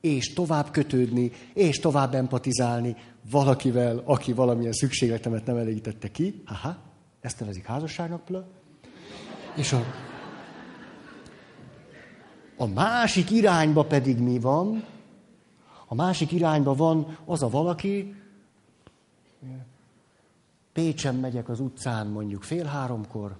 és 0.00 0.32
tovább 0.32 0.70
kötődni, 0.70 1.32
és 1.54 1.78
tovább 1.78 2.14
empatizálni 2.14 2.96
valakivel, 3.30 4.02
aki 4.04 4.32
valamilyen 4.32 4.72
szükségletemet 4.72 5.46
nem 5.46 5.56
elégítette 5.56 6.10
ki. 6.10 6.42
Aha, 6.46 6.76
ezt 7.20 7.40
nevezik 7.40 7.64
házasságnak, 7.64 8.22
és 9.56 9.72
a 9.72 10.07
a 12.58 12.66
másik 12.66 13.30
irányba 13.30 13.84
pedig 13.84 14.18
mi 14.18 14.38
van? 14.38 14.84
A 15.86 15.94
másik 15.94 16.32
irányba 16.32 16.74
van 16.74 17.18
az 17.24 17.42
a 17.42 17.48
valaki, 17.48 18.14
Pécsen 20.72 21.14
megyek 21.14 21.48
az 21.48 21.60
utcán 21.60 22.06
mondjuk 22.06 22.42
fél 22.42 22.64
háromkor, 22.64 23.36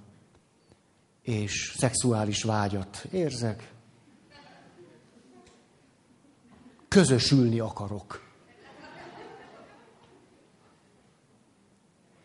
és 1.23 1.75
szexuális 1.77 2.43
vágyat 2.43 3.05
érzek. 3.11 3.73
Közösülni 6.89 7.59
akarok. 7.59 8.27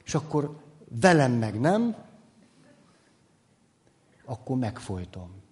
És 0.04 0.14
akkor 0.14 0.60
velem 0.90 1.32
meg 1.32 1.60
nem, 1.60 1.96
akkor 4.26 4.58
megfojtom. 4.58 5.43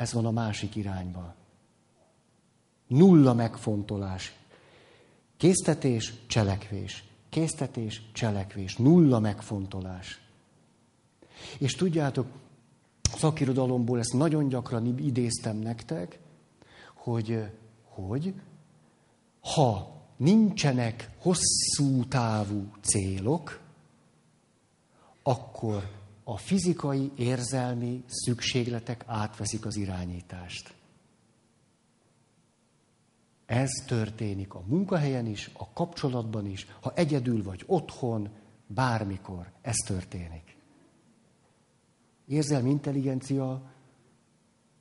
Ez 0.00 0.12
van 0.12 0.26
a 0.26 0.30
másik 0.30 0.76
irányban. 0.76 1.34
Nulla 2.86 3.34
megfontolás. 3.34 4.34
Késztetés, 5.36 6.14
cselekvés. 6.26 7.04
Késztetés, 7.28 8.02
cselekvés. 8.12 8.76
Nulla 8.76 9.18
megfontolás. 9.18 10.20
És 11.58 11.74
tudjátok, 11.74 12.26
szakirodalomból 13.16 13.98
ezt 13.98 14.12
nagyon 14.12 14.48
gyakran 14.48 14.98
idéztem 14.98 15.56
nektek, 15.56 16.18
hogy, 16.94 17.44
hogy 17.82 18.34
ha 19.40 19.96
nincsenek 20.16 21.10
hosszú 21.18 22.04
távú 22.08 22.70
célok, 22.80 23.60
akkor 25.22 25.99
a 26.30 26.36
fizikai, 26.36 27.10
érzelmi 27.16 28.04
szükségletek 28.06 29.04
átveszik 29.06 29.66
az 29.66 29.76
irányítást. 29.76 30.74
Ez 33.46 33.70
történik 33.86 34.54
a 34.54 34.62
munkahelyen 34.66 35.26
is, 35.26 35.50
a 35.52 35.72
kapcsolatban 35.72 36.46
is, 36.46 36.66
ha 36.80 36.92
egyedül 36.94 37.42
vagy 37.42 37.64
otthon, 37.66 38.28
bármikor. 38.66 39.50
Ez 39.62 39.74
történik. 39.86 40.56
Érzelmi 42.26 42.70
intelligencia 42.70 43.62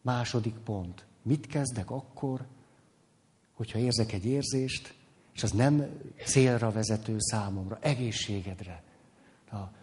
második 0.02 0.56
pont. 0.56 1.06
Mit 1.22 1.48
kezdek 1.48 1.92
akkor, 1.92 2.46
hogyha 3.54 3.80
érzek 3.80 4.12
egy 4.12 4.26
érzést, 4.26 4.94
és 5.34 5.44
az 5.44 5.52
nem 5.52 6.02
célra 6.26 6.72
vezető 6.72 7.16
számomra, 7.20 7.78
egészségedre. 7.82 8.84
A 9.52 9.78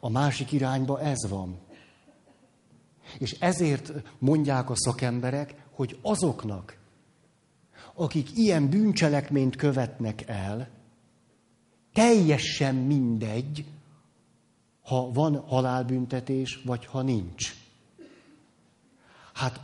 a 0.00 0.10
másik 0.10 0.52
irányba 0.52 1.00
ez 1.00 1.28
van. 1.28 1.58
És 3.18 3.36
ezért 3.38 3.92
mondják 4.18 4.70
a 4.70 4.76
szakemberek, 4.76 5.54
hogy 5.70 5.98
azoknak, 6.02 6.76
akik 7.94 8.36
ilyen 8.36 8.70
bűncselekményt 8.70 9.56
követnek 9.56 10.28
el, 10.28 10.68
teljesen 11.92 12.74
mindegy, 12.74 13.64
ha 14.82 15.12
van 15.12 15.36
halálbüntetés, 15.36 16.62
vagy 16.64 16.86
ha 16.86 17.02
nincs. 17.02 17.54
Hát 19.32 19.60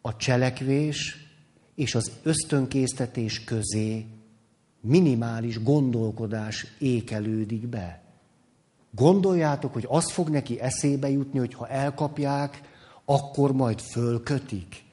a 0.00 0.16
cselekvés 0.16 1.26
és 1.74 1.94
az 1.94 2.12
ösztönkésztetés 2.22 3.44
közé 3.44 4.06
minimális 4.80 5.62
gondolkodás 5.62 6.66
ékelődik 6.78 7.66
be. 7.66 8.05
Gondoljátok, 8.96 9.72
hogy 9.72 9.86
az 9.88 10.10
fog 10.10 10.28
neki 10.28 10.60
eszébe 10.60 11.10
jutni, 11.10 11.38
hogy 11.38 11.54
ha 11.54 11.68
elkapják, 11.68 12.60
akkor 13.04 13.52
majd 13.52 13.80
fölkötik. 13.80 14.84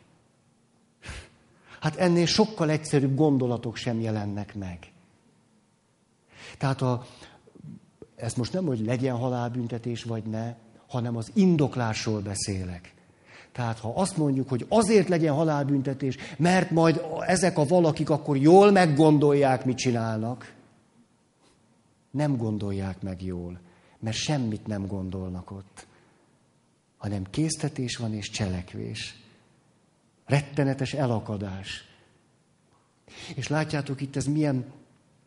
Hát 1.79 1.95
ennél 1.95 2.25
sokkal 2.25 2.69
egyszerűbb 2.69 3.15
gondolatok 3.15 3.75
sem 3.75 3.99
jelennek 3.99 4.55
meg. 4.55 4.91
Tehát 6.57 6.81
a, 6.81 7.05
ez 8.15 8.33
most 8.33 8.53
nem, 8.53 8.65
hogy 8.65 8.85
legyen 8.85 9.15
halálbüntetés 9.15 10.03
vagy 10.03 10.23
ne, 10.23 10.55
hanem 10.87 11.17
az 11.17 11.31
indoklásról 11.33 12.19
beszélek. 12.19 12.93
Tehát 13.51 13.79
ha 13.79 13.93
azt 13.95 14.17
mondjuk, 14.17 14.49
hogy 14.49 14.65
azért 14.69 15.07
legyen 15.07 15.33
halálbüntetés, 15.33 16.17
mert 16.37 16.71
majd 16.71 17.01
ezek 17.27 17.57
a 17.57 17.65
valakik 17.65 18.09
akkor 18.09 18.37
jól 18.37 18.71
meggondolják, 18.71 19.65
mit 19.65 19.77
csinálnak, 19.77 20.53
nem 22.11 22.37
gondolják 22.37 23.01
meg 23.01 23.23
jól, 23.23 23.59
mert 24.03 24.15
semmit 24.15 24.67
nem 24.67 24.87
gondolnak 24.87 25.51
ott, 25.51 25.87
hanem 26.97 27.23
késztetés 27.29 27.95
van 27.97 28.13
és 28.13 28.29
cselekvés. 28.29 29.15
Rettenetes 30.25 30.93
elakadás. 30.93 31.85
És 33.35 33.47
látjátok 33.47 34.01
itt 34.01 34.15
ez 34.15 34.25
milyen, 34.25 34.65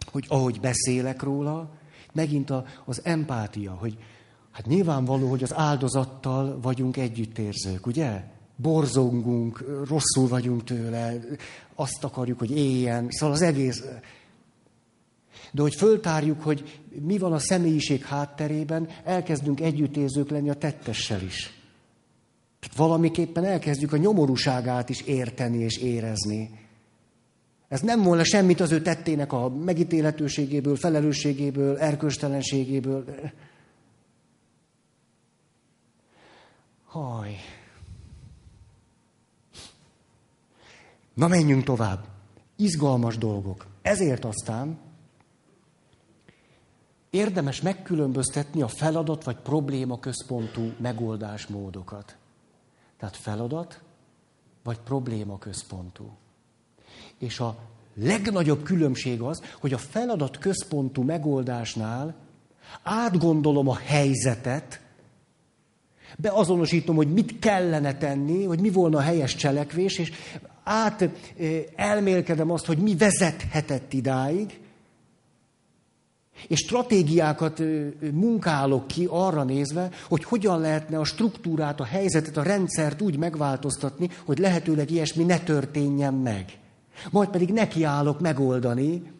hogy 0.07 0.25
ahogy 0.29 0.61
beszélek 0.61 1.23
róla, 1.23 1.71
megint 2.13 2.51
a, 2.51 2.65
az 2.85 3.01
empátia, 3.05 3.73
hogy 3.73 3.99
hát 4.51 4.67
nyilvánvaló, 4.67 5.29
hogy 5.29 5.43
az 5.43 5.55
áldozattal 5.55 6.61
vagyunk 6.61 6.97
együttérzők, 6.97 7.87
ugye? 7.87 8.25
Borzongunk, 8.57 9.65
rosszul 9.89 10.29
vagyunk 10.29 10.65
tőle, 10.65 11.15
azt 11.75 12.05
akarjuk, 12.05 12.39
hogy 12.39 12.51
éljen, 12.51 13.07
szóval 13.11 13.35
az 13.35 13.43
egész. 13.43 13.85
De 15.53 15.63
hogy 15.63 15.75
föltárjuk, 15.75 16.43
hogy 16.43 16.81
mi 17.01 17.19
van 17.19 17.33
a 17.33 17.39
személyiség 17.39 18.05
hátterében, 18.05 18.89
elkezdünk 19.05 19.61
együttérzők 19.61 20.31
lenni 20.31 20.51
a 20.51 20.55
tettessel 20.55 21.23
is. 21.23 21.55
Valamiképpen 22.77 23.45
elkezdjük 23.45 23.93
a 23.93 23.97
nyomorúságát 23.97 24.89
is 24.89 25.01
érteni 25.01 25.59
és 25.59 25.79
érezni. 25.79 26.51
Ez 27.69 27.81
nem 27.81 28.03
volna 28.03 28.25
semmit 28.25 28.61
az 28.61 28.73
ő 28.73 28.83
tettének 28.83 29.33
a 29.33 29.49
megítéletőségéből, 29.49 30.77
felelősségéből, 30.77 31.79
erköstelenségéből. 31.79 33.05
Haj. 36.85 37.37
Na 41.15 41.29
menjünk 41.29 41.65
tovább. 41.65 42.05
Izgalmas 42.57 43.19
dolgok. 43.19 43.67
Ezért 43.83 44.25
aztán 44.25 44.79
érdemes 47.17 47.61
megkülönböztetni 47.61 48.63
a 48.63 48.69
feladat 48.69 49.25
vagy 49.25 49.37
probléma 49.37 49.99
központú 49.99 50.73
megoldásmódokat. 50.79 52.17
Tehát 52.99 53.17
feladat 53.17 53.81
vagy 54.65 54.79
probléma 54.79 55.39
központú. 55.39 56.11
És 57.19 57.41
a 57.41 57.57
legnagyobb 57.95 58.63
különbség 58.63 59.21
az, 59.21 59.43
hogy 59.61 59.73
a 59.73 59.79
feladat 59.79 60.39
központú 60.39 61.03
megoldásnál 61.03 62.15
átgondolom 62.83 63.69
a 63.69 63.77
helyzetet, 63.77 64.81
beazonosítom, 66.19 66.97
hogy 66.97 67.13
mit 67.13 67.39
kellene 67.39 67.97
tenni, 67.97 68.45
hogy 68.45 68.61
mi 68.61 68.71
volna 68.71 68.99
a 68.99 69.01
helyes 69.01 69.35
cselekvés, 69.35 69.99
és 69.99 70.13
át 70.65 71.03
eh, 71.03 71.11
elmélkedem 71.77 72.51
azt, 72.51 72.67
hogy 72.67 72.79
mi 72.79 72.97
vezethetett 72.97 73.93
idáig, 73.93 74.61
és 76.49 76.59
stratégiákat 76.59 77.63
munkálok 78.13 78.87
ki 78.87 79.07
arra 79.11 79.43
nézve, 79.43 79.91
hogy 80.09 80.25
hogyan 80.25 80.61
lehetne 80.61 80.99
a 80.99 81.05
struktúrát, 81.05 81.81
a 81.81 81.85
helyzetet, 81.85 82.37
a 82.37 82.43
rendszert 82.43 83.03
úgy 83.03 83.17
megváltoztatni, 83.17 84.11
hogy 84.25 84.39
lehetőleg 84.39 84.91
ilyesmi 84.91 85.25
ne 85.25 85.39
történjen 85.39 86.15
meg. 86.15 86.59
Majd 87.11 87.29
pedig 87.29 87.53
nekiállok 87.53 88.21
megoldani 88.21 89.13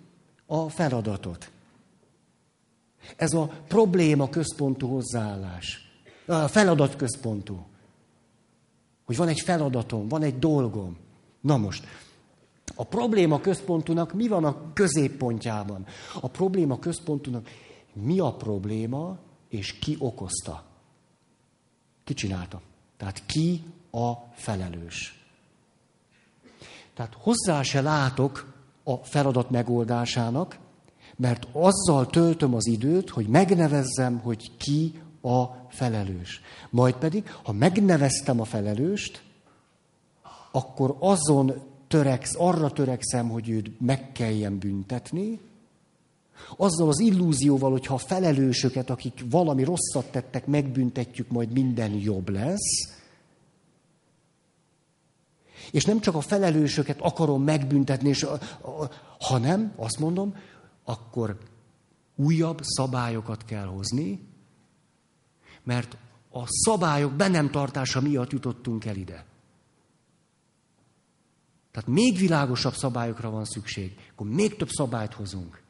a 0.47 0.69
feladatot. 0.69 1.51
Ez 3.17 3.33
a 3.35 3.51
probléma 3.69 4.29
központú 4.29 4.89
hozzáállás. 4.89 5.81
A 6.27 6.49
feladat 6.49 6.97
központú. 6.97 7.67
Hogy 9.05 9.17
van 9.17 9.29
egy 9.29 9.41
feladatom, 9.41 10.09
van 10.09 10.23
egy 10.23 10.39
dolgom. 10.39 10.97
Na 11.41 11.57
most, 11.57 11.87
a 12.77 12.85
probléma 12.85 13.41
központúnak 13.41 14.13
mi 14.13 14.29
van 14.29 14.45
a 14.45 14.73
középpontjában? 14.73 15.87
A 16.21 16.29
probléma 16.29 16.79
központúnak 16.79 17.49
mi 17.93 18.19
a 18.19 18.33
probléma, 18.33 19.19
és 19.49 19.73
ki 19.73 19.97
okozta? 19.99 20.65
Ki 22.05 22.15
csinálta? 22.15 22.61
Tehát 22.97 23.27
ki 23.27 23.63
a 23.91 24.13
felelős? 24.33 25.25
Tehát 26.95 27.17
hozzá 27.21 27.63
se 27.63 27.81
látok 27.81 28.53
a 28.85 28.97
feladat 28.97 29.51
megoldásának, 29.51 30.59
mert 31.17 31.47
azzal 31.53 32.07
töltöm 32.07 32.55
az 32.55 32.67
időt, 32.67 33.11
hogy 33.11 33.27
megnevezzem, 33.27 34.19
hogy 34.19 34.57
ki 34.57 35.01
a 35.23 35.45
felelős. 35.69 36.41
Majd 36.71 36.95
pedig, 36.95 37.31
ha 37.43 37.53
megneveztem 37.53 38.41
a 38.41 38.45
felelőst, 38.45 39.23
akkor 40.53 40.97
azon 40.99 41.55
töreksz, 41.89 42.35
arra 42.39 42.71
törekszem, 42.71 43.29
hogy 43.29 43.49
őt 43.49 43.81
meg 43.81 44.13
kelljen 44.13 44.59
büntetni, 44.59 45.41
azzal 46.57 46.89
az 46.89 47.01
illúzióval, 47.01 47.71
hogy 47.71 47.87
ha 47.87 47.95
a 47.95 47.99
felelősöket, 47.99 48.91
akik 48.91 49.25
valami 49.31 49.65
rosszat 49.65 50.11
tettek, 50.11 50.47
megbüntetjük, 50.47 51.29
majd 51.29 51.53
minden 51.53 51.93
jobb 51.93 52.29
lesz, 52.29 52.95
és 55.71 55.85
nem 55.85 56.01
csak 56.01 56.15
a 56.15 56.21
felelősöket 56.21 57.01
akarom 57.01 57.43
megbüntetni, 57.43 58.09
és 58.09 58.27
hanem 59.19 59.73
azt 59.77 59.99
mondom, 59.99 60.37
akkor 60.85 61.39
újabb 62.17 62.61
szabályokat 62.63 63.45
kell 63.45 63.65
hozni, 63.65 64.21
mert 65.63 65.97
a 66.31 66.43
szabályok 66.47 67.13
be 67.13 67.29
nem 67.29 67.51
tartása 67.51 68.01
miatt 68.01 68.31
jutottunk 68.31 68.85
el 68.85 68.97
ide. 68.97 69.25
Tehát 71.77 71.91
még 71.91 72.17
világosabb 72.17 72.75
szabályokra 72.75 73.31
van 73.31 73.45
szükség. 73.45 73.95
Akkor 74.13 74.27
még 74.27 74.57
több 74.57 74.69
szabályt 74.69 75.15
hozunk. 75.15 75.63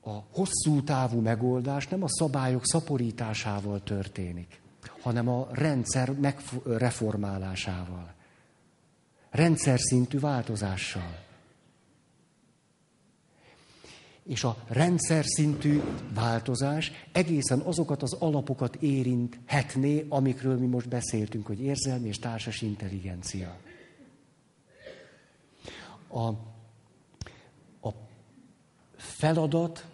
A 0.00 0.10
hosszú 0.10 0.82
távú 0.84 1.20
megoldás 1.20 1.88
nem 1.88 2.02
a 2.02 2.08
szabályok 2.08 2.66
szaporításával 2.66 3.82
történik, 3.82 4.60
hanem 5.00 5.28
a 5.28 5.48
rendszer 5.52 6.12
megreformálásával. 6.12 8.14
Rendszer 9.30 9.78
szintű 9.78 10.18
változással. 10.18 11.18
És 14.24 14.44
a 14.44 14.56
rendszer 14.66 15.24
szintű 15.24 15.80
változás 16.14 16.92
egészen 17.12 17.60
azokat 17.60 18.02
az 18.02 18.12
alapokat 18.12 18.76
érinthetné, 18.76 20.06
amikről 20.08 20.58
mi 20.58 20.66
most 20.66 20.88
beszéltünk, 20.88 21.46
hogy 21.46 21.60
érzelmi 21.60 22.08
és 22.08 22.18
társas 22.18 22.60
intelligencia. 22.62 23.56
A, 26.08 26.26
a 27.88 27.94
feladat 28.96 29.86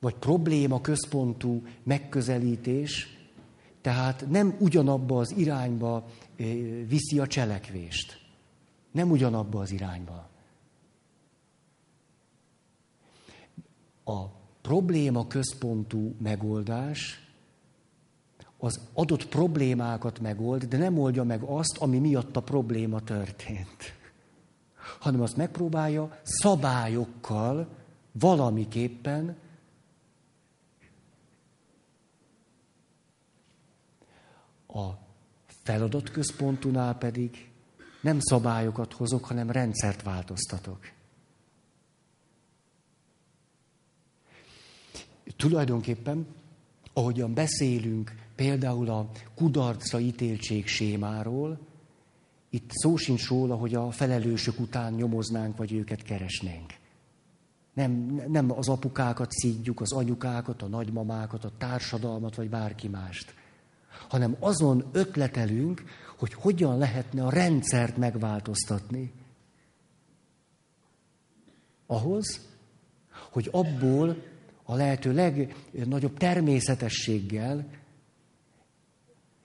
vagy 0.00 0.14
probléma 0.14 0.80
központú 0.80 1.62
megközelítés, 1.82 3.18
tehát 3.80 4.24
nem 4.28 4.56
ugyanabba 4.58 5.18
az 5.18 5.34
irányba 5.36 6.06
viszi 6.86 7.18
a 7.18 7.26
cselekvést. 7.26 8.20
Nem 8.92 9.10
ugyanabba 9.10 9.60
az 9.60 9.70
irányba. 9.70 10.29
a 14.10 14.32
probléma 14.60 15.26
központú 15.26 16.14
megoldás 16.18 17.28
az 18.58 18.80
adott 18.92 19.26
problémákat 19.26 20.20
megold, 20.20 20.64
de 20.64 20.76
nem 20.78 20.98
oldja 20.98 21.24
meg 21.24 21.42
azt, 21.42 21.76
ami 21.78 21.98
miatt 21.98 22.36
a 22.36 22.42
probléma 22.42 23.00
történt, 23.00 23.94
hanem 24.98 25.20
azt 25.20 25.36
megpróbálja 25.36 26.18
szabályokkal 26.22 27.68
valamiképpen 28.12 29.36
a 34.66 34.88
feladatközpontúnál 35.46 36.98
pedig 36.98 37.50
nem 38.00 38.20
szabályokat 38.20 38.92
hozok, 38.92 39.24
hanem 39.24 39.50
rendszert 39.50 40.02
változtatok. 40.02 40.78
Tulajdonképpen, 45.36 46.26
ahogyan 46.92 47.34
beszélünk 47.34 48.14
például 48.34 48.88
a 48.88 49.10
kudarcra 49.34 49.98
ítéltség 49.98 50.66
sémáról, 50.66 51.58
itt 52.50 52.70
szó 52.70 52.96
sincs 52.96 53.28
róla, 53.28 53.56
hogy 53.56 53.74
a 53.74 53.90
felelősök 53.90 54.60
után 54.60 54.92
nyomoznánk, 54.92 55.56
vagy 55.56 55.72
őket 55.72 56.02
keresnénk. 56.02 56.74
Nem, 57.74 58.22
nem 58.28 58.52
az 58.52 58.68
apukákat 58.68 59.30
szídjuk, 59.30 59.80
az 59.80 59.92
anyukákat, 59.92 60.62
a 60.62 60.66
nagymamákat, 60.66 61.44
a 61.44 61.52
társadalmat, 61.58 62.34
vagy 62.34 62.48
bárki 62.48 62.88
mást. 62.88 63.34
Hanem 64.08 64.36
azon 64.38 64.84
ötletelünk, 64.92 65.84
hogy 66.18 66.34
hogyan 66.34 66.78
lehetne 66.78 67.24
a 67.24 67.30
rendszert 67.30 67.96
megváltoztatni. 67.96 69.12
Ahhoz, 71.86 72.48
hogy 73.30 73.48
abból 73.52 74.16
a 74.70 74.74
lehető 74.74 75.12
legnagyobb 75.12 76.16
természetességgel 76.16 77.70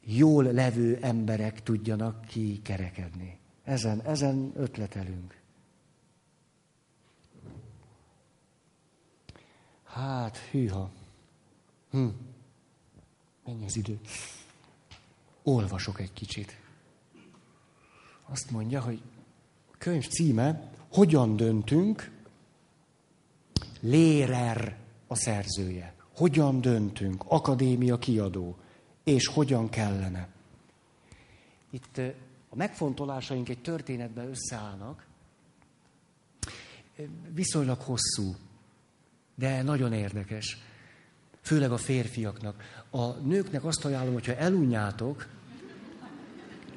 jól 0.02 0.44
levő 0.44 0.98
emberek 1.02 1.64
tudjanak 1.64 2.26
kikerekedni. 2.26 3.38
Ezen, 3.64 4.02
ezen 4.02 4.52
ötletelünk. 4.56 5.42
Hát, 9.84 10.38
hűha. 10.38 10.92
Hm. 11.92 12.08
Mennyi 13.46 13.66
az 13.66 13.76
idő? 13.76 14.00
Olvasok 15.44 16.00
egy 16.00 16.14
kicsit. 16.14 16.60
Azt 18.26 18.52
mondja, 18.52 18.82
hogy 18.82 19.02
könyv 19.78 20.08
címe 20.08 20.72
Hogyan 20.90 21.36
döntünk? 21.36 22.12
Lérer 23.80 24.84
a 25.16 25.18
szerzője. 25.18 25.93
Hogyan 26.16 26.61
döntünk? 26.61 27.24
Akadémia 27.28 27.97
kiadó. 27.97 28.55
És 29.03 29.28
hogyan 29.28 29.70
kellene? 29.70 30.28
Itt 31.70 31.97
a 32.49 32.55
megfontolásaink 32.55 33.49
egy 33.49 33.61
történetben 33.61 34.30
összeállnak. 34.30 35.05
Viszonylag 37.34 37.80
hosszú, 37.80 38.36
de 39.36 39.61
nagyon 39.61 39.93
érdekes. 39.93 40.57
Főleg 41.41 41.72
a 41.72 41.78
férfiaknak. 41.78 42.63
A 42.89 43.11
nőknek 43.11 43.66
azt 43.66 43.86
ajánlom, 43.86 44.13
hogyha 44.13 44.36
elunjátok, 44.36 45.28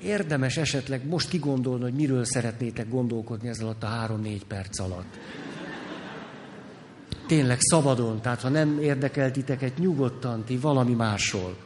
érdemes 0.03 0.57
esetleg 0.57 1.07
most 1.07 1.29
kigondolni, 1.29 1.83
hogy 1.83 1.95
miről 1.95 2.25
szeretnétek 2.25 2.89
gondolkodni 2.89 3.49
ez 3.49 3.61
alatt 3.61 3.83
a 3.83 3.87
három-négy 3.87 4.45
perc 4.45 4.79
alatt. 4.79 5.17
Tényleg 7.29 7.59
szabadon, 7.61 8.21
tehát 8.21 8.41
ha 8.41 8.49
nem 8.49 8.79
érdekelt 8.81 9.33
titeket, 9.33 9.79
nyugodtan 9.79 10.45
ti 10.45 10.57
valami 10.57 10.93
másról. 10.95 11.57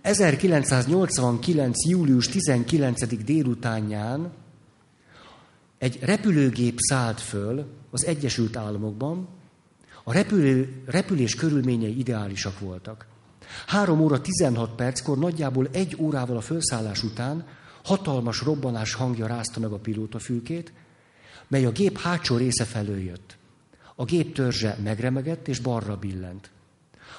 1989. 0.00 1.84
július 1.88 2.28
19. 2.28 3.24
délutánján 3.24 4.32
egy 5.78 5.98
repülőgép 6.00 6.74
szállt 6.78 7.20
föl 7.20 7.66
az 7.90 8.06
Egyesült 8.06 8.56
Államokban, 8.56 9.28
a 10.04 10.12
repülő, 10.12 10.82
repülés 10.86 11.34
körülményei 11.34 11.98
ideálisak 11.98 12.58
voltak. 12.58 13.06
Három 13.66 14.00
óra 14.00 14.20
16 14.20 14.70
perckor, 14.74 15.18
nagyjából 15.18 15.68
egy 15.72 15.96
órával 15.98 16.36
a 16.36 16.40
felszállás 16.40 17.02
után 17.02 17.46
hatalmas 17.84 18.42
robbanás 18.42 18.94
hangja 18.94 19.26
rázta 19.26 19.60
meg 19.60 19.72
a 19.72 19.78
pilótafülkét, 19.78 20.72
mely 21.46 21.64
a 21.64 21.70
gép 21.70 21.98
hátsó 21.98 22.36
része 22.36 22.64
felől 22.64 23.00
jött. 23.00 23.37
A 24.00 24.04
gép 24.04 24.34
törzse 24.34 24.78
megremegett 24.82 25.48
és 25.48 25.58
balra 25.58 25.96
billent. 25.96 26.50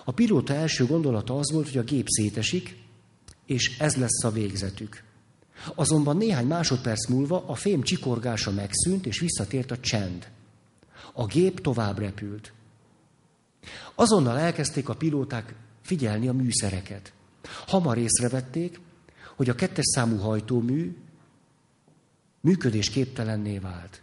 A 0.06 0.12
pilóta 0.12 0.54
első 0.54 0.86
gondolata 0.86 1.38
az 1.38 1.52
volt, 1.52 1.68
hogy 1.68 1.78
a 1.78 1.84
gép 1.84 2.06
szétesik, 2.08 2.78
és 3.46 3.78
ez 3.80 3.96
lesz 3.96 4.24
a 4.24 4.32
végzetük. 4.32 5.04
Azonban 5.76 6.18
néhány 6.18 6.48
másodperc 6.48 7.08
múlva 7.08 7.44
a 7.48 7.56
fém 7.56 7.82
csikorgása 7.82 8.52
megszűnt, 8.52 9.06
és 9.06 9.20
visszatért 9.20 9.72
a 9.72 9.80
csend. 9.80 10.28
A 11.14 11.26
gép 11.26 11.62
tovább 11.62 11.98
repült. 11.98 12.54
Azonnal 13.96 14.38
elkezdték 14.38 14.90
a 14.90 14.96
pilóták 14.96 15.56
figyelni 15.82 16.28
a 16.28 16.34
műszereket. 16.34 17.14
Hamar 17.68 17.98
észrevették, 17.98 18.80
hogy 19.36 19.50
a 19.50 19.56
kettes 19.56 19.86
számú 19.86 20.18
hajtómű 20.18 20.98
működésképtelenné 22.42 23.58
vált. 23.58 24.02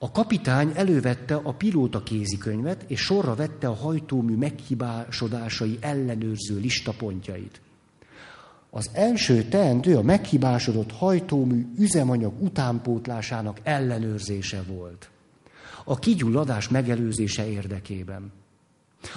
A 0.00 0.10
kapitány 0.10 0.72
elővette 0.74 1.34
a 1.34 1.52
pilóta 1.52 2.02
kézikönyvet, 2.02 2.84
és 2.86 3.00
sorra 3.00 3.34
vette 3.34 3.68
a 3.68 3.74
hajtómű 3.74 4.36
meghibásodásai 4.36 5.78
ellenőrző 5.80 6.58
listapontjait. 6.58 7.60
Az 8.70 8.90
első 8.92 9.42
teendő 9.42 9.96
a 9.96 10.02
meghibásodott 10.02 10.92
hajtómű 10.92 11.66
üzemanyag 11.78 12.42
utánpótlásának 12.42 13.58
ellenőrzése 13.62 14.62
volt. 14.62 15.10
A 15.84 15.98
kigyulladás 15.98 16.68
megelőzése 16.68 17.48
érdekében. 17.48 18.32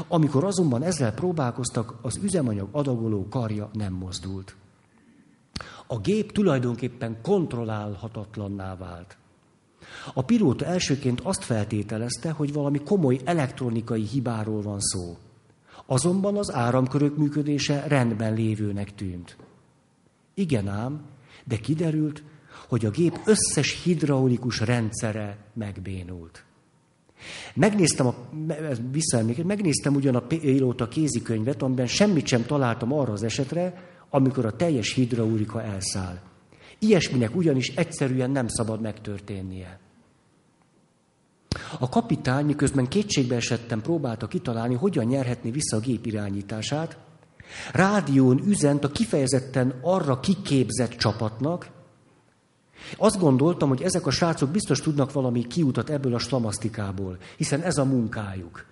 Amikor 0.07 0.43
azonban 0.43 0.83
ezzel 0.83 1.13
próbálkoztak, 1.13 1.99
az 2.01 2.19
üzemanyag 2.23 2.67
adagoló 2.71 3.27
karja 3.27 3.69
nem 3.73 3.93
mozdult. 3.93 4.55
A 5.87 5.99
gép 5.99 6.31
tulajdonképpen 6.31 7.21
kontrollálhatatlanná 7.21 8.75
vált. 8.75 9.17
A 10.13 10.21
pilóta 10.21 10.65
elsőként 10.65 11.21
azt 11.21 11.43
feltételezte, 11.43 12.31
hogy 12.31 12.53
valami 12.53 12.79
komoly 12.79 13.19
elektronikai 13.23 14.03
hibáról 14.03 14.61
van 14.61 14.79
szó. 14.79 15.17
Azonban 15.85 16.37
az 16.37 16.53
áramkörök 16.53 17.17
működése 17.17 17.83
rendben 17.87 18.33
lévőnek 18.33 18.95
tűnt. 18.95 19.37
Igen 20.33 20.67
ám, 20.67 21.01
de 21.43 21.57
kiderült, 21.57 22.23
hogy 22.67 22.85
a 22.85 22.89
gép 22.89 23.19
összes 23.25 23.83
hidraulikus 23.83 24.59
rendszere 24.59 25.37
megbénult. 25.53 26.43
Megnéztem, 27.53 28.07
a, 28.07 28.15
visszaemlékeztem, 28.91 29.47
megnéztem 29.47 29.95
ugyan 29.95 30.15
a 30.15 30.19
pilóta 30.19 30.87
kézikönyvet, 30.87 31.61
amiben 31.61 31.87
semmit 31.87 32.27
sem 32.27 32.45
találtam 32.45 32.93
arra 32.93 33.11
az 33.11 33.23
esetre, 33.23 33.89
amikor 34.09 34.45
a 34.45 34.55
teljes 34.55 34.93
hidraulika 34.93 35.63
elszáll. 35.63 36.19
Ilyesminek 36.79 37.35
ugyanis 37.35 37.67
egyszerűen 37.67 38.31
nem 38.31 38.47
szabad 38.47 38.81
megtörténnie. 38.81 39.79
A 41.79 41.89
kapitány, 41.89 42.45
miközben 42.45 42.87
kétségbe 42.87 43.35
esettem, 43.35 43.81
próbálta 43.81 44.27
kitalálni, 44.27 44.75
hogyan 44.75 45.05
nyerhetné 45.05 45.49
vissza 45.49 45.77
a 45.77 45.79
gép 45.79 46.05
irányítását. 46.05 46.97
Rádión 47.73 48.41
üzent 48.45 48.83
a 48.83 48.91
kifejezetten 48.91 49.73
arra 49.81 50.19
kiképzett 50.19 50.91
csapatnak. 50.91 51.69
Azt 52.97 53.19
gondoltam, 53.19 53.69
hogy 53.69 53.81
ezek 53.81 54.05
a 54.05 54.11
srácok 54.11 54.49
biztos 54.49 54.81
tudnak 54.81 55.11
valami 55.11 55.47
kiutat 55.47 55.89
ebből 55.89 56.13
a 56.13 56.19
slamasztikából, 56.19 57.17
hiszen 57.37 57.61
ez 57.61 57.77
a 57.77 57.85
munkájuk. 57.85 58.65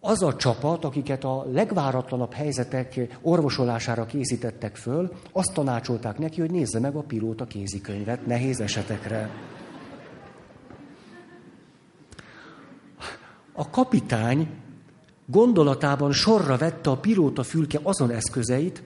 Az 0.00 0.22
a 0.22 0.36
csapat, 0.36 0.84
akiket 0.84 1.24
a 1.24 1.46
legváratlanabb 1.52 2.32
helyzetek 2.32 3.18
orvosolására 3.22 4.06
készítettek 4.06 4.76
föl, 4.76 5.12
azt 5.32 5.52
tanácsolták 5.52 6.18
neki, 6.18 6.40
hogy 6.40 6.50
nézze 6.50 6.80
meg 6.80 6.94
a 6.94 7.02
pilóta 7.02 7.46
kézikönyvet 7.46 8.26
nehéz 8.26 8.60
esetekre. 8.60 9.30
A 13.58 13.70
kapitány 13.70 14.48
gondolatában 15.26 16.12
sorra 16.12 16.56
vette 16.56 16.90
a 16.90 16.96
pilóta 16.96 17.42
fülke 17.42 17.80
azon 17.82 18.10
eszközeit, 18.10 18.82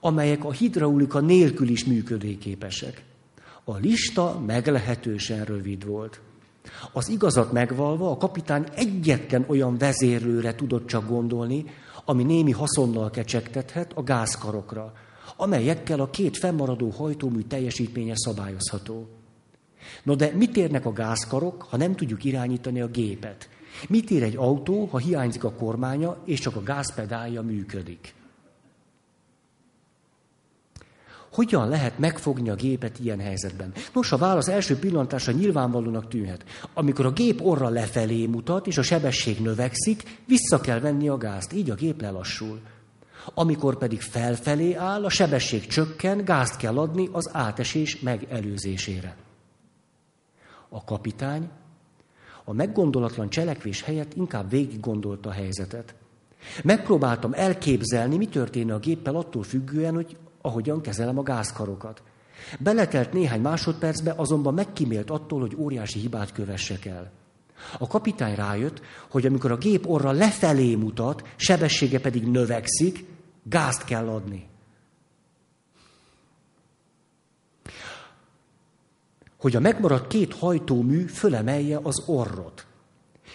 amelyek 0.00 0.44
a 0.44 0.52
hidraulika 0.52 1.20
nélkül 1.20 1.68
is 1.68 1.84
működőképesek. 1.84 3.04
A 3.64 3.76
lista 3.76 4.40
meglehetősen 4.46 5.44
rövid 5.44 5.86
volt. 5.86 6.20
Az 6.92 7.08
igazat 7.08 7.52
megvalva 7.52 8.10
a 8.10 8.16
kapitány 8.16 8.64
egyetlen 8.74 9.44
olyan 9.48 9.78
vezérlőre 9.78 10.54
tudott 10.54 10.86
csak 10.86 11.08
gondolni, 11.08 11.64
ami 12.04 12.22
némi 12.22 12.50
haszonnal 12.50 13.10
kecsegtethet 13.10 13.92
a 13.94 14.02
gázkarokra, 14.02 14.92
amelyekkel 15.36 16.00
a 16.00 16.10
két 16.10 16.36
fennmaradó 16.36 16.88
hajtómű 16.88 17.40
teljesítménye 17.40 18.14
szabályozható. 18.16 19.08
No 20.02 20.14
de 20.14 20.32
mit 20.34 20.56
érnek 20.56 20.86
a 20.86 20.92
gázkarok, 20.92 21.62
ha 21.62 21.76
nem 21.76 21.94
tudjuk 21.96 22.24
irányítani 22.24 22.80
a 22.80 22.86
gépet? 22.88 23.48
Mit 23.88 24.10
ér 24.10 24.22
egy 24.22 24.36
autó, 24.36 24.84
ha 24.84 24.98
hiányzik 24.98 25.44
a 25.44 25.52
kormánya, 25.52 26.16
és 26.24 26.40
csak 26.40 26.56
a 26.56 26.62
gázpedálja 26.62 27.42
működik? 27.42 28.14
Hogyan 31.34 31.68
lehet 31.68 31.98
megfogni 31.98 32.48
a 32.48 32.54
gépet 32.54 32.98
ilyen 32.98 33.20
helyzetben? 33.20 33.72
Nos, 33.92 34.12
a 34.12 34.16
válasz 34.16 34.48
első 34.48 34.78
pillantásra 34.78 35.32
nyilvánvalónak 35.32 36.08
tűnhet. 36.08 36.44
Amikor 36.74 37.06
a 37.06 37.12
gép 37.12 37.40
orra 37.42 37.68
lefelé 37.68 38.26
mutat, 38.26 38.66
és 38.66 38.78
a 38.78 38.82
sebesség 38.82 39.40
növekszik, 39.40 40.18
vissza 40.26 40.60
kell 40.60 40.80
venni 40.80 41.08
a 41.08 41.16
gázt, 41.16 41.52
így 41.52 41.70
a 41.70 41.74
gép 41.74 42.00
lelassul. 42.00 42.60
Amikor 43.34 43.78
pedig 43.78 44.00
felfelé 44.00 44.74
áll, 44.74 45.04
a 45.04 45.08
sebesség 45.08 45.66
csökken, 45.66 46.24
gázt 46.24 46.56
kell 46.56 46.78
adni 46.78 47.08
az 47.12 47.30
átesés 47.32 48.00
megelőzésére. 48.00 49.16
A 50.68 50.84
kapitány 50.84 51.48
a 52.44 52.52
meggondolatlan 52.52 53.28
cselekvés 53.28 53.82
helyett 53.82 54.14
inkább 54.14 54.50
végig 54.50 54.80
gondolta 54.80 55.28
a 55.28 55.32
helyzetet. 55.32 55.94
Megpróbáltam 56.64 57.32
elképzelni, 57.32 58.16
mi 58.16 58.26
történne 58.26 58.74
a 58.74 58.78
géppel 58.78 59.16
attól 59.16 59.42
függően, 59.42 59.94
hogy 59.94 60.16
ahogyan 60.40 60.80
kezelem 60.80 61.18
a 61.18 61.22
gázkarokat. 61.22 62.02
Beletelt 62.58 63.12
néhány 63.12 63.40
másodpercbe, 63.40 64.12
azonban 64.16 64.54
megkímélt 64.54 65.10
attól, 65.10 65.40
hogy 65.40 65.56
óriási 65.58 65.98
hibát 65.98 66.32
kövessek 66.32 66.84
el. 66.84 67.10
A 67.78 67.86
kapitány 67.86 68.34
rájött, 68.34 68.82
hogy 69.10 69.26
amikor 69.26 69.50
a 69.52 69.56
gép 69.56 69.88
orra 69.88 70.10
lefelé 70.10 70.74
mutat, 70.74 71.22
sebessége 71.36 72.00
pedig 72.00 72.26
növekszik, 72.26 73.04
gázt 73.42 73.84
kell 73.84 74.08
adni. 74.08 74.46
Hogy 79.44 79.56
a 79.56 79.60
megmaradt 79.60 80.06
két 80.06 80.34
hajtómű 80.34 81.04
fölemelje 81.06 81.78
az 81.82 82.02
orrot. 82.06 82.66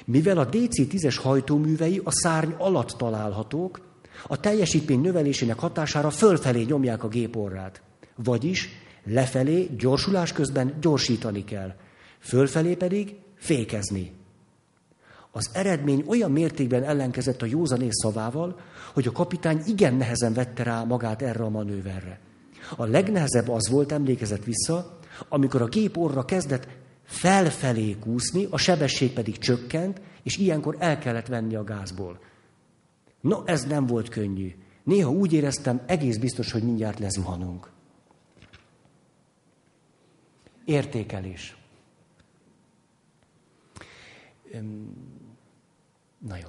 Mivel 0.06 0.38
a 0.38 0.50
DC-10-es 0.50 1.18
hajtóművei 1.22 2.02
a 2.04 2.12
szárny 2.12 2.52
alatt 2.58 2.90
találhatók, 2.90 3.80
a 4.28 4.40
teljesítmény 4.40 5.02
növelésének 5.02 5.60
hatására 5.60 6.10
fölfelé 6.10 6.64
nyomják 6.64 7.04
a 7.04 7.08
géporrát. 7.08 7.82
Vagyis 8.16 8.70
lefelé 9.04 9.70
gyorsulás 9.78 10.32
közben 10.32 10.78
gyorsítani 10.82 11.44
kell, 11.44 11.76
fölfelé 12.20 12.76
pedig 12.76 13.16
fékezni. 13.36 14.12
Az 15.32 15.50
eredmény 15.54 16.04
olyan 16.08 16.32
mértékben 16.32 16.84
ellenkezett 16.84 17.42
a 17.42 17.46
józanész 17.46 18.00
szavával, 18.02 18.60
hogy 18.94 19.08
a 19.08 19.12
kapitány 19.12 19.62
igen 19.66 19.94
nehezen 19.94 20.34
vette 20.34 20.64
rá 20.64 20.84
magát 20.84 21.22
erre 21.22 21.44
a 21.44 21.50
manőverre. 21.50 22.20
A 22.76 22.86
legnehezebb 22.86 23.50
az 23.50 23.70
volt, 23.70 23.92
emlékezett 23.92 24.44
vissza, 24.44 24.99
amikor 25.28 25.62
a 25.62 25.68
gép 25.68 25.98
orra 25.98 26.26
kezdett 26.26 26.68
felfelé 27.04 27.96
kúszni, 28.00 28.48
a 28.50 28.58
sebesség 28.58 29.14
pedig 29.14 29.38
csökkent, 29.38 30.02
és 30.24 30.38
ilyenkor 30.38 30.76
el 30.80 31.00
kellett 31.00 31.28
venni 31.28 31.56
a 31.56 31.64
gázból. 31.64 32.20
No, 33.22 33.42
ez 33.46 33.64
nem 33.64 33.86
volt 33.86 34.10
könnyű. 34.10 34.56
Néha 34.84 35.10
úgy 35.10 35.34
éreztem, 35.34 35.82
egész 35.86 36.18
biztos, 36.18 36.52
hogy 36.52 36.64
mindjárt 36.64 37.00
lezuhanunk. 37.00 37.72
Értékelés. 40.66 41.58
Na 46.28 46.38
jó. 46.38 46.48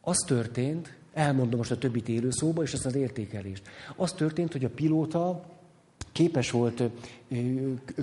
Az 0.00 0.24
történt, 0.26 0.96
elmondom 1.12 1.58
most 1.58 1.70
a 1.70 1.78
többit 1.78 2.08
élő 2.08 2.30
szóba, 2.30 2.62
és 2.62 2.72
ezt 2.72 2.86
az 2.86 2.94
értékelést. 2.94 3.68
Az 3.96 4.12
történt, 4.12 4.52
hogy 4.52 4.64
a 4.64 4.70
pilóta 4.70 5.44
képes 6.20 6.50
volt 6.50 6.82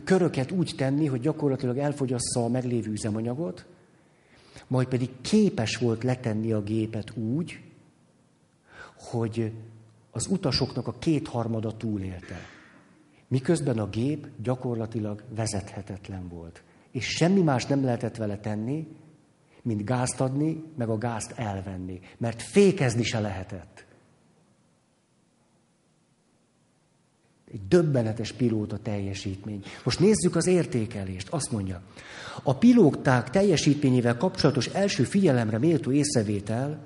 köröket 0.03 0.51
úgy 0.51 0.73
tenni, 0.77 1.05
hogy 1.05 1.21
gyakorlatilag 1.21 1.77
elfogyassza 1.77 2.43
a 2.43 2.47
meglévő 2.47 2.91
üzemanyagot, 2.91 3.65
majd 4.67 4.87
pedig 4.87 5.09
képes 5.21 5.77
volt 5.77 6.03
letenni 6.03 6.51
a 6.51 6.61
gépet 6.61 7.17
úgy, 7.17 7.59
hogy 8.97 9.51
az 10.11 10.27
utasoknak 10.29 10.87
a 10.87 10.97
kétharmada 10.99 11.77
túlélte. 11.77 12.35
Miközben 13.27 13.79
a 13.79 13.89
gép 13.89 14.27
gyakorlatilag 14.43 15.23
vezethetetlen 15.35 16.27
volt. 16.27 16.63
És 16.91 17.05
semmi 17.05 17.41
más 17.41 17.65
nem 17.65 17.83
lehetett 17.83 18.15
vele 18.15 18.37
tenni, 18.37 18.87
mint 19.61 19.85
gázt 19.85 20.21
adni, 20.21 20.63
meg 20.77 20.89
a 20.89 20.97
gázt 20.97 21.31
elvenni. 21.31 21.99
Mert 22.17 22.41
fékezni 22.41 23.03
se 23.03 23.19
lehetett. 23.19 23.86
Egy 27.51 27.67
döbbenetes 27.67 28.31
pilóta 28.31 28.77
teljesítmény. 28.77 29.63
Most 29.83 29.99
nézzük 29.99 30.35
az 30.35 30.47
értékelést. 30.47 31.27
Azt 31.29 31.51
mondja, 31.51 31.81
a 32.43 32.55
pilóták 32.55 33.29
teljesítményével 33.29 34.17
kapcsolatos 34.17 34.65
első 34.65 35.03
figyelemre 35.03 35.57
méltó 35.57 35.91
észrevétel, 35.91 36.79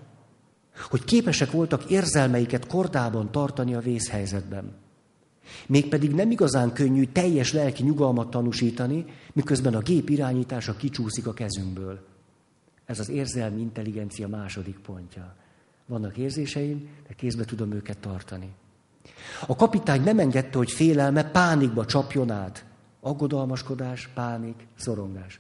hogy 0.90 1.04
képesek 1.04 1.52
voltak 1.52 1.90
érzelmeiket 1.90 2.68
kordában 2.68 3.32
tartani 3.32 3.74
a 3.74 3.80
vészhelyzetben. 3.80 4.74
Mégpedig 5.68 6.12
nem 6.12 6.32
igazán 6.32 6.74
könnyű 6.74 7.06
teljes 7.06 7.54
lelki 7.54 7.84
nyugalmat 7.84 8.30
tanúsítani, 8.30 9.06
miközben 9.34 9.76
a 9.76 9.82
gép 9.82 10.10
irányítása 10.10 10.76
kicsúszik 10.76 11.28
a 11.28 11.34
kezünkből. 11.34 12.08
Ez 12.86 13.00
az 13.00 13.10
érzelmi 13.10 13.62
intelligencia 13.62 14.28
második 14.28 14.78
pontja. 14.80 15.36
Vannak 15.86 16.18
érzéseim, 16.18 16.90
de 17.08 17.14
kézbe 17.14 17.46
tudom 17.46 17.72
őket 17.72 17.98
tartani. 17.98 18.50
A 19.48 19.56
kapitány 19.56 20.02
nem 20.04 20.20
engedte, 20.20 20.58
hogy 20.58 20.72
félelme 20.72 21.24
pánikba 21.24 21.86
csapjon 21.86 22.32
át. 22.32 22.66
Aggodalmaskodás, 23.02 24.10
pánik, 24.14 24.68
szorongás. 24.76 25.40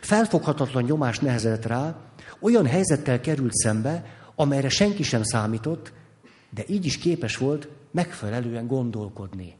Felfoghatatlan 0.00 0.82
nyomás 0.82 1.18
nehezett 1.18 1.66
rá, 1.66 1.96
olyan 2.40 2.66
helyzettel 2.66 3.20
került 3.20 3.54
szembe, 3.54 4.04
amelyre 4.34 4.68
senki 4.68 5.02
sem 5.02 5.22
számított, 5.22 5.92
de 6.50 6.64
így 6.66 6.84
is 6.84 6.98
képes 6.98 7.36
volt 7.36 7.68
megfelelően 7.90 8.66
gondolkodni. 8.66 9.56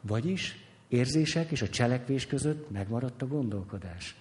Vagyis 0.00 0.64
érzések 0.88 1.50
és 1.50 1.62
a 1.62 1.68
cselekvés 1.68 2.26
között 2.26 2.70
megmaradt 2.70 3.22
a 3.22 3.26
gondolkodás. 3.26 4.16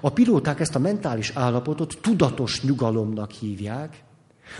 A 0.00 0.10
pilóták 0.10 0.60
ezt 0.60 0.74
a 0.74 0.78
mentális 0.78 1.30
állapotot 1.34 1.98
tudatos 2.00 2.62
nyugalomnak 2.62 3.30
hívják, 3.30 4.04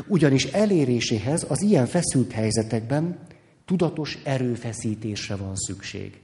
ugyanis 0.06 0.44
eléréséhez 0.44 1.46
az 1.48 1.62
ilyen 1.62 1.86
feszült 1.86 2.32
helyzetekben 2.32 3.18
tudatos 3.64 4.18
erőfeszítésre 4.24 5.36
van 5.36 5.56
szükség. 5.56 6.20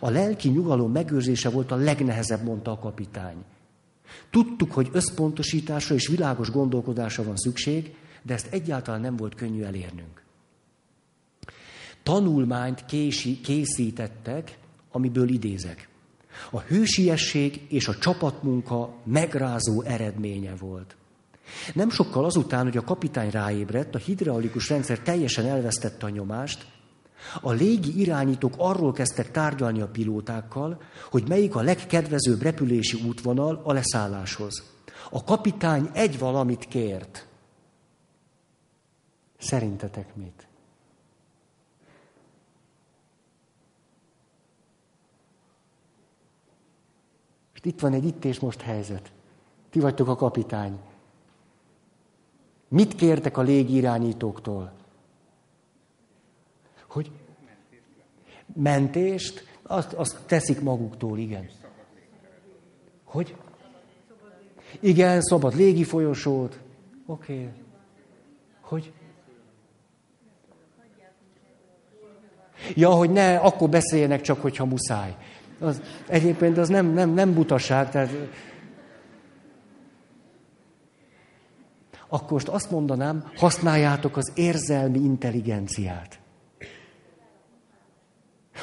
A 0.00 0.10
lelki 0.10 0.48
nyugalom 0.48 0.92
megőrzése 0.92 1.48
volt 1.48 1.70
a 1.70 1.76
legnehezebb, 1.76 2.44
mondta 2.44 2.70
a 2.70 2.78
kapitány. 2.78 3.44
Tudtuk, 4.30 4.72
hogy 4.72 4.88
összpontosításra 4.92 5.94
és 5.94 6.06
világos 6.06 6.50
gondolkodásra 6.50 7.24
van 7.24 7.36
szükség, 7.36 7.94
de 8.22 8.34
ezt 8.34 8.52
egyáltalán 8.52 9.00
nem 9.00 9.16
volt 9.16 9.34
könnyű 9.34 9.62
elérnünk. 9.62 10.22
Tanulmányt 12.02 12.84
kési, 12.84 13.40
készítettek, 13.40 14.58
amiből 14.90 15.28
idézek. 15.28 15.88
A 16.50 16.60
hősiesség 16.60 17.66
és 17.68 17.88
a 17.88 17.98
csapatmunka 17.98 18.94
megrázó 19.04 19.82
eredménye 19.82 20.54
volt. 20.54 20.96
Nem 21.74 21.90
sokkal 21.90 22.24
azután, 22.24 22.62
hogy 22.62 22.76
a 22.76 22.84
kapitány 22.84 23.30
ráébredt, 23.30 23.94
a 23.94 23.98
hidraulikus 23.98 24.68
rendszer 24.68 24.98
teljesen 24.98 25.46
elvesztette 25.46 26.06
a 26.06 26.08
nyomást, 26.08 26.66
a 27.40 27.50
légi 27.50 28.00
irányítók 28.00 28.54
arról 28.56 28.92
kezdtek 28.92 29.30
tárgyalni 29.30 29.80
a 29.80 29.88
pilótákkal, 29.88 30.80
hogy 31.10 31.28
melyik 31.28 31.54
a 31.54 31.62
legkedvezőbb 31.62 32.42
repülési 32.42 33.06
útvonal 33.06 33.60
a 33.64 33.72
leszálláshoz. 33.72 34.62
A 35.10 35.24
kapitány 35.24 35.90
egy 35.92 36.18
valamit 36.18 36.64
kért. 36.64 37.26
Szerintetek 39.38 40.14
mit? 40.14 40.48
És 47.54 47.60
itt 47.62 47.80
van 47.80 47.92
egy 47.92 48.04
itt 48.04 48.24
és 48.24 48.40
most 48.40 48.60
helyzet. 48.60 49.12
Ti 49.70 49.80
vagytok 49.80 50.08
a 50.08 50.16
kapitány. 50.16 50.78
Mit 52.68 52.94
kértek 52.94 53.36
a 53.36 53.42
légirányítóktól? 53.42 54.72
Hogy 56.88 57.10
mentést, 58.54 59.44
azt, 59.62 59.92
azt 59.92 60.18
teszik 60.26 60.60
maguktól, 60.60 61.18
igen. 61.18 61.48
Hogy? 63.04 63.36
Igen, 64.80 65.20
szabad 65.20 65.54
légi 65.54 65.84
folyosót. 65.84 66.58
Oké. 67.06 67.32
Okay. 67.32 67.48
Hogy? 68.60 68.92
Ja, 72.74 72.90
hogy 72.90 73.10
ne, 73.10 73.36
akkor 73.36 73.68
beszéljenek 73.68 74.20
csak, 74.20 74.40
hogyha 74.40 74.64
muszáj. 74.64 75.16
Az, 75.60 75.82
egyébként 76.06 76.58
az 76.58 76.68
nem, 76.68 76.86
nem, 76.86 77.10
nem 77.10 77.34
butaság, 77.34 77.90
tehát 77.90 78.10
akkor 82.14 82.32
most 82.32 82.48
azt 82.48 82.70
mondanám, 82.70 83.30
használjátok 83.36 84.16
az 84.16 84.32
érzelmi 84.34 84.98
intelligenciát. 84.98 86.20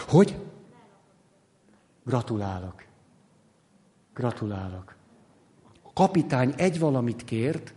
Hogy? 0.08 0.38
Gratulálok. 2.06 2.84
Gratulálok. 4.14 4.96
A 5.82 5.94
kapitány 5.94 6.54
egy 6.58 6.80
valamit 6.80 7.24
kért, 7.24 7.74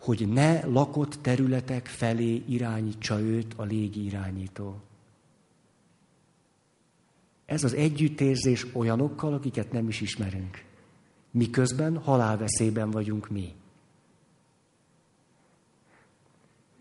hogy 0.00 0.28
ne 0.28 0.66
lakott 0.66 1.18
területek 1.22 1.86
felé 1.86 2.42
irányítsa 2.48 3.20
őt 3.20 3.54
a 3.56 3.62
légirányító. 3.62 4.76
Ez 7.46 7.64
az 7.64 7.74
együttérzés 7.74 8.66
olyanokkal, 8.72 9.34
akiket 9.34 9.72
nem 9.72 9.88
is 9.88 10.00
ismerünk. 10.00 10.64
Miközben 11.30 11.98
halálveszélyben 11.98 12.90
vagyunk 12.90 13.28
mi. 13.28 13.54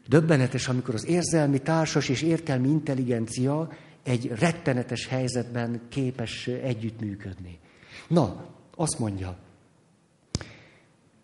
Döbbenetes, 0.08 0.68
amikor 0.68 0.94
az 0.94 1.08
érzelmi, 1.08 1.60
társas 1.60 2.10
és 2.10 2.22
értelmi 2.22 2.68
intelligencia 2.68 3.70
egy 4.04 4.32
rettenetes 4.40 5.08
helyzetben 5.08 5.82
képes 5.90 6.48
együttműködni. 6.48 7.60
Na, 8.08 8.46
azt 8.76 9.00
mondja, 9.00 9.38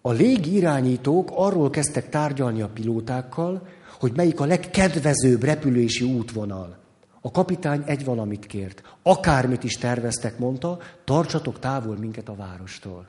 a 0.01 0.11
légi 0.11 0.55
irányítók 0.55 1.29
arról 1.33 1.69
kezdtek 1.69 2.09
tárgyalni 2.09 2.61
a 2.61 2.69
pilótákkal, 2.69 3.67
hogy 3.99 4.11
melyik 4.15 4.39
a 4.39 4.45
legkedvezőbb 4.45 5.43
repülési 5.43 6.03
útvonal. 6.03 6.77
A 7.21 7.31
kapitány 7.31 7.83
egy 7.85 8.05
valamit 8.05 8.45
kért. 8.45 8.81
Akármit 9.03 9.63
is 9.63 9.73
terveztek, 9.73 10.37
mondta, 10.37 10.79
tartsatok 11.03 11.59
távol 11.59 11.97
minket 11.97 12.29
a 12.29 12.35
várostól. 12.35 13.07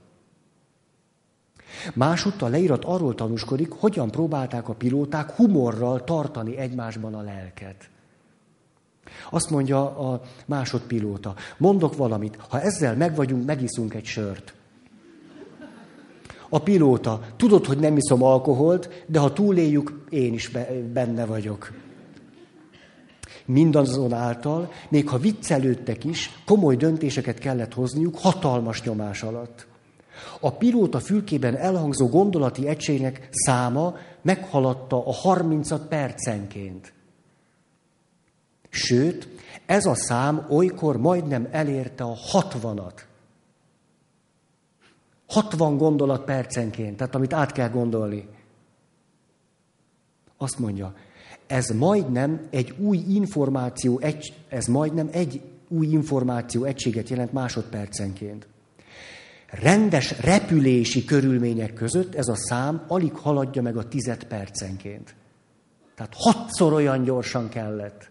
Másúttal 1.95 2.51
leírat 2.51 2.85
arról 2.85 3.15
tanúskodik, 3.15 3.73
hogyan 3.73 4.11
próbálták 4.11 4.69
a 4.69 4.74
pilóták 4.74 5.31
humorral 5.31 6.05
tartani 6.05 6.57
egymásban 6.57 7.15
a 7.15 7.23
lelket. 7.23 7.89
Azt 9.31 9.51
mondja 9.51 9.99
a 9.99 10.20
másodpilóta, 10.47 11.35
mondok 11.57 11.97
valamit, 11.97 12.39
ha 12.49 12.61
ezzel 12.61 12.97
megvagyunk, 12.97 13.47
megiszunk 13.47 13.95
egy 13.95 14.05
sört. 14.05 14.53
A 16.49 16.59
pilóta, 16.59 17.20
tudod, 17.36 17.66
hogy 17.66 17.78
nem 17.78 17.97
iszom 17.97 18.23
alkoholt, 18.23 19.05
de 19.07 19.19
ha 19.19 19.32
túléljük, 19.32 20.05
én 20.09 20.32
is 20.32 20.51
benne 20.93 21.24
vagyok. 21.24 21.73
Mindazonáltal, 23.45 24.73
még 24.89 25.09
ha 25.09 25.19
viccelődtek 25.19 26.05
is, 26.05 26.31
komoly 26.47 26.77
döntéseket 26.77 27.39
kellett 27.39 27.74
hozniuk 27.74 28.19
hatalmas 28.19 28.82
nyomás 28.82 29.23
alatt. 29.23 29.68
A 30.40 30.51
pilóta 30.51 31.01
fülkében 31.01 31.57
elhangzó 31.57 32.09
gondolati 32.09 32.66
egységnek 32.66 33.28
száma 33.31 33.95
meghaladta 34.23 35.07
a 35.07 35.12
30 35.12 35.89
percenként. 35.89 36.93
Sőt, 38.69 39.28
ez 39.66 39.86
a 39.86 39.95
szám 39.95 40.47
olykor 40.51 40.97
majdnem 40.97 41.49
elérte 41.51 42.05
a 42.05 42.15
60-at. 42.32 42.95
60 45.27 45.77
gondolat 45.77 46.24
percenként, 46.24 46.97
tehát 46.97 47.15
amit 47.15 47.32
át 47.32 47.53
kell 47.53 47.69
gondolni. 47.69 48.28
Azt 50.36 50.59
mondja, 50.59 50.95
ez 51.47 51.69
majdnem 51.69 52.47
egy 52.51 52.74
új 52.78 52.97
információ, 53.09 53.99
egy, 53.99 54.35
ez 54.49 54.66
majdnem 54.66 55.09
egy 55.12 55.43
új 55.69 55.86
információ 55.86 56.65
egységet 56.65 57.09
jelent 57.09 57.32
másodpercenként. 57.32 58.47
Rendes 59.51 60.20
repülési 60.20 61.05
körülmények 61.05 61.75
között 61.75 62.15
ez 62.15 62.29
a 62.29 62.37
szám 62.37 62.85
alig 62.89 63.15
haladja 63.15 63.62
meg 63.62 63.77
a 63.77 63.89
tized 63.89 64.25
percenként. 64.25 65.15
Tehát 65.95 66.12
hatszor 66.16 66.73
olyan 66.73 67.05
gyorsan 67.05 67.49
kellett. 67.49 68.11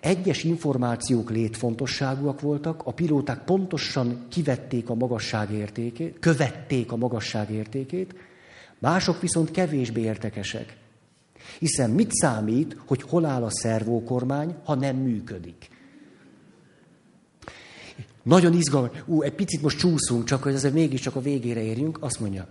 Egyes 0.00 0.44
információk 0.44 1.30
létfontosságúak 1.30 2.40
voltak, 2.40 2.82
a 2.84 2.92
pilóták 2.92 3.44
pontosan 3.44 4.26
kivették 4.28 4.90
a 4.90 4.94
magasság 4.94 5.50
értékét, 5.50 6.18
követték 6.18 6.92
a 6.92 6.96
magasság 6.96 7.50
értékét, 7.50 8.14
mások 8.78 9.20
viszont 9.20 9.50
kevésbé 9.50 10.00
értekesek. 10.00 10.76
Hiszen 11.58 11.90
mit 11.90 12.12
számít, 12.12 12.76
hogy 12.86 13.02
hol 13.02 13.24
áll 13.24 13.42
a 13.42 13.50
szervókormány, 13.50 14.54
ha 14.64 14.74
nem 14.74 14.96
működik? 14.96 15.68
Nagyon 18.24 18.52
izgalmas. 18.52 18.90
Ú, 19.06 19.22
egy 19.22 19.34
picit 19.34 19.62
most 19.62 19.78
csúszunk, 19.78 20.24
csak 20.24 20.42
hogy 20.42 20.54
azért 20.54 20.74
mégiscsak 20.74 21.16
a 21.16 21.20
végére 21.20 21.62
érjünk. 21.62 21.98
Azt 22.00 22.20
mondja. 22.20 22.46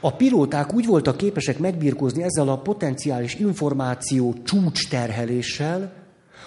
A 0.00 0.16
pilóták 0.16 0.74
úgy 0.74 0.86
voltak 0.86 1.16
képesek 1.16 1.58
megbírkozni 1.58 2.22
ezzel 2.22 2.48
a 2.48 2.58
potenciális 2.58 3.34
információ 3.34 4.34
csúcsterheléssel, 4.44 5.92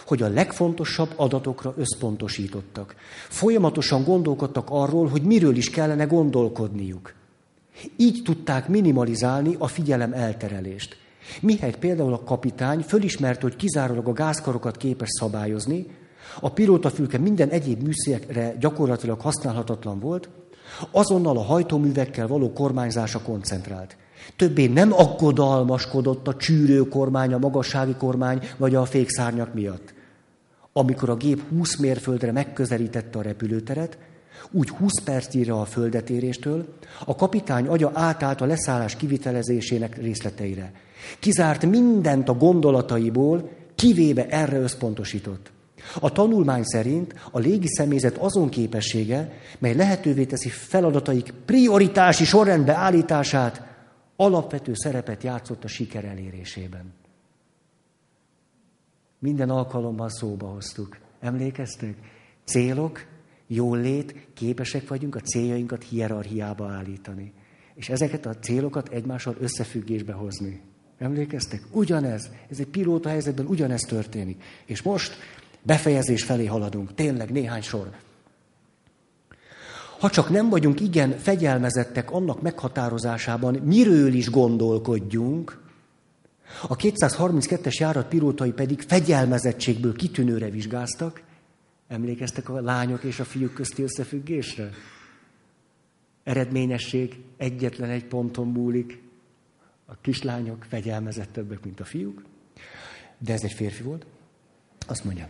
hogy 0.05 0.21
a 0.21 0.27
legfontosabb 0.27 1.13
adatokra 1.15 1.73
összpontosítottak. 1.77 2.95
Folyamatosan 3.29 4.03
gondolkodtak 4.03 4.67
arról, 4.69 5.07
hogy 5.07 5.21
miről 5.21 5.55
is 5.55 5.69
kellene 5.69 6.03
gondolkodniuk. 6.03 7.13
Így 7.97 8.21
tudták 8.23 8.67
minimalizálni 8.67 9.55
a 9.57 9.67
figyelem 9.67 10.13
elterelést. 10.13 10.97
Mihelyt 11.41 11.77
például 11.77 12.13
a 12.13 12.23
kapitány 12.23 12.79
fölismerte, 12.79 13.41
hogy 13.41 13.55
kizárólag 13.55 14.07
a 14.07 14.13
gázkarokat 14.13 14.77
képes 14.77 15.09
szabályozni, 15.09 15.85
a 16.39 16.49
pilótafülke 16.49 17.17
minden 17.17 17.49
egyéb 17.49 17.83
műszerre 17.83 18.55
gyakorlatilag 18.59 19.21
használhatatlan 19.21 19.99
volt, 19.99 20.29
azonnal 20.91 21.37
a 21.37 21.43
hajtóművekkel 21.43 22.27
való 22.27 22.53
kormányzása 22.53 23.21
koncentrált. 23.21 23.97
Többé 24.35 24.67
nem 24.67 24.93
aggodalmaskodott 24.93 26.27
a 26.27 26.35
csűrő 26.35 26.87
kormány, 26.87 27.33
a 27.33 27.37
magassági 27.37 27.95
kormány 27.95 28.47
vagy 28.57 28.75
a 28.75 28.85
fékszárnyak 28.85 29.53
miatt. 29.53 29.93
Amikor 30.73 31.09
a 31.09 31.15
gép 31.15 31.49
20 31.49 31.77
mérföldre 31.77 32.31
megközelítette 32.31 33.19
a 33.19 33.21
repülőteret, 33.21 33.97
úgy 34.51 34.69
20 34.69 35.01
percire 35.03 35.53
a 35.53 35.65
földetéréstől, 35.65 36.65
a 37.05 37.15
kapitány 37.15 37.67
agya 37.67 37.91
átállt 37.93 38.41
a 38.41 38.45
leszállás 38.45 38.95
kivitelezésének 38.95 39.97
részleteire. 39.97 40.71
Kizárt 41.19 41.65
mindent 41.65 42.29
a 42.29 42.33
gondolataiból, 42.33 43.49
kivéve 43.75 44.27
erre 44.27 44.57
összpontosított. 44.57 45.51
A 45.99 46.11
tanulmány 46.11 46.63
szerint 46.63 47.15
a 47.31 47.39
légi 47.39 47.67
személyzet 47.67 48.17
azon 48.17 48.49
képessége, 48.49 49.33
mely 49.59 49.75
lehetővé 49.75 50.25
teszi 50.25 50.49
feladataik 50.49 51.33
prioritási 51.45 52.25
sorrendbe 52.25 52.73
állítását, 52.73 53.69
alapvető 54.15 54.71
szerepet 54.73 55.23
játszott 55.23 55.63
a 55.63 55.67
siker 55.67 56.05
elérésében. 56.05 56.93
Minden 59.19 59.49
alkalommal 59.49 60.09
szóba 60.09 60.47
hoztuk. 60.47 60.97
Emlékeztek? 61.19 61.95
Célok, 62.43 63.05
jól-lét, 63.47 64.27
képesek 64.33 64.87
vagyunk 64.87 65.15
a 65.15 65.19
céljainkat 65.19 65.83
hierarchiába 65.83 66.69
állítani. 66.69 67.33
És 67.75 67.89
ezeket 67.89 68.25
a 68.25 68.37
célokat 68.37 68.89
egymással 68.89 69.35
összefüggésbe 69.39 70.13
hozni. 70.13 70.61
Emlékeztek? 70.97 71.63
Ugyanez. 71.71 72.29
Ez 72.49 72.59
egy 72.59 72.67
pilóta 72.67 73.09
helyzetben 73.09 73.45
ugyanez 73.45 73.81
történik. 73.81 74.43
És 74.65 74.81
most 74.81 75.15
Befejezés 75.63 76.23
felé 76.23 76.45
haladunk, 76.45 76.93
tényleg 76.93 77.31
néhány 77.31 77.61
sor. 77.61 77.89
Ha 79.99 80.09
csak 80.09 80.29
nem 80.29 80.49
vagyunk 80.49 80.79
igen 80.79 81.17
fegyelmezettek 81.17 82.11
annak 82.11 82.41
meghatározásában, 82.41 83.55
miről 83.55 84.13
is 84.13 84.29
gondolkodjunk, 84.29 85.61
a 86.67 86.75
232-es 86.75 87.77
járat 87.77 88.07
pilótai 88.07 88.51
pedig 88.51 88.81
fegyelmezettségből 88.81 89.95
kitűnőre 89.95 90.49
vizsgáztak. 90.49 91.21
Emlékeztek 91.87 92.49
a 92.49 92.61
lányok 92.61 93.03
és 93.03 93.19
a 93.19 93.23
fiúk 93.23 93.53
közti 93.53 93.83
összefüggésre? 93.83 94.69
Eredményesség 96.23 97.19
egyetlen 97.37 97.89
egy 97.89 98.05
ponton 98.05 98.47
múlik. 98.47 99.01
A 99.85 99.95
kislányok 100.01 100.65
fegyelmezettebbek, 100.69 101.63
mint 101.63 101.79
a 101.79 101.85
fiúk. 101.85 102.23
De 103.17 103.33
ez 103.33 103.43
egy 103.43 103.53
férfi 103.53 103.83
volt. 103.83 104.05
Azt 104.87 105.03
mondja, 105.03 105.27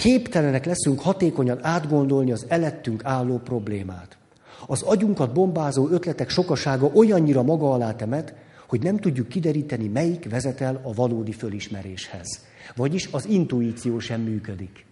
Képtelenek 0.00 0.64
leszünk 0.64 1.00
hatékonyan 1.00 1.64
átgondolni 1.64 2.32
az 2.32 2.46
elettünk 2.48 3.04
álló 3.04 3.38
problémát. 3.38 4.18
Az 4.66 4.82
agyunkat 4.82 5.32
bombázó 5.32 5.88
ötletek 5.88 6.28
sokasága 6.28 6.90
olyannyira 6.94 7.42
maga 7.42 7.72
alá 7.72 7.94
temet, 7.94 8.34
hogy 8.68 8.82
nem 8.82 8.96
tudjuk 8.96 9.28
kideríteni, 9.28 9.88
melyik 9.88 10.30
vezet 10.30 10.60
el 10.60 10.80
a 10.82 10.92
valódi 10.92 11.32
fölismeréshez. 11.32 12.44
Vagyis 12.76 13.08
az 13.12 13.26
intuíció 13.26 13.98
sem 13.98 14.20
működik. 14.20 14.86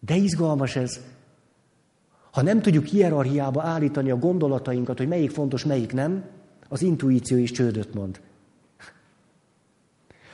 De 0.00 0.14
izgalmas 0.14 0.76
ez. 0.76 1.00
Ha 2.30 2.42
nem 2.42 2.62
tudjuk 2.62 2.86
hierarchiába 2.86 3.62
állítani 3.62 4.10
a 4.10 4.16
gondolatainkat, 4.16 4.98
hogy 4.98 5.08
melyik 5.08 5.30
fontos, 5.30 5.64
melyik 5.64 5.92
nem, 5.92 6.24
az 6.68 6.82
intuíció 6.82 7.36
is 7.36 7.50
csődöt 7.50 7.94
mond. 7.94 8.20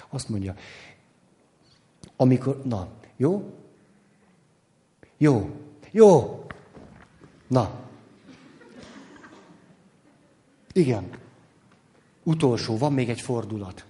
Azt 0.08 0.28
mondja, 0.28 0.54
amikor, 2.16 2.62
na, 2.64 2.88
jó? 3.20 3.54
Jó, 5.16 5.50
jó. 5.90 6.44
Na. 7.46 7.80
Igen. 10.72 11.10
Utolsó, 12.22 12.78
van 12.78 12.92
még 12.92 13.08
egy 13.08 13.20
fordulat. 13.20 13.84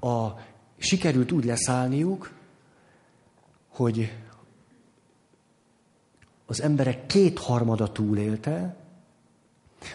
A, 0.00 0.28
sikerült 0.76 1.32
úgy 1.32 1.44
leszállniuk, 1.44 2.32
hogy 3.68 4.12
az 6.46 6.60
emberek 6.60 7.06
kétharmada 7.06 7.92
túlélte, 7.92 8.76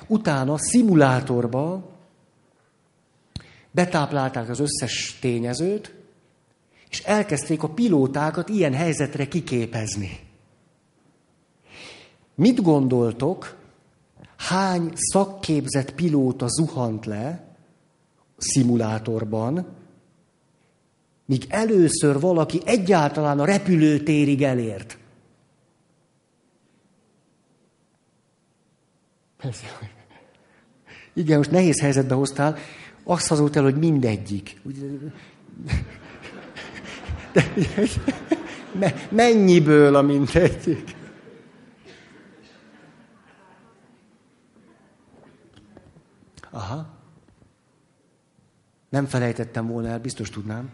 Utána 0.07 0.57
szimulátorba 0.57 1.89
betáplálták 3.71 4.49
az 4.49 4.59
összes 4.59 5.17
tényezőt, 5.21 5.98
és 6.89 6.99
elkezdték 6.99 7.63
a 7.63 7.69
pilótákat 7.69 8.49
ilyen 8.49 8.73
helyzetre 8.73 9.27
kiképezni. 9.27 10.19
Mit 12.35 12.61
gondoltok, 12.61 13.55
hány 14.37 14.91
szakképzett 14.95 15.95
pilóta 15.95 16.47
zuhant 16.47 17.05
le 17.05 17.55
szimulátorban, 18.37 19.67
míg 21.25 21.45
először 21.49 22.19
valaki 22.19 22.61
egyáltalán 22.65 23.39
a 23.39 23.45
repülőtérig 23.45 24.43
elért? 24.43 24.97
Igen, 31.13 31.37
most 31.37 31.51
nehéz 31.51 31.79
helyzetbe 31.79 32.13
hoztál. 32.13 32.57
Azt 33.03 33.27
hazolt 33.27 33.55
el, 33.55 33.63
hogy 33.63 33.77
mindegyik. 33.77 34.61
De, 38.71 38.93
mennyiből 39.09 39.95
a 39.95 40.01
mindegyik? 40.01 40.95
Aha. 46.51 46.87
Nem 48.89 49.05
felejtettem 49.05 49.67
volna 49.67 49.87
el, 49.87 49.99
biztos 49.99 50.29
tudnám. 50.29 50.69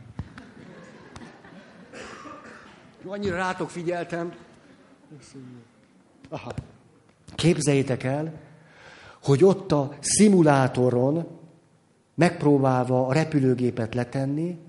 Annyira 3.05 3.35
rátok 3.35 3.69
figyeltem. 3.69 4.33
Aha. 6.29 6.53
Képzeljétek 7.35 8.03
el, 8.03 8.33
hogy 9.23 9.43
ott 9.43 9.71
a 9.71 9.93
szimulátoron 9.99 11.39
megpróbálva 12.15 13.07
a 13.07 13.13
repülőgépet 13.13 13.93
letenni, 13.93 14.59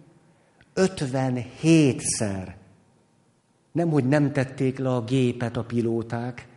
57-szer. 0.76 2.54
Nem, 3.72 3.88
hogy 3.88 4.08
nem 4.08 4.32
tették 4.32 4.78
le 4.78 4.94
a 4.94 5.04
gépet 5.04 5.56
a 5.56 5.64
pilóták, 5.64 6.48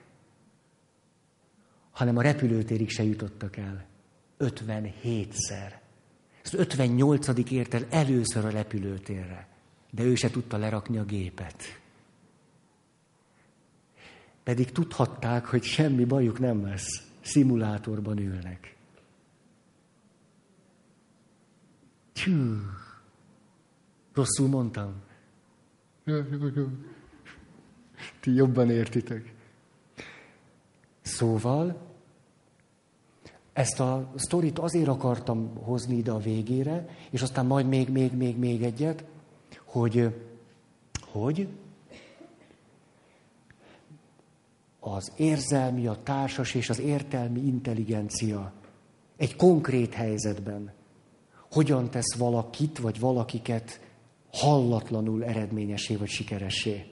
hanem 1.92 2.18
a 2.18 2.22
repülőtérig 2.22 2.90
se 2.90 3.04
jutottak 3.04 3.58
el. 3.58 3.86
57-szer. 4.40 5.74
Az 6.44 6.54
58. 6.54 7.52
ért 7.52 7.74
el 7.74 7.86
először 7.90 8.46
a 8.46 8.50
repülőtérre, 8.50 9.48
de 9.92 10.04
ő 10.04 10.16
se 10.16 10.30
tudta 10.30 10.58
lerakni 10.58 10.98
a 10.98 11.04
gépet. 11.04 11.80
Pedig 14.44 14.72
tudhatták, 14.72 15.46
hogy 15.46 15.64
semmi 15.64 16.06
bajuk 16.06 16.40
nem 16.40 16.66
lesz. 16.66 17.04
Szimulátorban 17.22 18.18
ülnek. 18.18 18.76
Tjú. 22.14 22.56
Rosszul 24.20 24.48
mondtam. 24.48 24.94
Ti 28.20 28.34
jobban 28.34 28.70
értitek. 28.70 29.34
Szóval, 31.02 31.78
ezt 33.54 33.80
a 33.80 34.12
sztorit 34.16 34.60
azért 34.60 34.88
akartam 34.88 35.56
hozni 35.56 35.96
ide 35.96 36.12
a 36.12 36.18
végére, 36.18 36.88
és 37.10 37.22
aztán 37.22 37.46
majd 37.46 37.68
még, 37.68 37.90
még, 37.90 38.14
még, 38.14 38.38
még 38.38 38.64
egyet, 38.64 39.04
hogy, 39.66 40.16
hogy 41.02 41.48
az 44.80 45.12
érzelmi, 45.16 45.88
a 45.88 45.98
társas 46.04 46.54
és 46.54 46.70
az 46.70 46.80
értelmi 46.80 47.40
intelligencia 47.40 48.52
egy 49.18 49.36
konkrét 49.36 49.94
helyzetben 49.94 50.72
hogyan 51.52 51.90
tesz 51.90 52.16
valakit 52.16 52.78
vagy 52.78 53.00
valakiket 53.00 53.89
hallatlanul 54.32 55.24
eredményesé 55.24 55.96
vagy 55.96 56.08
sikeressé. 56.08 56.86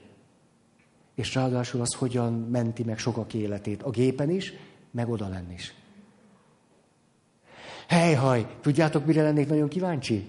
És 1.14 1.34
ráadásul 1.34 1.80
az 1.80 1.94
hogyan 1.94 2.32
menti 2.32 2.84
meg 2.84 2.98
sokak 2.98 3.34
életét. 3.34 3.82
A 3.82 3.90
gépen 3.90 4.30
is, 4.30 4.52
meg 4.90 5.08
oda 5.08 5.28
lenni 5.28 5.54
is. 5.54 5.74
Helyhaj, 7.88 8.46
tudjátok, 8.60 9.06
mire 9.06 9.22
lennék 9.22 9.48
nagyon 9.48 9.68
kíváncsi? 9.68 10.24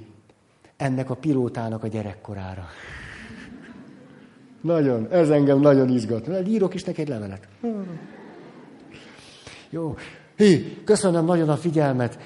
Ennek 0.77 1.09
a 1.09 1.15
pilótának 1.15 1.83
a 1.83 1.87
gyerekkorára. 1.87 2.67
Nagyon, 4.61 5.07
ez 5.11 5.29
engem 5.29 5.59
nagyon 5.59 5.89
izgat. 5.89 6.47
Írok 6.47 6.73
is 6.73 6.83
neki 6.83 7.01
egy 7.01 7.07
levelet. 7.07 7.47
Jó, 9.69 9.95
Hí, 10.39 10.83
köszönöm 10.83 11.25
nagyon 11.25 11.49
a 11.49 11.55
figyelmet. 11.57 12.19